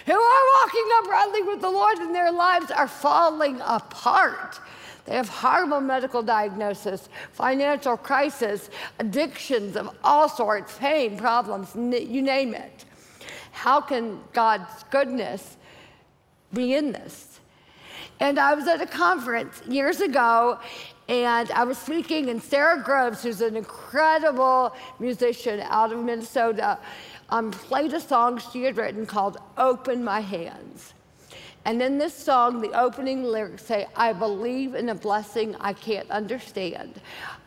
who 0.06 0.12
are 0.12 0.42
walking 0.62 0.88
uprightly 0.98 1.42
with 1.42 1.60
the 1.60 1.70
Lord 1.70 1.98
and 1.98 2.14
their 2.14 2.32
lives 2.32 2.70
are 2.70 2.88
falling 2.88 3.60
apart? 3.64 4.60
They 5.04 5.14
have 5.14 5.28
horrible 5.28 5.80
medical 5.80 6.22
diagnosis, 6.22 7.08
financial 7.32 7.96
crisis, 7.96 8.68
addictions 8.98 9.74
of 9.74 9.96
all 10.04 10.28
sorts, 10.28 10.76
pain, 10.76 11.16
problems, 11.16 11.74
you 11.74 12.20
name 12.20 12.52
it. 12.54 12.84
How 13.52 13.80
can 13.80 14.20
God's 14.32 14.84
goodness 14.90 15.56
be 16.52 16.74
in 16.74 16.92
this? 16.92 17.27
And 18.20 18.38
I 18.38 18.54
was 18.54 18.66
at 18.66 18.80
a 18.80 18.86
conference 18.86 19.62
years 19.66 20.00
ago, 20.00 20.58
and 21.08 21.50
I 21.52 21.64
was 21.64 21.78
speaking, 21.78 22.30
and 22.30 22.42
Sara 22.42 22.82
Groves, 22.82 23.22
who's 23.22 23.40
an 23.40 23.56
incredible 23.56 24.74
musician 24.98 25.60
out 25.60 25.92
of 25.92 26.04
Minnesota, 26.04 26.78
um, 27.30 27.50
played 27.50 27.92
a 27.92 28.00
song 28.00 28.40
she 28.52 28.64
had 28.64 28.76
written 28.76 29.06
called 29.06 29.38
Open 29.56 30.02
My 30.02 30.20
Hands. 30.20 30.94
And 31.64 31.82
in 31.82 31.98
this 31.98 32.14
song, 32.14 32.60
the 32.60 32.72
opening 32.72 33.24
lyrics 33.24 33.64
say, 33.64 33.86
I 33.94 34.12
believe 34.12 34.74
in 34.74 34.88
a 34.88 34.94
blessing 34.94 35.54
I 35.60 35.74
can't 35.74 36.10
understand. 36.10 37.00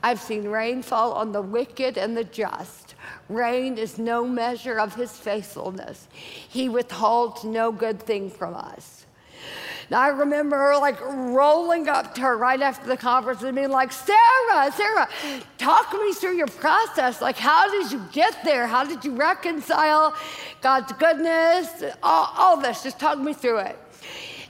I've 0.04 0.20
seen 0.20 0.48
rain 0.48 0.84
fall 0.84 1.14
on 1.14 1.32
the 1.32 1.42
wicked 1.42 1.98
and 1.98 2.16
the 2.16 2.24
just. 2.24 2.96
Rain 3.30 3.78
is 3.78 3.98
no 3.98 4.26
measure 4.28 4.80
of 4.80 4.94
his 4.94 5.12
faithfulness. 5.12 6.08
He 6.14 6.70
withholds 6.70 7.44
no 7.44 7.72
good 7.72 8.02
thing 8.02 8.30
from 8.30 8.54
us. 8.54 9.01
I 9.94 10.08
remember 10.08 10.58
her 10.58 10.78
like 10.78 11.00
rolling 11.02 11.90
up 11.90 12.16
to 12.16 12.22
her 12.22 12.38
right 12.38 12.62
after 12.62 12.88
the 12.88 12.98
conference 12.98 13.44
and 13.44 13.56
being 13.56 13.70
like, 13.70 13.92
Sarah, 13.92 14.72
Sarah, 14.72 15.10
talk 15.58 15.92
me 15.94 16.14
through 16.14 16.36
your 16.38 16.48
process. 16.48 17.22
Like, 17.22 17.38
how 17.38 17.70
did 17.70 17.92
you 17.92 18.02
get 18.12 18.44
there? 18.44 18.68
How 18.68 18.84
did 18.84 19.04
you 19.04 19.16
reconcile 19.16 20.16
God's 20.62 20.94
goodness? 20.94 21.84
All, 22.02 22.34
all 22.38 22.62
this, 22.62 22.84
just 22.84 23.00
talk 23.00 23.20
me 23.20 23.34
through 23.34 23.60
it. 23.60 23.78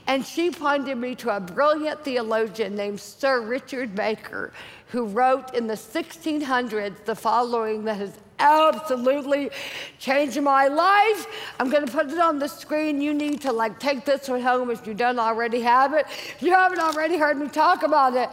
And 0.06 0.26
she 0.26 0.50
pointed 0.50 0.96
me 0.98 1.14
to 1.16 1.36
a 1.36 1.40
brilliant 1.40 2.04
theologian 2.04 2.74
named 2.74 3.00
Sir 3.00 3.40
Richard 3.40 3.94
Baker, 3.94 4.52
who 4.88 5.06
wrote 5.06 5.54
in 5.54 5.66
the 5.66 5.74
1600s 5.74 7.04
the 7.04 7.14
following 7.14 7.84
that 7.84 7.98
has 7.98 8.18
absolutely 8.42 9.50
changed 9.98 10.40
my 10.42 10.66
life. 10.66 11.26
I'm 11.58 11.70
going 11.70 11.86
to 11.86 11.92
put 11.92 12.10
it 12.10 12.18
on 12.18 12.38
the 12.38 12.48
screen. 12.48 13.00
You 13.00 13.14
need 13.14 13.40
to 13.42 13.52
like 13.52 13.78
take 13.78 14.04
this 14.04 14.28
one 14.28 14.42
home 14.42 14.70
if 14.70 14.86
you 14.86 14.94
don't 14.94 15.18
already 15.18 15.60
have 15.60 15.94
it. 15.94 16.06
If 16.08 16.42
you 16.42 16.52
haven't 16.52 16.80
already 16.80 17.16
heard 17.16 17.38
me 17.38 17.48
talk 17.48 17.84
about 17.84 18.14
it, 18.14 18.28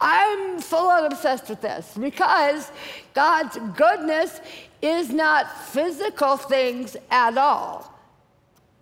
I'm 0.00 0.60
full 0.60 0.90
on 0.90 1.04
obsessed 1.04 1.48
with 1.48 1.60
this 1.60 1.96
because 1.98 2.72
God's 3.14 3.58
goodness 3.76 4.40
is 4.82 5.10
not 5.10 5.56
physical 5.68 6.36
things 6.36 6.96
at 7.10 7.38
all. 7.38 7.91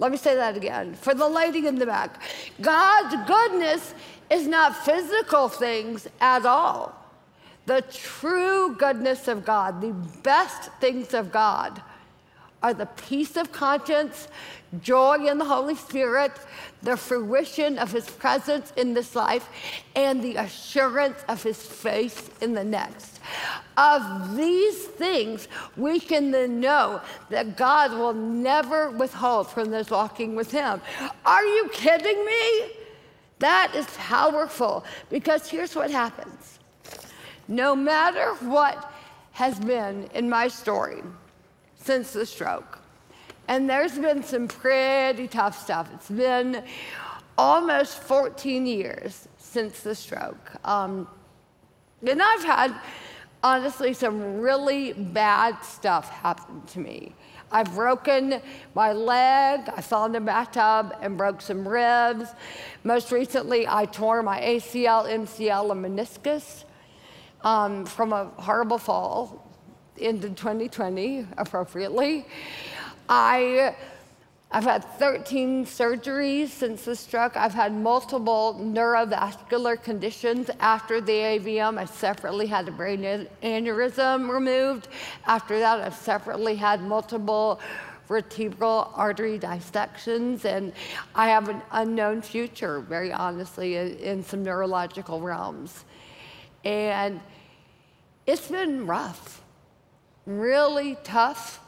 Let 0.00 0.10
me 0.10 0.16
say 0.16 0.34
that 0.34 0.56
again 0.56 0.94
for 0.94 1.14
the 1.14 1.28
lady 1.28 1.66
in 1.66 1.78
the 1.78 1.84
back. 1.84 2.22
God's 2.60 3.14
goodness 3.28 3.94
is 4.30 4.48
not 4.48 4.74
physical 4.74 5.48
things 5.50 6.08
at 6.20 6.46
all. 6.46 6.96
The 7.66 7.82
true 7.82 8.74
goodness 8.76 9.28
of 9.28 9.44
God, 9.44 9.82
the 9.82 9.92
best 10.22 10.72
things 10.80 11.12
of 11.12 11.30
God, 11.30 11.82
are 12.62 12.74
the 12.74 12.86
peace 12.86 13.36
of 13.36 13.52
conscience, 13.52 14.28
joy 14.82 15.26
in 15.26 15.38
the 15.38 15.44
Holy 15.44 15.74
Spirit, 15.74 16.32
the 16.82 16.96
fruition 16.96 17.78
of 17.78 17.90
His 17.90 18.08
presence 18.08 18.72
in 18.76 18.94
this 18.94 19.14
life, 19.14 19.48
and 19.96 20.22
the 20.22 20.36
assurance 20.36 21.24
of 21.28 21.42
His 21.42 21.60
face 21.60 22.30
in 22.40 22.52
the 22.54 22.64
next. 22.64 23.20
Of 23.76 24.36
these 24.36 24.84
things, 24.84 25.48
we 25.76 26.00
can 26.00 26.30
then 26.30 26.60
know 26.60 27.00
that 27.30 27.56
God 27.56 27.92
will 27.92 28.14
never 28.14 28.90
withhold 28.90 29.48
from 29.48 29.70
those 29.70 29.90
walking 29.90 30.34
with 30.34 30.50
Him. 30.50 30.80
Are 31.24 31.44
you 31.44 31.70
kidding 31.72 32.24
me? 32.24 32.72
That 33.38 33.72
is 33.74 33.86
powerful 33.96 34.84
because 35.08 35.48
here's 35.48 35.74
what 35.74 35.90
happens 35.90 36.58
no 37.48 37.74
matter 37.74 38.34
what 38.46 38.92
has 39.32 39.58
been 39.58 40.08
in 40.14 40.28
my 40.30 40.46
story 40.46 41.02
since 41.82 42.12
the 42.12 42.26
stroke, 42.26 42.78
and 43.48 43.68
there's 43.68 43.98
been 43.98 44.22
some 44.22 44.46
pretty 44.46 45.26
tough 45.26 45.60
stuff. 45.60 45.88
It's 45.94 46.08
been 46.08 46.62
almost 47.36 47.98
14 48.02 48.66
years 48.66 49.26
since 49.38 49.80
the 49.80 49.94
stroke. 49.94 50.52
Um, 50.64 51.08
and 52.06 52.22
I've 52.22 52.44
had, 52.44 52.74
honestly, 53.42 53.92
some 53.92 54.40
really 54.40 54.92
bad 54.92 55.62
stuff 55.64 56.10
happen 56.10 56.62
to 56.68 56.78
me. 56.78 57.14
I've 57.50 57.74
broken 57.74 58.40
my 58.74 58.92
leg, 58.92 59.68
I 59.74 59.80
fell 59.80 60.04
in 60.04 60.12
the 60.12 60.20
bathtub 60.20 60.96
and 61.02 61.18
broke 61.18 61.40
some 61.40 61.66
ribs. 61.66 62.28
Most 62.84 63.10
recently, 63.10 63.66
I 63.66 63.86
tore 63.86 64.22
my 64.22 64.40
ACL, 64.40 65.08
MCL, 65.08 65.72
and 65.72 65.84
meniscus 65.84 66.64
um, 67.42 67.84
from 67.84 68.12
a 68.12 68.26
horrible 68.36 68.78
fall 68.78 69.49
into 70.00 70.28
2020, 70.30 71.26
appropriately. 71.38 72.26
I, 73.08 73.74
I've 74.50 74.64
had 74.64 74.84
13 74.98 75.66
surgeries 75.66 76.48
since 76.48 76.84
the 76.84 76.96
stroke. 76.96 77.36
I've 77.36 77.54
had 77.54 77.72
multiple 77.74 78.58
neurovascular 78.60 79.82
conditions 79.82 80.50
after 80.60 81.00
the 81.00 81.12
AVM. 81.12 81.78
I 81.78 81.84
separately 81.84 82.46
had 82.46 82.68
a 82.68 82.72
brain 82.72 83.28
aneurysm 83.42 84.28
removed. 84.28 84.88
After 85.26 85.58
that, 85.58 85.80
I've 85.80 85.94
separately 85.94 86.56
had 86.56 86.82
multiple 86.82 87.60
vertebral 88.10 88.90
artery 88.96 89.38
dissections, 89.38 90.44
and 90.44 90.72
I 91.14 91.28
have 91.28 91.48
an 91.48 91.62
unknown 91.70 92.22
future, 92.22 92.80
very 92.80 93.12
honestly, 93.12 93.76
in, 93.76 93.96
in 93.98 94.24
some 94.24 94.42
neurological 94.42 95.20
realms. 95.20 95.84
And 96.64 97.20
it's 98.26 98.48
been 98.48 98.86
rough, 98.86 99.39
really 100.26 100.96
tough. 101.04 101.61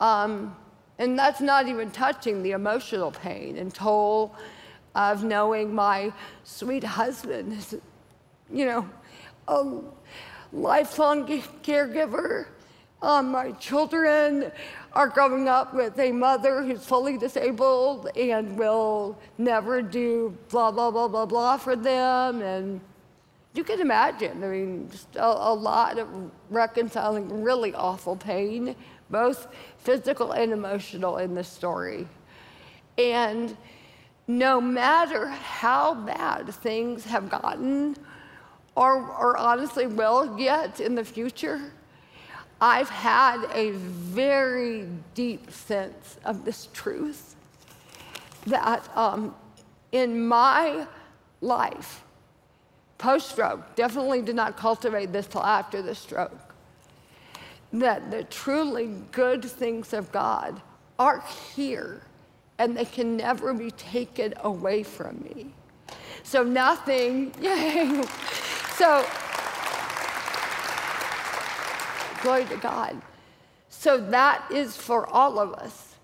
Um, 0.00 0.54
and 0.98 1.18
that's 1.18 1.40
not 1.40 1.68
even 1.68 1.90
touching 1.90 2.42
the 2.42 2.52
emotional 2.52 3.10
pain 3.10 3.56
and 3.56 3.74
toll 3.74 4.34
of 4.94 5.24
knowing 5.24 5.74
my 5.74 6.12
sweet 6.44 6.84
husband 6.84 7.52
is, 7.52 7.74
you 8.52 8.66
know, 8.66 8.88
a 9.48 9.80
lifelong 10.52 11.26
caregiver. 11.62 12.46
Um, 13.02 13.32
my 13.32 13.50
children 13.52 14.50
are 14.92 15.08
growing 15.08 15.48
up 15.48 15.74
with 15.74 15.98
a 15.98 16.12
mother 16.12 16.62
who's 16.62 16.86
fully 16.86 17.18
disabled 17.18 18.08
and 18.16 18.56
will 18.56 19.18
never 19.36 19.82
do 19.82 20.36
blah, 20.48 20.70
blah, 20.70 20.90
blah, 20.90 21.08
blah, 21.08 21.26
blah 21.26 21.56
for 21.56 21.76
them. 21.76 22.40
And 22.40 22.80
you 23.54 23.64
can 23.64 23.80
imagine, 23.80 24.42
I 24.42 24.48
mean, 24.48 24.88
just 24.90 25.14
a, 25.16 25.24
a 25.24 25.54
lot 25.54 25.98
of 25.98 26.08
reconciling 26.50 27.42
really 27.42 27.72
awful 27.74 28.16
pain 28.16 28.74
both 29.10 29.46
physical 29.78 30.32
and 30.32 30.52
emotional 30.52 31.18
in 31.18 31.34
the 31.34 31.44
story. 31.44 32.06
And 32.98 33.56
no 34.26 34.60
matter 34.60 35.28
how 35.28 35.94
bad 35.94 36.52
things 36.54 37.04
have 37.04 37.30
gotten, 37.30 37.96
or, 38.76 38.94
or 38.96 39.36
honestly 39.36 39.86
will 39.86 40.36
get 40.36 40.80
in 40.80 40.94
the 40.94 41.04
future, 41.04 41.60
I've 42.60 42.88
had 42.88 43.44
a 43.52 43.72
very 43.72 44.88
deep 45.14 45.50
sense 45.50 46.16
of 46.24 46.44
this 46.44 46.68
truth 46.72 47.36
that 48.46 48.88
um, 48.96 49.34
in 49.92 50.26
my 50.26 50.86
life, 51.40 52.03
post 52.98 53.30
stroke, 53.30 53.74
definitely 53.76 54.22
did 54.22 54.36
not 54.36 54.56
cultivate 54.56 55.12
this 55.12 55.26
till 55.26 55.42
after 55.42 55.82
the 55.82 55.94
stroke 55.94 56.54
that 57.80 58.10
the 58.10 58.24
truly 58.24 58.86
good 59.10 59.44
things 59.44 59.92
of 59.92 60.10
God 60.12 60.60
are 60.98 61.24
here 61.54 62.02
and 62.58 62.76
they 62.76 62.84
can 62.84 63.16
never 63.16 63.52
be 63.52 63.70
taken 63.72 64.32
away 64.42 64.82
from 64.82 65.20
me. 65.22 65.46
So 66.22 66.44
nothing, 66.44 67.34
yay. 67.40 68.02
So, 68.76 69.04
glory 72.22 72.44
to 72.46 72.56
God. 72.56 73.00
So 73.68 73.98
that 73.98 74.44
is 74.50 74.76
for 74.76 75.08
all 75.10 75.38
of 75.38 75.52
us. 75.54 75.96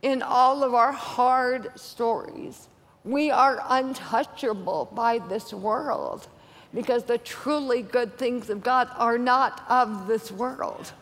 In 0.00 0.20
all 0.22 0.64
of 0.64 0.74
our 0.74 0.90
hard 0.90 1.78
stories, 1.78 2.68
we 3.04 3.30
are 3.30 3.62
untouchable 3.68 4.88
by 4.92 5.18
this 5.18 5.52
world 5.52 6.28
because 6.74 7.04
the 7.04 7.18
truly 7.18 7.82
good 7.82 8.16
things 8.16 8.48
of 8.48 8.62
God 8.62 8.88
are 8.96 9.18
not 9.18 9.64
of 9.68 10.06
this 10.06 10.30
world. 10.30 10.92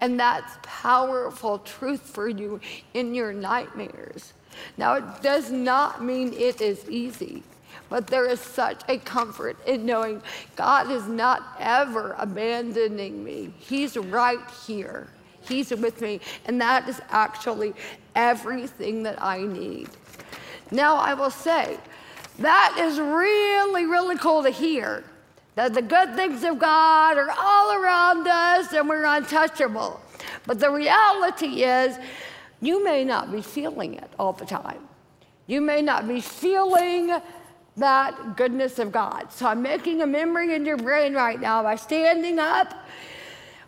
And 0.00 0.20
that's 0.20 0.58
powerful 0.62 1.58
truth 1.60 2.02
for 2.02 2.28
you 2.28 2.60
in 2.92 3.14
your 3.14 3.32
nightmares. 3.32 4.34
Now, 4.76 4.94
it 4.94 5.22
does 5.22 5.50
not 5.50 6.04
mean 6.04 6.32
it 6.32 6.60
is 6.60 6.88
easy, 6.88 7.42
but 7.88 8.06
there 8.06 8.26
is 8.26 8.38
such 8.38 8.82
a 8.88 8.98
comfort 8.98 9.56
in 9.66 9.86
knowing 9.86 10.22
God 10.56 10.90
is 10.90 11.06
not 11.06 11.56
ever 11.58 12.14
abandoning 12.18 13.24
me. 13.24 13.52
He's 13.58 13.96
right 13.96 14.38
here. 14.66 15.08
He's 15.40 15.70
with 15.70 16.00
me. 16.00 16.20
And 16.46 16.60
that 16.60 16.88
is 16.88 17.00
actually 17.10 17.74
everything 18.14 19.02
that 19.04 19.20
I 19.22 19.42
need. 19.42 19.88
Now, 20.70 20.96
I 20.96 21.14
will 21.14 21.30
say, 21.30 21.78
that 22.38 22.76
is 22.78 22.98
really, 22.98 23.86
really 23.86 24.16
cool 24.16 24.42
to 24.42 24.50
hear 24.50 25.04
that 25.54 25.72
the 25.74 25.82
good 25.82 26.14
things 26.16 26.42
of 26.42 26.58
God 26.58 27.16
are 27.16 27.30
all 27.30 27.72
around 27.80 28.26
us 28.26 28.72
and 28.72 28.88
we're 28.88 29.04
untouchable. 29.04 30.00
But 30.46 30.58
the 30.58 30.70
reality 30.70 31.62
is, 31.62 31.96
you 32.60 32.82
may 32.82 33.04
not 33.04 33.30
be 33.30 33.40
feeling 33.40 33.94
it 33.94 34.10
all 34.18 34.32
the 34.32 34.46
time. 34.46 34.80
You 35.46 35.60
may 35.60 35.82
not 35.82 36.08
be 36.08 36.20
feeling 36.20 37.14
that 37.76 38.36
goodness 38.36 38.78
of 38.78 38.90
God. 38.90 39.30
So 39.30 39.46
I'm 39.46 39.62
making 39.62 40.02
a 40.02 40.06
memory 40.06 40.54
in 40.54 40.64
your 40.64 40.76
brain 40.76 41.14
right 41.14 41.40
now 41.40 41.62
by 41.62 41.76
standing 41.76 42.38
up 42.38 42.74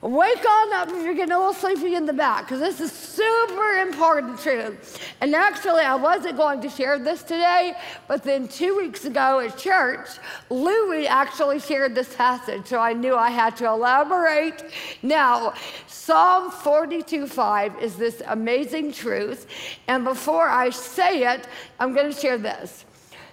Wake 0.03 0.45
on 0.45 0.73
up 0.75 0.89
if 0.89 1.05
you're 1.05 1.15
getting 1.15 1.33
a 1.33 1.39
little 1.39 1.55
sleepy 1.55 1.95
in 1.95 2.05
the 2.05 2.13
back, 2.13 2.45
because 2.45 2.61
this 2.61 2.81
is 2.81 2.93
super 2.93 3.79
important 3.79 4.39
truth. 4.39 5.01
And 5.21 5.35
actually, 5.35 5.83
I 5.83 5.95
wasn't 5.95 6.37
going 6.37 6.61
to 6.61 6.69
share 6.69 6.99
this 6.99 7.23
today, 7.23 7.75
but 8.07 8.23
then 8.23 8.47
two 8.47 8.77
weeks 8.77 9.07
ago 9.07 9.41
at 9.41 9.57
church, 9.57 10.07
Louie 10.51 11.07
actually 11.07 11.61
shared 11.61 11.95
this 11.95 12.15
passage, 12.15 12.67
so 12.67 12.79
I 12.79 12.93
knew 12.93 13.17
I 13.17 13.31
had 13.31 13.57
to 13.57 13.67
elaborate. 13.67 14.65
Now, 15.03 15.55
Psalm 15.87 16.51
42:5 16.51 17.81
is 17.81 17.97
this 17.97 18.23
amazing 18.27 18.93
truth, 18.93 19.47
and 19.89 20.05
before 20.05 20.49
I 20.49 20.71
say 20.71 21.25
it, 21.25 21.49
I'm 21.81 21.95
going 21.95 22.13
to 22.13 22.19
share 22.19 22.39
this. 22.39 22.85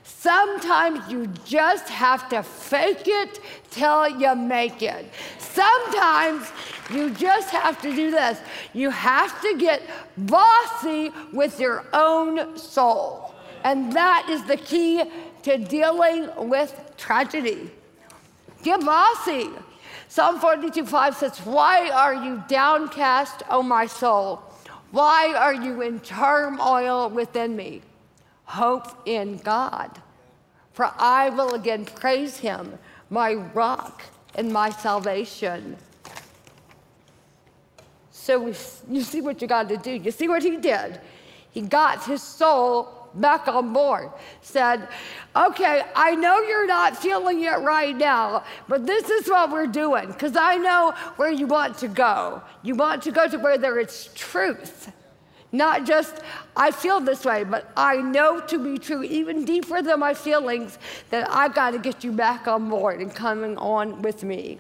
Sometimes 0.04 1.10
you 1.12 1.28
just 1.46 1.88
have 1.88 2.28
to 2.30 2.44
fake 2.44 3.08
it 3.08 3.40
till 3.72 4.08
you 4.20 4.36
make 4.36 4.82
it. 4.82 5.06
Sometimes 5.38 6.52
you 6.92 7.10
just 7.12 7.50
have 7.50 7.82
to 7.82 7.96
do 7.96 8.12
this. 8.12 8.40
You 8.74 8.90
have 8.90 9.42
to 9.42 9.58
get 9.58 9.82
bossy 10.18 11.12
with 11.32 11.60
your 11.60 11.86
own 11.94 12.58
soul. 12.58 13.34
And 13.64 13.94
that 13.94 14.28
is 14.30 14.44
the 14.44 14.58
key 14.58 15.04
to 15.44 15.58
dealing 15.58 16.30
with 16.50 16.94
tragedy. 16.98 17.72
Get 18.62 18.82
bossy. 18.82 19.50
Psalm 20.10 20.40
42 20.40 20.86
5 20.86 21.16
says, 21.16 21.38
Why 21.40 21.90
are 21.90 22.14
you 22.14 22.44
downcast, 22.48 23.44
O 23.50 23.64
my 23.64 23.86
soul? 23.86 24.42
Why 24.92 25.34
are 25.36 25.54
you 25.54 25.82
in 25.82 26.02
turmoil 26.02 27.10
within 27.10 27.56
me? 27.56 27.82
Hope 28.54 29.08
in 29.08 29.38
God 29.38 30.02
for 30.74 30.92
I 30.98 31.30
will 31.30 31.54
again 31.54 31.86
praise 31.86 32.38
him, 32.38 32.78
my 33.10 33.36
rock 33.36 34.02
and 34.36 34.52
my 34.52 34.72
salvation. 34.72 35.78
So 38.12 38.40
we, 38.40 38.56
you 38.90 39.02
see 39.04 39.22
what 39.22 39.42
you 39.42 39.48
got 39.48 39.70
to 39.70 39.78
do. 39.78 39.92
You 39.92 40.12
see 40.12 40.28
what 40.28 40.42
he 40.42 40.58
did. 40.58 41.00
He 41.52 41.62
got 41.62 42.04
his 42.06 42.24
soul 42.24 43.10
back 43.14 43.48
on 43.48 43.74
board. 43.74 44.10
Said, 44.42 44.88
okay, 45.36 45.84
I 45.96 46.16
know 46.16 46.40
you're 46.40 46.66
not 46.66 46.98
feeling 46.98 47.44
it 47.44 47.60
right 47.60 47.96
now, 47.96 48.44
but 48.68 48.88
this 48.88 49.10
is 49.10 49.28
what 49.28 49.52
we're 49.52 49.68
doing 49.68 50.08
because 50.08 50.36
I 50.36 50.56
know 50.56 50.94
where 51.18 51.32
you 51.32 51.46
want 51.46 51.78
to 51.80 51.88
go. 51.88 52.42
You 52.64 52.74
want 52.74 53.04
to 53.04 53.12
go 53.12 53.28
to 53.28 53.38
where 53.38 53.60
there 53.60 53.80
is 53.80 54.10
truth. 54.16 54.92
Not 55.54 55.86
just, 55.86 56.16
I 56.56 56.72
feel 56.72 57.00
this 57.00 57.24
way, 57.24 57.44
but 57.44 57.72
I 57.78 57.98
know 57.98 58.42
to 58.42 58.58
be 58.58 58.80
true, 58.80 59.04
even 59.04 59.46
deeper 59.46 59.84
than 59.84 60.00
my 60.00 60.16
feelings, 60.16 60.80
that 61.12 61.30
I've 61.30 61.54
got 61.54 61.72
to 61.72 61.78
get 61.78 62.04
you 62.04 62.12
back 62.12 62.48
on 62.48 62.70
board 62.70 63.00
and 63.00 63.14
coming 63.14 63.56
on 63.58 64.02
with 64.02 64.24
me. 64.24 64.60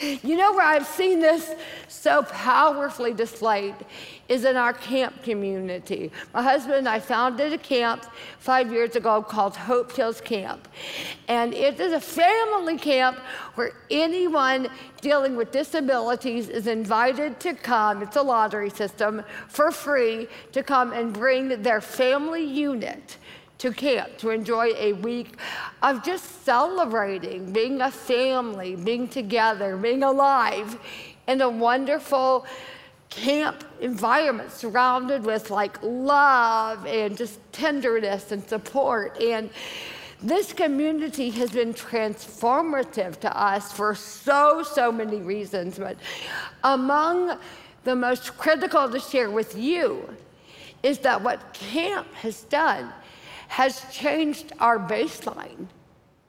You 0.00 0.36
know 0.36 0.52
where 0.52 0.66
I've 0.66 0.86
seen 0.86 1.20
this 1.20 1.54
so 1.88 2.22
powerfully 2.22 3.14
displayed 3.14 3.74
is 4.28 4.44
in 4.44 4.56
our 4.56 4.72
camp 4.72 5.22
community. 5.22 6.10
My 6.32 6.42
husband 6.42 6.78
and 6.78 6.88
I 6.88 6.98
founded 6.98 7.52
a 7.52 7.58
camp 7.58 8.06
five 8.38 8.72
years 8.72 8.96
ago 8.96 9.22
called 9.22 9.56
Hope 9.56 9.92
Heals 9.92 10.20
Camp. 10.20 10.68
And 11.28 11.54
it 11.54 11.78
is 11.78 11.92
a 11.92 12.00
family 12.00 12.78
camp 12.78 13.18
where 13.54 13.72
anyone 13.90 14.68
dealing 15.00 15.36
with 15.36 15.50
disabilities 15.50 16.48
is 16.48 16.66
invited 16.66 17.38
to 17.40 17.54
come, 17.54 18.02
it's 18.02 18.16
a 18.16 18.22
lottery 18.22 18.70
system, 18.70 19.22
for 19.48 19.70
free 19.70 20.26
to 20.52 20.62
come 20.62 20.92
and 20.92 21.12
bring 21.12 21.62
their 21.62 21.80
family 21.80 22.44
unit 22.44 23.18
to 23.64 23.72
camp 23.72 24.18
to 24.18 24.28
enjoy 24.28 24.74
a 24.76 24.92
week 24.92 25.38
of 25.82 26.04
just 26.04 26.44
celebrating, 26.44 27.50
being 27.50 27.80
a 27.80 27.90
family, 27.90 28.76
being 28.76 29.08
together, 29.08 29.74
being 29.78 30.02
alive 30.02 30.78
in 31.26 31.40
a 31.40 31.48
wonderful 31.48 32.44
camp 33.08 33.64
environment 33.80 34.52
surrounded 34.52 35.24
with 35.24 35.50
like 35.50 35.78
love 35.82 36.84
and 36.84 37.16
just 37.16 37.40
tenderness 37.52 38.32
and 38.32 38.46
support. 38.46 39.18
And 39.18 39.48
this 40.22 40.52
community 40.52 41.30
has 41.30 41.50
been 41.50 41.72
transformative 41.72 43.18
to 43.20 43.34
us 43.34 43.72
for 43.72 43.94
so, 43.94 44.62
so 44.62 44.92
many 44.92 45.22
reasons. 45.22 45.78
But 45.78 45.96
among 46.64 47.38
the 47.84 47.96
most 47.96 48.36
critical 48.36 48.90
to 48.90 49.00
share 49.00 49.30
with 49.30 49.56
you 49.56 50.06
is 50.82 50.98
that 50.98 51.22
what 51.22 51.54
camp 51.54 52.12
has 52.16 52.42
done 52.42 52.92
has 53.54 53.84
changed 53.92 54.52
our 54.58 54.80
baseline. 54.80 55.68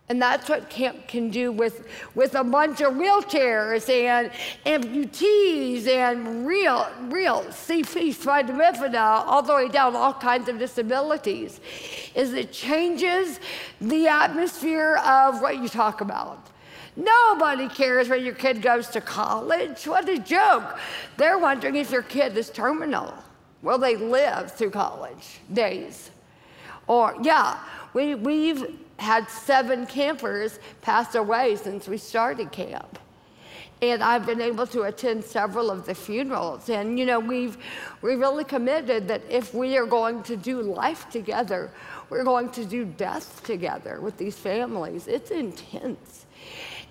And 0.10 0.22
that's 0.22 0.48
what 0.48 0.70
camp 0.70 1.08
can 1.08 1.32
do 1.32 1.52
with, 1.52 1.88
with 2.14 2.36
a 2.36 2.44
bunch 2.44 2.82
of 2.82 2.94
wheelchairs 2.94 3.90
and 3.90 4.30
amputees 4.64 5.88
and 5.88 6.46
real, 6.46 6.88
real 7.06 7.42
CP, 7.46 8.14
spina 8.14 8.54
bifida, 8.54 9.26
all 9.26 9.42
the 9.42 9.56
way 9.56 9.68
down 9.68 9.96
all 9.96 10.14
kinds 10.14 10.50
of 10.50 10.60
disabilities, 10.60 11.60
is 12.14 12.34
it 12.34 12.52
changes 12.52 13.40
the 13.82 14.08
atmosphere 14.08 14.98
of 14.98 15.42
what 15.42 15.58
you 15.58 15.68
talk 15.68 16.02
about. 16.02 16.52
Nobody 16.96 17.68
cares 17.70 18.08
when 18.08 18.24
your 18.24 18.36
kid 18.36 18.62
goes 18.62 18.88
to 18.90 19.02
college. 19.02 19.88
What 19.88 20.08
a 20.08 20.20
joke. 20.20 20.78
They're 21.18 21.40
wondering 21.40 21.76
if 21.76 21.90
your 21.90 22.04
kid 22.04 22.38
is 22.38 22.52
terminal. 22.52 23.12
Will 23.64 23.80
they 23.80 23.96
live 23.96 24.52
through 24.52 24.70
college 24.70 25.40
days? 25.52 26.12
Or, 26.88 27.16
yeah, 27.22 27.60
we, 27.94 28.16
we've 28.16 28.80
had 28.98 29.30
seven 29.30 29.86
campers 29.86 30.60
pass 30.82 31.16
away 31.16 31.56
since 31.56 31.88
we 31.88 31.98
started 31.98 32.52
camp. 32.52 33.00
And 33.82 34.02
I've 34.02 34.26
been 34.26 34.42
able 34.42 34.66
to 34.68 34.84
attend 34.84 35.24
several 35.24 35.70
of 35.70 35.86
the 35.86 35.94
funerals. 35.94 36.70
And, 36.70 36.98
you 36.98 37.06
know, 37.06 37.20
we've 37.20 37.58
we 38.02 38.16
really 38.16 38.46
committed 38.46 39.08
that 39.10 39.22
if 39.30 39.54
we 39.54 39.78
are 39.78 39.86
going 39.86 40.24
to 40.24 40.38
do 40.38 40.62
life 40.62 41.10
together, 41.10 41.72
we're 42.10 42.24
going 42.24 42.50
to 42.52 42.66
do 42.66 42.86
death 42.86 43.44
together 43.44 44.00
with 44.00 44.18
these 44.18 44.38
families. 44.38 45.08
It's 45.08 45.30
intense 45.30 46.26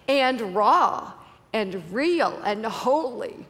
and 0.09 0.55
raw 0.55 1.13
and 1.53 1.83
real 1.91 2.39
and 2.45 2.67
holy 2.67 3.47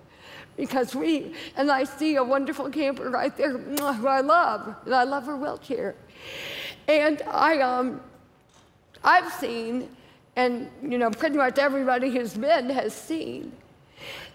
because 0.57 0.95
we, 0.95 1.35
and 1.57 1.71
I 1.71 1.85
see 1.85 2.17
a 2.17 2.25
wonderful 2.25 2.71
camper 2.71 3.11
right 3.11 3.37
there 3.37 3.57
who 3.57 4.07
I 4.07 4.21
love, 4.21 4.75
and 4.85 4.95
I 4.95 5.05
love 5.05 5.27
her 5.27 5.37
wheelchair. 5.37 5.95
And 6.89 7.23
I, 7.23 7.61
um, 7.61 8.01
I've 9.03 9.33
seen, 9.33 9.89
and 10.37 10.71
you 10.83 10.99
know, 10.99 11.11
pretty 11.11 11.37
much 11.37 11.59
everybody 11.59 12.11
who's 12.11 12.35
been 12.35 12.71
has 12.71 12.95
seen, 12.95 13.53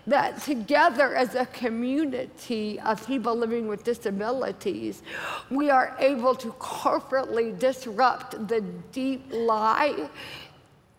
that 0.08 0.42
together 0.42 1.16
as 1.16 1.36
a 1.36 1.46
community 1.48 2.80
of 2.80 3.06
people 3.06 3.36
living 3.36 3.68
with 3.68 3.84
disabilities, 3.84 5.04
we 5.52 5.70
are 5.70 5.96
able 6.00 6.34
to 6.36 6.52
corporately 6.54 7.58
disrupt 7.58 8.48
the 8.48 8.62
deep 8.92 9.24
lie 9.32 10.10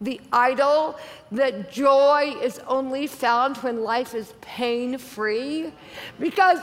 the 0.00 0.20
idol 0.32 0.96
that 1.30 1.70
joy 1.70 2.34
is 2.42 2.58
only 2.66 3.06
found 3.06 3.58
when 3.58 3.82
life 3.82 4.14
is 4.14 4.32
pain 4.40 4.96
free. 4.96 5.72
Because 6.18 6.58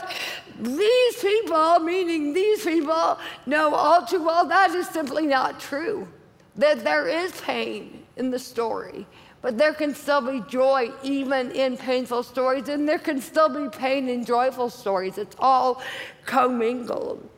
these 0.59 1.21
people, 1.21 1.79
meaning 1.79 2.33
these 2.33 2.63
people, 2.63 3.19
know 3.45 3.75
all 3.75 4.05
too 4.05 4.23
well 4.23 4.47
that 4.47 4.71
is 4.71 4.87
simply 4.87 5.27
not 5.27 5.59
true. 5.59 6.07
That 6.55 6.83
there 6.83 7.07
is 7.07 7.31
pain 7.41 8.03
in 8.15 8.31
the 8.31 8.39
story, 8.39 9.05
but 9.43 9.59
there 9.59 9.73
can 9.73 9.93
still 9.93 10.21
be 10.21 10.43
joy 10.49 10.91
even 11.03 11.51
in 11.51 11.77
painful 11.77 12.23
stories, 12.23 12.67
and 12.69 12.89
there 12.89 12.97
can 12.97 13.21
still 13.21 13.49
be 13.49 13.69
pain 13.77 14.09
in 14.09 14.25
joyful 14.25 14.71
stories. 14.71 15.19
It's 15.19 15.35
all 15.37 15.83
commingled. 16.25 17.29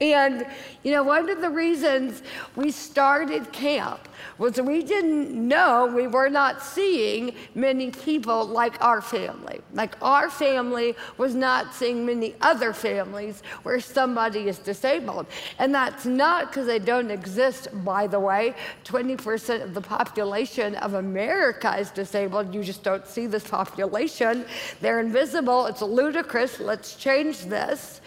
And, 0.00 0.46
you 0.82 0.92
know, 0.92 1.02
one 1.02 1.30
of 1.30 1.40
the 1.40 1.48
reasons 1.48 2.22
we 2.54 2.70
started 2.70 3.50
camp 3.50 4.08
was 4.36 4.60
we 4.60 4.82
didn't 4.82 5.32
know, 5.32 5.86
we 5.86 6.06
were 6.06 6.28
not 6.28 6.62
seeing 6.62 7.34
many 7.54 7.90
people 7.90 8.44
like 8.44 8.82
our 8.84 9.00
family. 9.00 9.60
Like 9.72 9.96
our 10.02 10.28
family 10.28 10.94
was 11.16 11.34
not 11.34 11.72
seeing 11.74 12.04
many 12.04 12.34
other 12.42 12.74
families 12.74 13.42
where 13.62 13.80
somebody 13.80 14.48
is 14.48 14.58
disabled. 14.58 15.26
And 15.58 15.74
that's 15.74 16.04
not 16.04 16.48
because 16.48 16.66
they 16.66 16.78
don't 16.78 17.10
exist, 17.10 17.68
by 17.82 18.06
the 18.06 18.20
way. 18.20 18.54
20% 18.84 19.62
of 19.62 19.72
the 19.72 19.80
population 19.80 20.74
of 20.76 20.92
America 20.94 21.74
is 21.78 21.90
disabled. 21.90 22.54
You 22.54 22.62
just 22.62 22.82
don't 22.82 23.06
see 23.06 23.26
this 23.26 23.48
population. 23.48 24.44
They're 24.82 25.00
invisible. 25.00 25.66
It's 25.66 25.80
ludicrous. 25.80 26.60
Let's 26.60 26.96
change 26.96 27.40
this. 27.46 28.02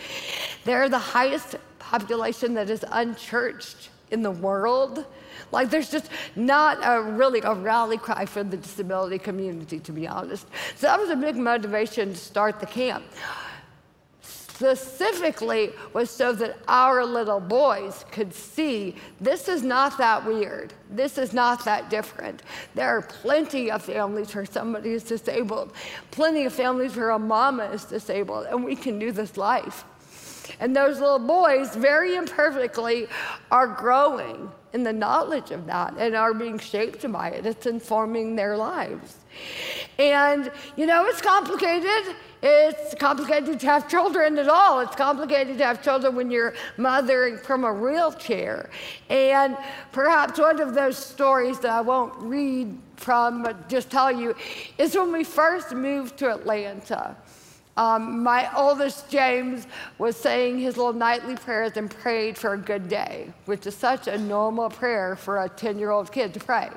They're 0.66 0.90
the 0.90 1.00
highest 1.00 1.56
population 1.90 2.54
that 2.54 2.70
is 2.70 2.86
unchurched 2.92 3.90
in 4.12 4.22
the 4.22 4.32
world. 4.32 5.06
Like 5.52 5.72
there's 5.72 5.90
just 5.90 6.10
not 6.36 6.78
a 6.84 7.02
really 7.02 7.42
a 7.42 7.54
rally 7.54 7.98
cry 7.98 8.26
for 8.26 8.44
the 8.44 8.58
disability 8.58 9.18
community, 9.18 9.80
to 9.80 9.92
be 9.92 10.08
honest. 10.08 10.46
So 10.76 10.86
that 10.86 11.00
was 11.00 11.10
a 11.10 11.16
big 11.16 11.36
motivation 11.36 12.10
to 12.10 12.16
start 12.16 12.60
the 12.60 12.68
camp. 12.68 13.04
Specifically 14.22 15.72
was 15.94 16.12
so 16.12 16.34
that 16.34 16.58
our 16.68 17.04
little 17.06 17.40
boys 17.40 18.06
could 18.12 18.34
see 18.34 18.96
this 19.20 19.48
is 19.48 19.64
not 19.64 19.98
that 19.98 20.24
weird. 20.24 20.74
This 20.92 21.18
is 21.18 21.34
not 21.34 21.66
that 21.66 21.90
different. 21.90 22.44
There 22.76 22.90
are 22.90 23.02
plenty 23.02 23.72
of 23.72 23.82
families 23.82 24.36
where 24.36 24.46
somebody 24.46 24.92
is 24.92 25.04
disabled, 25.04 25.74
plenty 26.12 26.46
of 26.46 26.54
families 26.54 26.96
where 26.96 27.12
a 27.12 27.20
mama 27.20 27.66
is 27.72 27.86
disabled, 27.86 28.48
and 28.48 28.64
we 28.64 28.76
can 28.76 29.00
do 29.00 29.12
this 29.12 29.38
life. 29.38 29.86
And 30.60 30.76
those 30.76 31.00
little 31.00 31.20
boys, 31.20 31.76
very 31.76 32.16
imperfectly, 32.16 33.08
are 33.52 33.68
growing 33.68 34.52
in 34.74 34.84
the 34.84 34.94
knowledge 34.94 35.52
of 35.52 35.66
that 35.66 35.96
and 35.98 36.16
are 36.16 36.34
being 36.34 36.60
shaped 36.60 37.10
by 37.12 37.30
it. 37.30 37.46
It's 37.46 37.66
informing 37.66 38.36
their 38.36 38.56
lives. 38.56 39.16
And, 39.98 40.52
you 40.76 40.86
know, 40.86 41.06
it's 41.06 41.22
complicated. 41.22 42.16
It's 42.42 42.96
complicated 42.96 43.60
to 43.60 43.66
have 43.66 43.90
children 43.90 44.38
at 44.38 44.48
all. 44.48 44.80
It's 44.80 44.96
complicated 44.96 45.58
to 45.58 45.66
have 45.66 45.84
children 45.84 46.16
when 46.16 46.32
you're 46.32 46.54
mothering 46.78 47.38
from 47.38 47.66
a 47.66 47.74
wheelchair. 47.74 48.70
And 49.10 49.58
perhaps 49.92 50.40
one 50.40 50.62
of 50.62 50.74
those 50.74 50.98
stories 50.98 51.60
that 51.60 51.72
I 51.72 51.82
won't 51.82 52.14
read 52.22 52.78
from, 52.96 53.44
but 53.44 53.70
just 53.70 53.90
tell 53.90 54.12
you, 54.12 54.36
is 54.78 54.96
when 54.96 55.12
we 55.12 55.24
first 55.24 55.74
moved 55.74 56.18
to 56.18 56.32
Atlanta. 56.32 57.16
Um, 57.80 58.24
my 58.24 58.54
oldest, 58.58 59.10
James, 59.10 59.66
was 60.00 60.18
saying 60.18 60.60
his 60.60 60.76
little 60.76 60.92
nightly 60.92 61.38
prayers 61.38 61.78
and 61.78 61.90
prayed 61.90 62.38
for 62.38 62.52
a 62.52 62.58
good 62.58 62.90
day, 62.90 63.32
which 63.46 63.66
is 63.66 63.74
such 63.74 64.10
a 64.10 64.18
normal 64.18 64.70
prayer 64.70 65.16
for 65.16 65.44
a 65.44 65.48
10 65.48 65.80
year 65.80 65.90
old 65.90 66.12
kid 66.12 66.34
to 66.34 66.42
pray. 66.42 66.70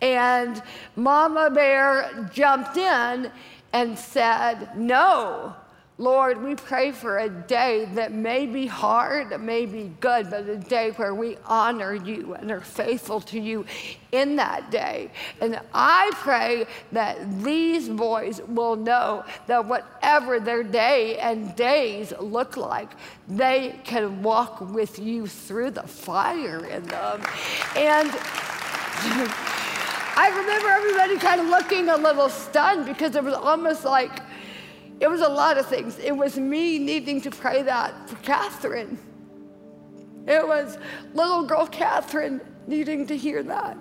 And 0.00 0.62
Mama 0.96 1.50
Bear 1.50 2.26
jumped 2.32 2.78
in 2.78 3.30
and 3.74 3.98
said, 3.98 4.78
No, 4.78 5.54
Lord, 6.00 6.40
we 6.40 6.54
pray 6.54 6.92
for 6.92 7.18
a 7.18 7.28
day 7.28 7.88
that 7.94 8.12
may 8.12 8.46
be 8.46 8.66
hard, 8.66 9.30
that 9.30 9.40
may 9.40 9.66
be 9.66 9.90
good, 9.98 10.30
but 10.30 10.48
a 10.48 10.56
day 10.56 10.90
where 10.92 11.12
we 11.12 11.36
honor 11.44 11.92
you 11.92 12.34
and 12.34 12.52
are 12.52 12.60
faithful 12.60 13.20
to 13.22 13.40
you 13.40 13.66
in 14.12 14.36
that 14.36 14.70
day. 14.70 15.10
And 15.40 15.60
I 15.74 16.12
pray 16.14 16.66
that 16.92 17.42
these 17.42 17.88
boys 17.88 18.40
will 18.42 18.76
know 18.76 19.24
that 19.48 19.66
whatever 19.66 20.38
their 20.38 20.62
day 20.62 21.18
and 21.18 21.56
days 21.56 22.12
look 22.20 22.56
like, 22.56 22.90
they 23.26 23.80
can 23.82 24.22
walk 24.22 24.60
with 24.60 25.00
you 25.00 25.26
through 25.26 25.72
the 25.72 25.82
fire 25.82 26.64
in 26.64 26.84
them. 26.84 27.22
And 27.74 28.10
I 30.16 30.30
remember 30.30 30.68
everybody 30.68 31.16
kind 31.18 31.40
of 31.40 31.48
looking 31.48 31.88
a 31.88 31.96
little 31.96 32.28
stunned 32.28 32.86
because 32.86 33.16
it 33.16 33.24
was 33.24 33.34
almost 33.34 33.84
like, 33.84 34.27
it 35.00 35.08
was 35.08 35.20
a 35.20 35.28
lot 35.28 35.58
of 35.58 35.66
things. 35.66 35.98
It 35.98 36.16
was 36.16 36.36
me 36.36 36.78
needing 36.78 37.20
to 37.22 37.30
pray 37.30 37.62
that 37.62 38.08
for 38.08 38.16
Katherine. 38.16 38.98
It 40.26 40.46
was 40.46 40.76
little 41.14 41.44
girl 41.44 41.66
Katherine 41.66 42.40
needing 42.66 43.06
to 43.06 43.16
hear 43.16 43.42
that. 43.44 43.76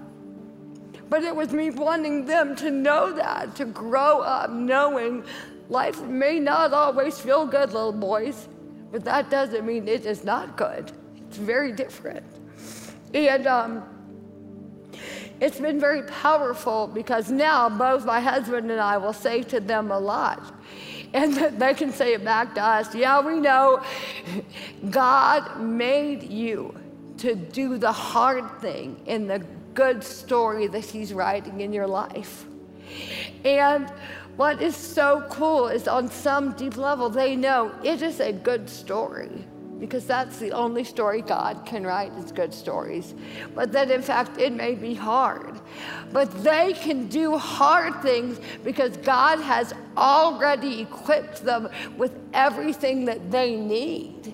But 1.10 1.24
it 1.24 1.36
was 1.36 1.52
me 1.54 1.72
wanting 1.72 2.26
them 2.26 2.56
to 2.58 2.70
know 2.70 3.14
that, 3.14 3.56
to 3.56 3.66
grow 3.66 4.22
up 4.22 4.50
knowing 4.52 5.24
life 5.70 6.02
may 6.02 6.40
not 6.40 6.74
always 6.74 7.20
feel 7.20 7.46
good, 7.46 7.74
little 7.74 7.92
boys, 7.92 8.48
but 8.92 9.04
that 9.06 9.30
doesn't 9.30 9.66
mean 9.66 9.88
it 9.88 10.06
is 10.06 10.24
not 10.24 10.56
good. 10.56 10.92
It's 11.28 11.38
very 11.38 11.72
different. 11.72 12.26
And 13.14 13.48
um, 13.48 13.84
it's 15.40 15.60
been 15.60 15.80
very 15.80 16.04
powerful 16.04 16.88
because 16.88 17.32
now 17.32 17.70
both 17.70 18.06
my 18.06 18.20
husband 18.20 18.72
and 18.72 18.80
I 18.80 18.98
will 18.98 19.14
say 19.14 19.44
to 19.44 19.60
them 19.60 19.92
a 19.92 20.00
lot 20.00 20.54
and 21.14 21.34
they 21.60 21.74
can 21.74 21.92
say 21.92 22.14
it 22.14 22.24
back 22.24 22.56
to 22.56 22.64
us. 22.64 22.94
Yeah, 22.94 23.22
we 23.22 23.40
know 23.40 23.82
God 24.90 25.60
made 25.60 26.24
you 26.24 26.76
to 27.20 27.36
do 27.36 27.78
the 27.78 27.92
hard 27.92 28.60
thing 28.60 29.02
in 29.06 29.28
the 29.28 29.40
good 29.74 30.04
story 30.04 30.68
that 30.68 30.86
He's 30.86 31.14
writing 31.14 31.62
in 31.62 31.74
your 31.74 31.88
life. 31.88 32.46
And 33.44 33.90
what 34.36 34.62
is 34.62 34.76
so 34.76 35.26
cool 35.30 35.68
is 35.68 35.88
on 35.88 36.10
some 36.10 36.52
deep 36.54 36.78
level, 36.78 37.10
they 37.10 37.36
know 37.36 37.74
it 37.84 38.02
is 38.02 38.20
a 38.20 38.32
good 38.32 38.70
story 38.70 39.46
because 39.80 40.06
that's 40.06 40.38
the 40.38 40.52
only 40.52 40.84
story 40.84 41.22
God 41.22 41.66
can 41.66 41.86
write 41.86 42.12
is 42.14 42.32
good 42.32 42.54
stories. 42.54 43.14
But 43.54 43.72
that 43.74 43.92
in 43.92 44.02
fact 44.02 44.40
it 44.40 44.54
may 44.54 44.76
be 44.76 44.94
hard. 44.94 45.60
But 46.12 46.44
they 46.44 46.74
can 46.74 47.08
do 47.08 47.38
hard 47.38 48.02
things 48.02 48.40
because 48.64 48.98
God 48.98 49.40
has 49.40 49.74
already 49.96 50.82
equipped 50.82 51.44
them 51.44 51.70
with 51.98 52.14
everything 52.34 53.06
that 53.06 53.32
they 53.32 53.56
need. 53.56 54.34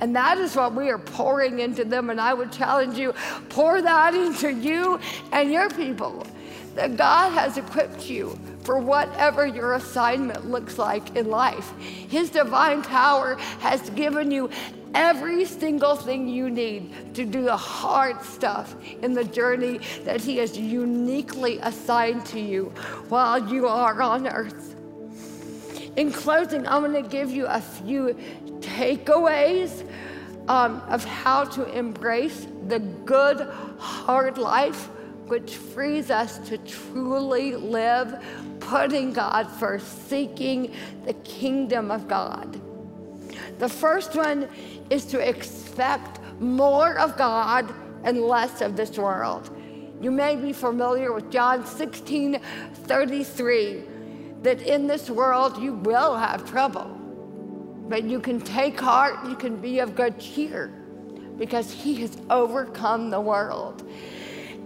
And 0.00 0.14
that 0.14 0.38
is 0.38 0.54
what 0.54 0.74
we 0.74 0.90
are 0.90 0.98
pouring 0.98 1.58
into 1.58 1.84
them. 1.84 2.10
And 2.10 2.20
I 2.20 2.34
would 2.34 2.52
challenge 2.52 2.96
you 2.96 3.14
pour 3.48 3.82
that 3.82 4.14
into 4.14 4.52
you 4.52 5.00
and 5.32 5.52
your 5.52 5.68
people. 5.70 6.26
That 6.74 6.96
God 6.96 7.30
has 7.30 7.58
equipped 7.58 8.08
you 8.08 8.38
for 8.62 8.78
whatever 8.78 9.46
your 9.46 9.74
assignment 9.74 10.48
looks 10.48 10.78
like 10.78 11.16
in 11.16 11.28
life. 11.28 11.76
His 11.78 12.30
divine 12.30 12.82
power 12.82 13.34
has 13.58 13.90
given 13.90 14.30
you 14.30 14.50
every 14.94 15.44
single 15.44 15.96
thing 15.96 16.28
you 16.28 16.50
need 16.50 17.14
to 17.14 17.24
do 17.24 17.42
the 17.42 17.56
hard 17.56 18.22
stuff 18.22 18.74
in 19.02 19.12
the 19.12 19.24
journey 19.24 19.80
that 20.04 20.20
He 20.20 20.36
has 20.38 20.58
uniquely 20.58 21.58
assigned 21.58 22.24
to 22.26 22.40
you 22.40 22.72
while 23.08 23.52
you 23.52 23.68
are 23.68 24.00
on 24.02 24.26
earth. 24.26 24.76
In 25.96 26.12
closing, 26.12 26.66
I'm 26.66 26.82
going 26.82 27.02
to 27.02 27.08
give 27.08 27.30
you 27.30 27.46
a 27.46 27.60
few 27.60 28.16
takeaways 28.60 29.84
um, 30.48 30.80
of 30.88 31.04
how 31.04 31.44
to 31.44 31.70
embrace 31.76 32.46
the 32.68 32.78
good, 32.78 33.40
hard 33.78 34.38
life, 34.38 34.86
which 35.26 35.56
frees 35.56 36.10
us 36.10 36.38
to 36.48 36.58
truly 36.58 37.54
live 37.56 38.22
putting 38.60 39.12
God 39.12 39.50
first, 39.50 40.08
seeking 40.08 40.74
the 41.04 41.14
kingdom 41.14 41.90
of 41.90 42.08
God. 42.08 42.60
The 43.58 43.68
first 43.68 44.14
one 44.14 44.48
is 44.88 45.04
to 45.06 45.18
expect 45.18 46.20
more 46.40 46.98
of 46.98 47.16
God 47.16 47.72
and 48.04 48.20
less 48.20 48.60
of 48.60 48.76
this 48.76 48.96
world. 48.96 49.50
You 50.00 50.10
may 50.12 50.36
be 50.36 50.52
familiar 50.52 51.12
with 51.12 51.30
John 51.30 51.66
16 51.66 52.40
33, 52.74 53.82
that 54.42 54.62
in 54.62 54.86
this 54.86 55.10
world 55.10 55.60
you 55.60 55.72
will 55.74 56.16
have 56.16 56.48
trouble, 56.48 56.84
but 57.88 58.04
you 58.04 58.20
can 58.20 58.40
take 58.40 58.80
heart, 58.80 59.28
you 59.28 59.34
can 59.34 59.56
be 59.56 59.80
of 59.80 59.96
good 59.96 60.18
cheer 60.20 60.68
because 61.36 61.72
he 61.72 61.96
has 61.96 62.16
overcome 62.30 63.10
the 63.10 63.20
world. 63.20 63.88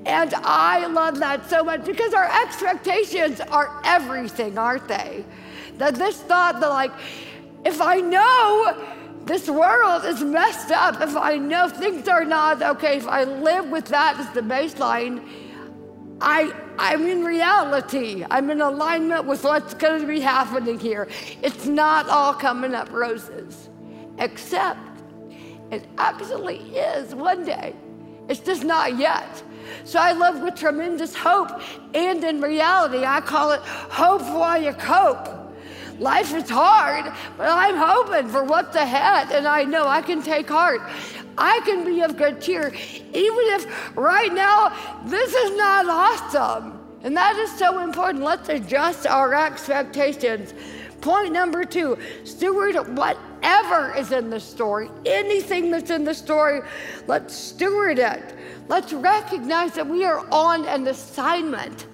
And 0.04 0.34
I 0.34 0.86
love 0.86 1.18
that 1.20 1.48
so 1.48 1.62
much 1.62 1.84
because 1.84 2.12
our 2.12 2.28
expectations 2.42 3.40
are 3.40 3.80
everything, 3.84 4.58
aren't 4.58 4.88
they? 4.88 5.24
That 5.78 5.94
this 5.94 6.20
thought 6.20 6.60
that, 6.60 6.68
like, 6.68 6.92
if 7.64 7.80
I 7.80 8.00
know 8.00 8.86
this 9.24 9.48
world 9.48 10.04
is 10.04 10.22
messed 10.22 10.70
up, 10.70 11.00
if 11.00 11.16
I 11.16 11.36
know 11.36 11.68
things 11.68 12.08
are 12.08 12.24
not 12.24 12.62
okay, 12.62 12.96
if 12.96 13.06
I 13.06 13.24
live 13.24 13.70
with 13.70 13.86
that 13.86 14.18
as 14.18 14.28
the 14.30 14.40
baseline, 14.40 15.28
I, 16.20 16.52
I'm 16.78 17.06
in 17.06 17.24
reality. 17.24 18.24
I'm 18.30 18.50
in 18.50 18.60
alignment 18.60 19.26
with 19.26 19.44
what's 19.44 19.74
going 19.74 20.00
to 20.00 20.06
be 20.06 20.20
happening 20.20 20.78
here. 20.78 21.08
It's 21.42 21.66
not 21.66 22.08
all 22.08 22.32
coming 22.34 22.74
up 22.74 22.90
roses, 22.92 23.68
except 24.18 24.78
it 25.70 25.86
actually 25.98 26.58
is 26.76 27.14
one 27.14 27.44
day. 27.44 27.74
It's 28.28 28.40
just 28.40 28.64
not 28.64 28.98
yet. 28.98 29.42
So 29.84 29.98
I 29.98 30.12
live 30.12 30.42
with 30.42 30.54
tremendous 30.54 31.14
hope, 31.14 31.50
and 31.94 32.22
in 32.22 32.40
reality, 32.40 33.04
I 33.04 33.20
call 33.20 33.52
it 33.52 33.60
hope 33.62 34.22
while 34.22 34.62
you 34.62 34.72
cope. 34.74 35.41
Life 35.98 36.34
is 36.34 36.48
hard, 36.48 37.12
but 37.36 37.48
I'm 37.48 37.76
hoping 37.76 38.28
for 38.28 38.44
what's 38.44 38.76
ahead, 38.76 39.30
and 39.32 39.46
I 39.46 39.64
know 39.64 39.86
I 39.86 40.02
can 40.02 40.22
take 40.22 40.48
heart. 40.48 40.80
I 41.38 41.60
can 41.64 41.84
be 41.84 42.02
of 42.02 42.16
good 42.16 42.40
cheer, 42.40 42.68
even 42.68 43.44
if 43.54 43.96
right 43.96 44.32
now 44.32 44.76
this 45.06 45.34
is 45.34 45.56
not 45.56 45.86
awesome. 45.86 46.80
And 47.02 47.16
that 47.16 47.36
is 47.36 47.50
so 47.58 47.82
important. 47.82 48.22
Let's 48.22 48.48
adjust 48.48 49.06
our 49.06 49.34
expectations. 49.34 50.54
Point 51.00 51.32
number 51.32 51.64
two 51.64 51.98
steward 52.22 52.76
whatever 52.96 53.92
is 53.96 54.12
in 54.12 54.30
the 54.30 54.38
story, 54.38 54.88
anything 55.04 55.70
that's 55.70 55.90
in 55.90 56.04
the 56.04 56.14
story, 56.14 56.60
let's 57.08 57.34
steward 57.34 57.98
it. 57.98 58.34
Let's 58.68 58.92
recognize 58.92 59.72
that 59.74 59.86
we 59.86 60.04
are 60.04 60.24
on 60.30 60.64
an 60.66 60.86
assignment. 60.86 61.86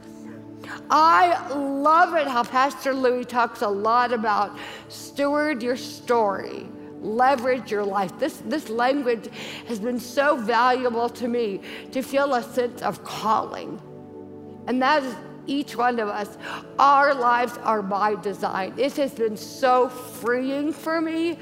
I 0.90 1.52
love 1.54 2.14
it 2.14 2.26
how 2.26 2.44
Pastor 2.44 2.94
Louie 2.94 3.24
talks 3.24 3.62
a 3.62 3.68
lot 3.68 4.12
about 4.12 4.56
steward 4.88 5.62
your 5.62 5.76
story, 5.76 6.66
leverage 7.00 7.70
your 7.70 7.84
life. 7.84 8.18
This, 8.18 8.42
this 8.46 8.68
language 8.68 9.28
has 9.66 9.78
been 9.78 10.00
so 10.00 10.36
valuable 10.36 11.08
to 11.10 11.28
me 11.28 11.60
to 11.92 12.02
feel 12.02 12.34
a 12.34 12.42
sense 12.42 12.82
of 12.82 13.04
calling. 13.04 13.80
And 14.66 14.82
that 14.82 15.02
is 15.02 15.14
each 15.46 15.76
one 15.76 15.98
of 15.98 16.08
us. 16.08 16.36
Our 16.78 17.14
lives 17.14 17.58
are 17.58 17.82
by 17.82 18.14
design. 18.16 18.74
It 18.76 18.96
has 18.96 19.12
been 19.12 19.36
so 19.36 19.88
freeing 19.88 20.72
for 20.72 21.00
me 21.00 21.38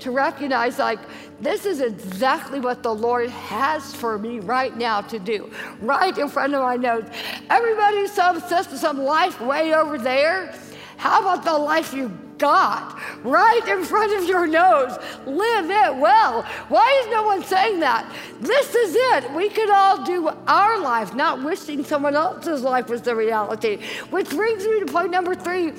to 0.00 0.10
recognize 0.10 0.78
like 0.78 0.98
this 1.40 1.64
is 1.64 1.80
exactly 1.80 2.60
what 2.60 2.82
the 2.82 2.94
Lord 2.94 3.30
has 3.30 3.94
for 3.94 4.18
me 4.18 4.40
right 4.40 4.76
now 4.76 5.00
to 5.02 5.18
do, 5.18 5.50
right 5.80 6.16
in 6.16 6.28
front 6.28 6.54
of 6.54 6.62
my 6.62 6.76
nose. 6.76 7.04
Everybody's 7.48 8.12
some 8.12 8.40
system, 8.40 8.76
some 8.76 8.98
life 8.98 9.40
way 9.40 9.74
over 9.74 9.98
there. 9.98 10.54
How 10.96 11.20
about 11.20 11.44
the 11.44 11.56
life 11.56 11.94
you 11.94 12.10
got 12.38 12.98
right 13.22 13.66
in 13.68 13.84
front 13.84 14.20
of 14.20 14.28
your 14.28 14.48
nose? 14.48 14.98
Live 15.26 15.70
it 15.70 15.96
well. 15.96 16.42
Why 16.68 17.02
is 17.04 17.10
no 17.12 17.22
one 17.22 17.44
saying 17.44 17.80
that? 17.80 18.12
This 18.40 18.74
is 18.74 18.96
it. 18.96 19.32
We 19.32 19.48
could 19.48 19.70
all 19.70 20.04
do 20.04 20.28
our 20.48 20.80
life, 20.80 21.14
not 21.14 21.44
wishing 21.44 21.84
someone 21.84 22.16
else's 22.16 22.62
life 22.62 22.88
was 22.88 23.02
the 23.02 23.14
reality. 23.14 23.78
Which 24.10 24.30
brings 24.30 24.64
me 24.64 24.80
to 24.80 24.86
point 24.86 25.12
number 25.12 25.36
three. 25.36 25.72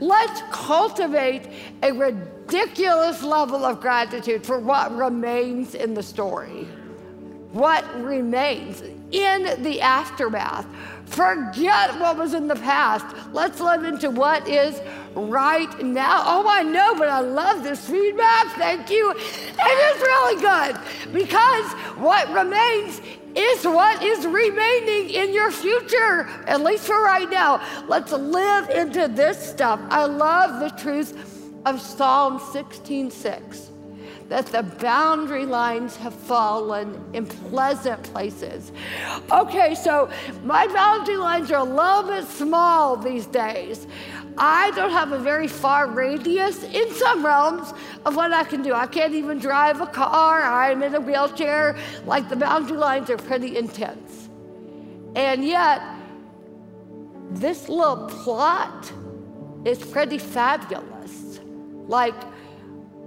Let's 0.00 0.42
cultivate 0.50 1.48
a 1.82 1.92
level 3.22 3.64
of 3.64 3.80
gratitude 3.80 4.44
for 4.44 4.58
what 4.58 4.94
remains 4.96 5.74
in 5.74 5.94
the 5.94 6.02
story. 6.02 6.66
What 7.52 7.84
remains 8.02 8.82
in 9.12 9.62
the 9.62 9.80
aftermath. 9.80 10.66
Forget 11.06 11.98
what 11.98 12.16
was 12.16 12.34
in 12.34 12.46
the 12.46 12.54
past. 12.54 13.06
Let's 13.32 13.60
live 13.60 13.84
into 13.84 14.10
what 14.10 14.46
is 14.48 14.80
right 15.14 15.82
now. 15.82 16.22
Oh, 16.24 16.46
I 16.48 16.62
know, 16.62 16.94
but 16.94 17.08
I 17.08 17.20
love 17.20 17.64
this 17.64 17.88
feedback. 17.88 18.46
Thank 18.54 18.90
you. 18.90 19.10
It 19.12 19.96
is 19.96 20.00
really 20.00 20.40
good 20.40 20.78
because 21.12 21.72
what 21.98 22.32
remains 22.32 23.00
is 23.34 23.64
what 23.64 24.02
is 24.02 24.26
remaining 24.26 25.10
in 25.10 25.32
your 25.32 25.50
future, 25.50 26.28
at 26.46 26.60
least 26.60 26.86
for 26.86 27.02
right 27.02 27.30
now. 27.30 27.60
Let's 27.88 28.12
live 28.12 28.70
into 28.70 29.08
this 29.08 29.38
stuff. 29.38 29.80
I 29.88 30.04
love 30.04 30.60
the 30.60 30.70
truth 30.80 31.29
of 31.66 31.80
Psalm 31.80 32.38
16:6 32.38 33.70
that 34.30 34.46
the 34.46 34.62
boundary 34.62 35.44
lines 35.44 35.96
have 35.96 36.14
fallen 36.14 37.04
in 37.12 37.26
pleasant 37.26 38.00
places. 38.04 38.70
Okay, 39.32 39.74
so 39.74 40.08
my 40.44 40.68
boundary 40.68 41.16
lines 41.16 41.50
are 41.50 41.58
a 41.58 41.64
little 41.64 42.04
bit 42.04 42.24
small 42.28 42.96
these 42.96 43.26
days. 43.26 43.88
I 44.38 44.70
don't 44.76 44.92
have 44.92 45.10
a 45.10 45.18
very 45.18 45.48
far 45.48 45.88
radius 45.88 46.62
in 46.62 46.90
some 46.94 47.26
realms 47.26 47.74
of 48.06 48.14
what 48.14 48.32
I 48.32 48.44
can 48.44 48.62
do. 48.62 48.72
I 48.72 48.86
can't 48.86 49.14
even 49.14 49.40
drive 49.40 49.80
a 49.80 49.86
car. 49.86 50.42
I'm 50.42 50.82
in 50.84 50.94
a 50.94 51.00
wheelchair. 51.00 51.76
Like 52.06 52.28
the 52.28 52.36
boundary 52.36 52.76
lines 52.76 53.10
are 53.10 53.16
pretty 53.16 53.56
intense. 53.56 54.28
And 55.16 55.44
yet, 55.44 55.82
this 57.32 57.68
little 57.68 58.06
plot 58.06 58.92
is 59.64 59.78
pretty 59.78 60.18
fabulous. 60.18 61.19
Like, 61.90 62.14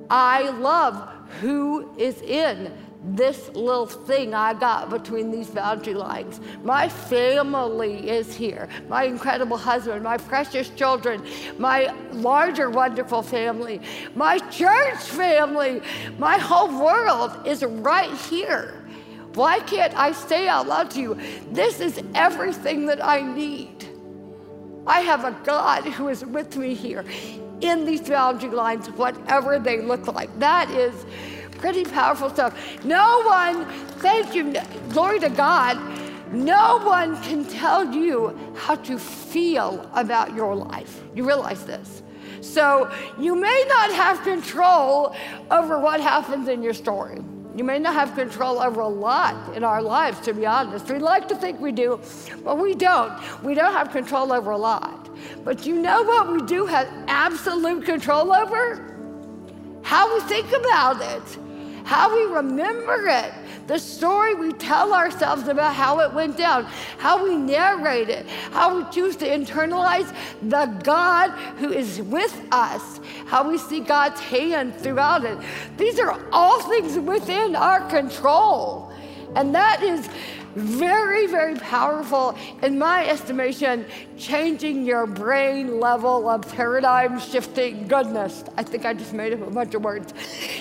I 0.10 0.50
love 0.50 1.10
who 1.40 1.96
is 1.98 2.22
in 2.22 2.70
this 3.06 3.48
little 3.56 3.86
thing 3.86 4.34
I 4.34 4.54
got 4.54 4.90
between 4.90 5.32
these 5.32 5.48
boundary 5.48 5.94
lines. 5.94 6.42
My 6.66 6.90
family 6.90 8.10
is 8.10 8.36
here. 8.36 8.68
My 8.90 9.06
incredible 9.06 9.56
husband, 9.56 10.04
my 10.04 10.18
precious 10.18 10.68
children, 10.68 11.26
my 11.58 11.94
larger, 12.12 12.70
wonderful 12.70 13.22
family, 13.22 13.80
my 14.16 14.38
church 14.50 15.00
family, 15.00 15.82
my 16.20 16.38
whole 16.38 16.84
world 16.84 17.48
is 17.48 17.64
right 17.64 18.14
here. 18.30 18.84
Why 19.34 19.62
can't 19.62 19.96
I 19.96 20.12
say 20.12 20.50
out 20.50 20.68
loud 20.68 20.92
to 20.92 21.00
you, 21.00 21.18
this 21.52 21.80
is 21.80 22.02
everything 22.16 22.86
that 22.88 23.04
I 23.04 23.22
need? 23.22 23.86
I 24.86 25.00
have 25.00 25.24
a 25.24 25.32
God 25.46 25.86
who 25.86 26.10
is 26.10 26.26
with 26.26 26.58
me 26.58 26.74
here 26.74 27.06
in 27.64 27.86
these 27.86 28.02
boundary 28.02 28.50
lines, 28.50 28.90
whatever 28.92 29.60
they 29.60 29.82
look 29.82 30.08
like. 30.08 30.38
That 30.40 30.70
is 30.70 31.06
pretty 31.58 31.86
powerful 31.86 32.30
stuff. 32.30 32.54
No 32.84 33.24
one, 33.24 33.66
thank 34.00 34.36
you, 34.36 34.54
glory 34.90 35.20
to 35.20 35.30
God, 35.30 35.78
no 36.34 36.80
one 36.80 37.22
can 37.22 37.46
tell 37.46 37.94
you 37.94 38.38
how 38.56 38.76
to 38.76 38.98
feel 38.98 39.90
about 39.94 40.36
your 40.36 40.56
life. 40.56 41.02
You 41.16 41.26
realize 41.26 41.64
this. 41.66 42.02
So 42.42 42.92
you 43.20 43.36
may 43.36 43.66
not 43.70 43.92
have 43.92 44.22
control 44.24 45.16
over 45.50 45.80
what 45.80 46.02
happens 46.02 46.48
in 46.48 46.62
your 46.62 46.74
story. 46.74 47.22
You 47.56 47.64
may 47.64 47.78
not 47.78 47.94
have 47.94 48.16
control 48.16 48.60
over 48.60 48.82
a 48.82 48.88
lot 48.88 49.56
in 49.56 49.64
our 49.64 49.82
lives, 49.82 50.20
to 50.22 50.34
be 50.34 50.46
honest. 50.46 50.90
We 50.90 50.98
like 50.98 51.28
to 51.28 51.36
think 51.36 51.62
we 51.62 51.72
do, 51.72 52.02
but 52.44 52.58
we 52.58 52.74
don't. 52.74 53.14
We 53.44 53.54
don't 53.54 53.74
have 53.74 53.92
control 53.92 54.34
over 54.34 54.52
a 54.52 54.58
lot. 54.58 55.03
But 55.44 55.66
you 55.66 55.76
know 55.76 56.04
what 56.04 56.32
we 56.32 56.42
do 56.44 56.66
have 56.66 56.88
absolute 57.08 57.86
control 57.86 58.34
over? 58.34 58.90
How 59.84 60.14
we 60.14 60.22
think 60.22 60.48
about 60.52 61.02
it, 61.02 61.38
how 61.86 62.16
we 62.16 62.34
remember 62.34 63.08
it, 63.08 63.34
the 63.68 63.78
story 63.78 64.36
we 64.36 64.52
tell 64.54 64.94
ourselves 64.94 65.48
about 65.48 65.74
how 65.74 66.00
it 66.00 66.14
went 66.14 66.38
down, 66.38 66.66
how 66.98 67.24
we 67.24 67.36
narrate 67.36 68.10
it, 68.10 68.26
how 68.52 68.78
we 68.78 68.90
choose 68.92 69.16
to 69.18 69.28
internalize 69.28 70.14
the 70.42 70.66
God 70.84 71.32
who 71.58 71.72
is 71.72 72.02
with 72.02 72.42
us, 72.52 73.00
how 73.26 73.50
we 73.50 73.58
see 73.58 73.80
God's 73.80 74.20
hand 74.20 74.76
throughout 74.76 75.24
it. 75.24 75.38
These 75.78 76.00
are 76.00 76.20
all 76.32 76.62
things 76.62 76.98
within 77.00 77.56
our 77.56 77.88
control. 77.90 78.92
And 79.36 79.56
that 79.56 79.82
is 79.82 80.10
very, 80.56 81.28
very 81.28 81.56
powerful, 81.56 82.38
in 82.62 82.78
my 82.78 83.08
estimation, 83.08 83.86
changing 84.18 84.86
your 84.86 85.06
brain 85.06 85.80
level 85.80 86.30
of 86.30 86.48
paradigm 86.54 87.20
shifting 87.20 87.88
goodness. 87.88 88.44
I 88.58 88.64
think 88.64 88.86
I 88.86 88.94
just 88.94 89.14
made 89.14 89.34
up 89.34 89.42
a 89.42 89.52
bunch 89.52 89.74
of 89.74 89.84
words. 89.84 90.14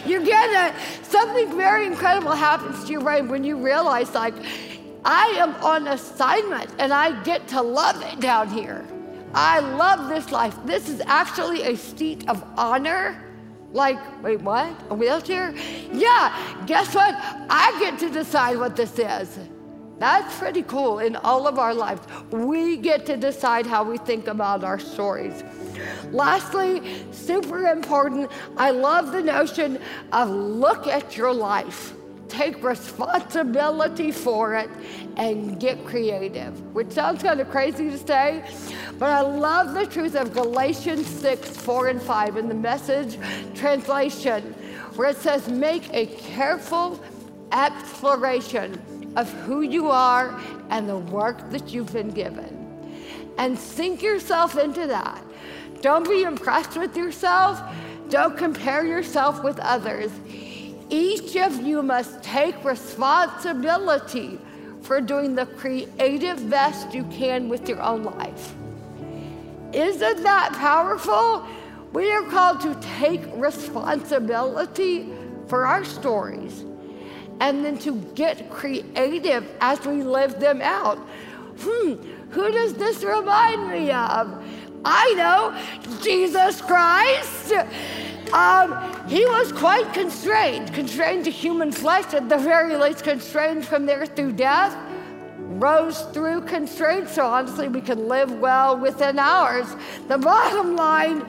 You 0.06 0.24
get 0.24 0.74
it. 0.74 1.04
Something 1.04 1.56
very 1.56 1.86
incredible 1.86 2.32
happens 2.32 2.84
to 2.84 2.92
your 2.92 3.02
brain 3.02 3.28
when 3.28 3.44
you 3.44 3.56
realize, 3.56 4.14
like, 4.14 4.34
I 5.04 5.26
am 5.38 5.54
on 5.64 5.88
assignment 5.88 6.70
and 6.78 6.92
I 6.92 7.22
get 7.22 7.48
to 7.48 7.60
love 7.60 8.00
it 8.02 8.20
down 8.20 8.48
here. 8.48 8.84
I 9.34 9.60
love 9.60 10.08
this 10.08 10.30
life. 10.30 10.56
This 10.64 10.88
is 10.88 11.00
actually 11.06 11.62
a 11.62 11.76
seat 11.76 12.28
of 12.28 12.44
honor. 12.56 13.20
Like, 13.72 13.98
wait, 14.22 14.40
what? 14.42 14.70
A 14.90 14.94
wheelchair? 14.94 15.54
Yeah, 15.92 16.64
guess 16.66 16.94
what? 16.94 17.14
I 17.18 17.76
get 17.80 17.98
to 18.00 18.10
decide 18.10 18.58
what 18.58 18.76
this 18.76 18.98
is. 18.98 19.38
That's 19.98 20.36
pretty 20.38 20.62
cool 20.62 20.98
in 20.98 21.16
all 21.16 21.46
of 21.46 21.58
our 21.58 21.74
lives. 21.74 22.02
We 22.30 22.76
get 22.76 23.06
to 23.06 23.16
decide 23.16 23.66
how 23.66 23.84
we 23.84 23.98
think 23.98 24.26
about 24.26 24.64
our 24.64 24.78
stories. 24.78 25.44
Lastly, 26.10 27.04
super 27.12 27.68
important, 27.68 28.30
I 28.56 28.70
love 28.70 29.12
the 29.12 29.22
notion 29.22 29.78
of 30.12 30.28
look 30.28 30.86
at 30.86 31.16
your 31.16 31.32
life. 31.32 31.94
Take 32.28 32.64
responsibility 32.64 34.10
for 34.10 34.54
it 34.54 34.70
and 35.16 35.60
get 35.60 35.84
creative, 35.84 36.58
which 36.74 36.90
sounds 36.90 37.22
kind 37.22 37.40
of 37.40 37.50
crazy 37.50 37.90
to 37.90 37.98
say, 37.98 38.42
but 38.98 39.10
I 39.10 39.20
love 39.20 39.74
the 39.74 39.86
truth 39.86 40.14
of 40.14 40.32
Galatians 40.32 41.06
6, 41.06 41.48
4, 41.58 41.88
and 41.88 42.02
5 42.02 42.36
in 42.38 42.48
the 42.48 42.54
message 42.54 43.18
translation, 43.54 44.54
where 44.96 45.10
it 45.10 45.18
says, 45.18 45.48
Make 45.48 45.92
a 45.92 46.06
careful 46.06 46.98
exploration 47.52 48.80
of 49.16 49.30
who 49.44 49.62
you 49.62 49.90
are 49.90 50.38
and 50.70 50.88
the 50.88 50.98
work 50.98 51.50
that 51.50 51.72
you've 51.72 51.92
been 51.92 52.10
given. 52.10 52.58
And 53.38 53.58
sink 53.58 54.02
yourself 54.02 54.56
into 54.58 54.86
that. 54.86 55.22
Don't 55.80 56.08
be 56.08 56.22
impressed 56.22 56.76
with 56.76 56.96
yourself. 56.96 57.60
Don't 58.08 58.36
compare 58.36 58.86
yourself 58.86 59.42
with 59.42 59.58
others. 59.60 60.10
Each 60.90 61.36
of 61.36 61.60
you 61.62 61.82
must 61.82 62.22
take 62.22 62.64
responsibility 62.64 64.38
for 64.82 65.00
doing 65.00 65.34
the 65.34 65.46
creative 65.46 66.50
best 66.50 66.92
you 66.92 67.04
can 67.04 67.48
with 67.48 67.68
your 67.68 67.80
own 67.80 68.04
life. 68.04 68.54
Isn't 69.72 70.22
that 70.22 70.52
powerful? 70.52 71.46
We 71.92 72.10
are 72.12 72.22
called 72.22 72.60
to 72.62 72.74
take 72.98 73.22
responsibility 73.34 75.08
for 75.46 75.66
our 75.66 75.84
stories 75.84 76.64
and 77.40 77.64
then 77.64 77.78
to 77.78 77.96
get 78.14 78.50
creative 78.50 79.50
as 79.60 79.84
we 79.86 80.02
live 80.02 80.38
them 80.40 80.60
out. 80.62 80.98
Hmm, 81.58 81.94
who 82.30 82.50
does 82.50 82.74
this 82.74 83.04
remind 83.04 83.70
me 83.70 83.90
of? 83.90 84.42
I 84.84 85.14
know, 85.14 86.00
Jesus 86.02 86.60
Christ. 86.60 87.52
Um, 88.32 89.08
he 89.08 89.26
was 89.26 89.52
quite 89.52 89.92
constrained, 89.92 90.72
constrained 90.72 91.24
to 91.26 91.30
human 91.30 91.70
flesh, 91.70 92.14
at 92.14 92.28
the 92.28 92.38
very 92.38 92.76
least, 92.76 93.04
constrained 93.04 93.64
from 93.64 93.84
there 93.86 94.06
through 94.06 94.32
death, 94.32 94.76
rose 95.38 96.02
through 96.12 96.42
constraints, 96.42 97.12
so 97.12 97.26
honestly, 97.26 97.68
we 97.68 97.80
can 97.80 98.08
live 98.08 98.32
well 98.40 98.76
within 98.76 99.18
ours. 99.18 99.66
The 100.08 100.18
bottom 100.18 100.74
line 100.74 101.20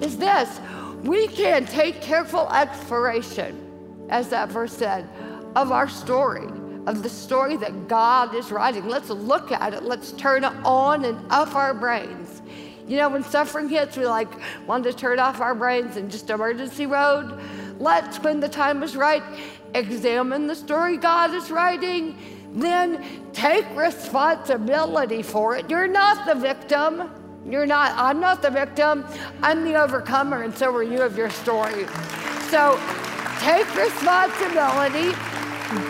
is 0.00 0.18
this 0.18 0.60
we 1.02 1.28
can 1.28 1.64
take 1.64 2.00
careful 2.00 2.50
exploration, 2.50 4.06
as 4.10 4.28
that 4.30 4.48
verse 4.48 4.72
said 4.72 5.08
of 5.56 5.72
our 5.72 5.88
story, 5.88 6.46
of 6.86 7.02
the 7.02 7.08
story 7.08 7.56
that 7.56 7.88
God 7.88 8.34
is 8.34 8.50
writing. 8.50 8.86
Let's 8.86 9.10
look 9.10 9.52
at 9.52 9.74
it. 9.74 9.82
Let's 9.82 10.12
turn 10.12 10.44
it 10.44 10.52
on 10.64 11.04
and 11.04 11.18
off 11.30 11.54
our 11.54 11.74
brains. 11.74 12.42
You 12.86 12.96
know, 12.96 13.10
when 13.10 13.22
suffering 13.22 13.68
hits, 13.68 13.96
we 13.96 14.06
like 14.06 14.28
want 14.66 14.84
to 14.84 14.92
turn 14.94 15.18
off 15.18 15.40
our 15.40 15.54
brains 15.54 15.96
and 15.96 16.10
just 16.10 16.30
emergency 16.30 16.86
road. 16.86 17.38
Let's, 17.78 18.18
when 18.20 18.40
the 18.40 18.48
time 18.48 18.82
is 18.82 18.96
right, 18.96 19.22
examine 19.74 20.46
the 20.46 20.54
story 20.54 20.96
God 20.96 21.34
is 21.34 21.50
writing. 21.50 22.16
Then 22.52 23.04
take 23.32 23.66
responsibility 23.76 25.22
for 25.22 25.56
it. 25.56 25.68
You're 25.68 25.86
not 25.86 26.26
the 26.26 26.34
victim. 26.34 27.10
You're 27.46 27.66
not, 27.66 27.92
I'm 27.94 28.20
not 28.20 28.42
the 28.42 28.50
victim. 28.50 29.06
I'm 29.42 29.64
the 29.64 29.74
overcomer, 29.74 30.42
and 30.42 30.56
so 30.56 30.74
are 30.74 30.82
you 30.82 31.02
of 31.02 31.16
your 31.16 31.30
story. 31.30 31.86
So 32.48 32.80
take 33.40 33.72
responsibility 33.76 35.12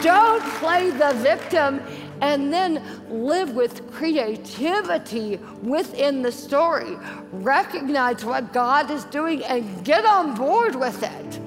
don't 0.03 0.43
play 0.55 0.91
the 0.91 1.13
victim 1.15 1.81
and 2.21 2.53
then 2.53 2.83
live 3.09 3.55
with 3.55 3.91
creativity 3.93 5.39
within 5.63 6.23
the 6.23 6.33
story. 6.33 6.97
Recognize 7.33 8.25
what 8.25 8.53
God 8.53 8.91
is 8.91 9.05
doing 9.05 9.45
and 9.45 9.85
get 9.85 10.05
on 10.05 10.35
board 10.35 10.75
with 10.75 11.03
it. 11.03 11.41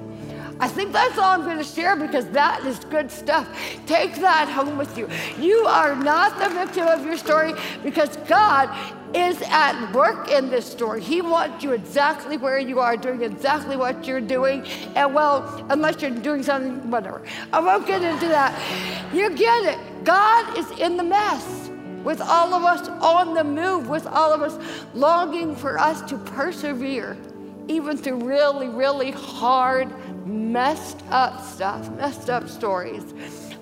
I 0.60 0.68
think 0.68 0.92
that's 0.92 1.18
all 1.18 1.24
I'm 1.24 1.42
going 1.42 1.58
to 1.58 1.64
share 1.64 1.96
because 1.96 2.26
that 2.28 2.64
is 2.64 2.78
good 2.84 3.10
stuff. 3.10 3.48
Take 3.86 4.14
that 4.16 4.48
home 4.48 4.78
with 4.78 4.96
you. 4.96 5.08
You 5.38 5.66
are 5.66 5.96
not 5.96 6.38
the 6.38 6.54
victim 6.54 6.86
of 6.86 7.04
your 7.04 7.16
story 7.16 7.52
because 7.82 8.16
God 8.28 8.70
is 9.14 9.40
at 9.46 9.92
work 9.92 10.30
in 10.30 10.50
this 10.50 10.70
story. 10.70 11.00
He 11.00 11.20
wants 11.22 11.62
you 11.62 11.72
exactly 11.72 12.36
where 12.36 12.58
you 12.58 12.80
are, 12.80 12.96
doing 12.96 13.22
exactly 13.22 13.76
what 13.76 14.06
you're 14.06 14.20
doing. 14.20 14.66
And 14.94 15.14
well, 15.14 15.66
unless 15.70 16.00
you're 16.00 16.10
doing 16.10 16.42
something, 16.42 16.90
whatever. 16.90 17.22
I 17.52 17.60
won't 17.60 17.86
get 17.86 18.02
into 18.02 18.28
that. 18.28 18.52
You 19.12 19.30
get 19.30 19.64
it. 19.64 20.04
God 20.04 20.58
is 20.58 20.70
in 20.78 20.96
the 20.96 21.04
mess 21.04 21.70
with 22.02 22.20
all 22.20 22.54
of 22.54 22.64
us 22.64 22.88
on 22.88 23.34
the 23.34 23.44
move, 23.44 23.88
with 23.88 24.06
all 24.06 24.32
of 24.32 24.42
us 24.42 24.58
longing 24.94 25.54
for 25.54 25.78
us 25.78 26.02
to 26.10 26.18
persevere 26.18 27.16
even 27.68 27.96
through 27.96 28.24
really, 28.24 28.68
really 28.68 29.10
hard, 29.10 29.88
messed 30.26 31.02
up 31.10 31.44
stuff, 31.44 31.90
messed 31.92 32.30
up 32.30 32.48
stories. 32.48 33.04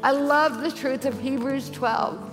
I 0.02 0.12
love 0.12 0.62
the 0.62 0.70
truth 0.70 1.04
of 1.04 1.20
Hebrews 1.20 1.70
12 1.70 2.29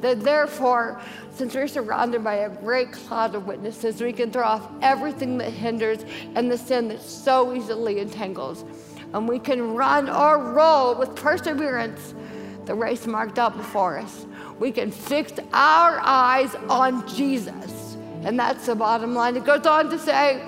that 0.00 0.20
therefore, 0.20 1.00
since 1.34 1.54
we're 1.54 1.68
surrounded 1.68 2.24
by 2.24 2.34
a 2.36 2.48
great 2.48 2.92
cloud 2.92 3.34
of 3.34 3.46
witnesses, 3.46 4.00
we 4.00 4.12
can 4.12 4.30
throw 4.30 4.44
off 4.44 4.70
everything 4.82 5.38
that 5.38 5.50
hinders 5.50 6.04
and 6.34 6.50
the 6.50 6.58
sin 6.58 6.88
that 6.88 7.02
so 7.02 7.54
easily 7.54 8.00
entangles. 8.00 8.64
And 9.12 9.28
we 9.28 9.38
can 9.38 9.74
run 9.74 10.08
or 10.08 10.52
roll 10.52 10.94
with 10.94 11.14
perseverance 11.14 12.14
the 12.66 12.74
race 12.74 13.06
marked 13.06 13.38
out 13.38 13.56
before 13.56 13.98
us. 13.98 14.26
We 14.58 14.72
can 14.72 14.90
fix 14.90 15.32
our 15.52 16.00
eyes 16.02 16.54
on 16.68 17.06
Jesus. 17.08 17.96
And 18.22 18.38
that's 18.38 18.66
the 18.66 18.74
bottom 18.74 19.14
line. 19.14 19.36
It 19.36 19.44
goes 19.44 19.66
on 19.66 19.88
to 19.90 19.98
say 19.98 20.42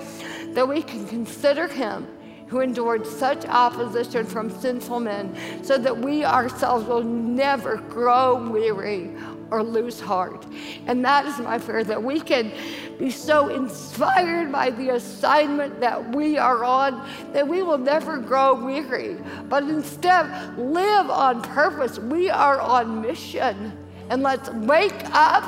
that 0.53 0.67
we 0.67 0.81
can 0.81 1.07
consider 1.07 1.67
him 1.67 2.07
who 2.47 2.59
endured 2.61 3.05
such 3.05 3.45
opposition 3.45 4.25
from 4.25 4.49
sinful 4.49 4.99
men 4.99 5.35
so 5.63 5.77
that 5.77 5.95
we 5.95 6.25
ourselves 6.25 6.85
will 6.87 7.03
never 7.03 7.77
grow 7.77 8.49
weary 8.49 9.11
or 9.51 9.63
lose 9.63 9.99
heart. 9.99 10.45
And 10.87 11.03
that 11.05 11.25
is 11.25 11.39
my 11.39 11.57
prayer 11.57 11.83
that 11.83 12.01
we 12.01 12.19
can 12.19 12.51
be 12.97 13.09
so 13.09 13.49
inspired 13.49 14.51
by 14.51 14.69
the 14.71 14.89
assignment 14.89 15.79
that 15.79 16.15
we 16.15 16.37
are 16.37 16.63
on 16.63 17.07
that 17.33 17.47
we 17.47 17.61
will 17.63 17.77
never 17.77 18.17
grow 18.17 18.53
weary, 18.53 19.17
but 19.47 19.63
instead 19.63 20.57
live 20.57 21.09
on 21.09 21.41
purpose. 21.41 21.99
We 21.99 22.29
are 22.29 22.59
on 22.59 23.01
mission. 23.01 23.77
And 24.09 24.23
let's 24.23 24.49
wake 24.49 25.03
up 25.13 25.43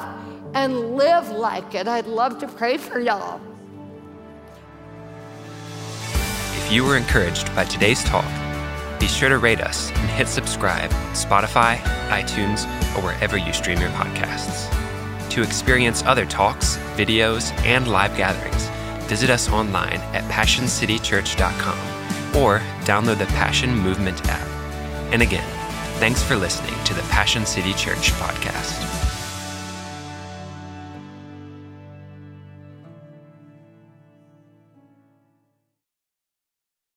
and 0.54 0.96
live 0.96 1.30
like 1.30 1.74
it. 1.74 1.88
I'd 1.88 2.06
love 2.06 2.40
to 2.40 2.48
pray 2.48 2.78
for 2.78 3.00
y'all. 3.00 3.42
If 6.58 6.72
you 6.72 6.84
were 6.86 6.96
encouraged 6.96 7.54
by 7.56 7.66
today's 7.66 8.04
talk, 8.04 8.26
be 9.02 9.08
sure 9.08 9.30
to 9.30 9.40
rate 9.40 9.60
us 9.60 9.90
and 9.90 10.10
hit 10.12 10.28
subscribe 10.28 10.92
Spotify, 11.14 11.78
iTunes, 12.10 12.66
or 12.96 13.02
wherever 13.02 13.36
you 13.36 13.52
stream 13.52 13.82
your 13.82 13.90
podcasts. 13.90 14.70
To 15.32 15.42
experience 15.42 16.04
other 16.04 16.26
talks, 16.26 16.78
videos, 16.96 17.52
and 17.66 17.88
live 17.88 18.16
gatherings, 18.16 18.68
visit 19.10 19.32
us 19.32 19.50
online 19.50 20.00
at 20.14 20.24
PassionCityChurch.com 20.32 22.38
or 22.40 22.60
download 22.86 23.18
the 23.18 23.26
Passion 23.26 23.76
Movement 23.76 24.24
app. 24.30 24.48
And 25.12 25.24
again, 25.24 25.50
thanks 26.00 26.22
for 26.22 26.36
listening 26.36 26.76
to 26.84 26.94
the 26.94 27.02
Passion 27.04 27.46
City 27.46 27.74
Church 27.74 28.12
podcast. 28.12 29.01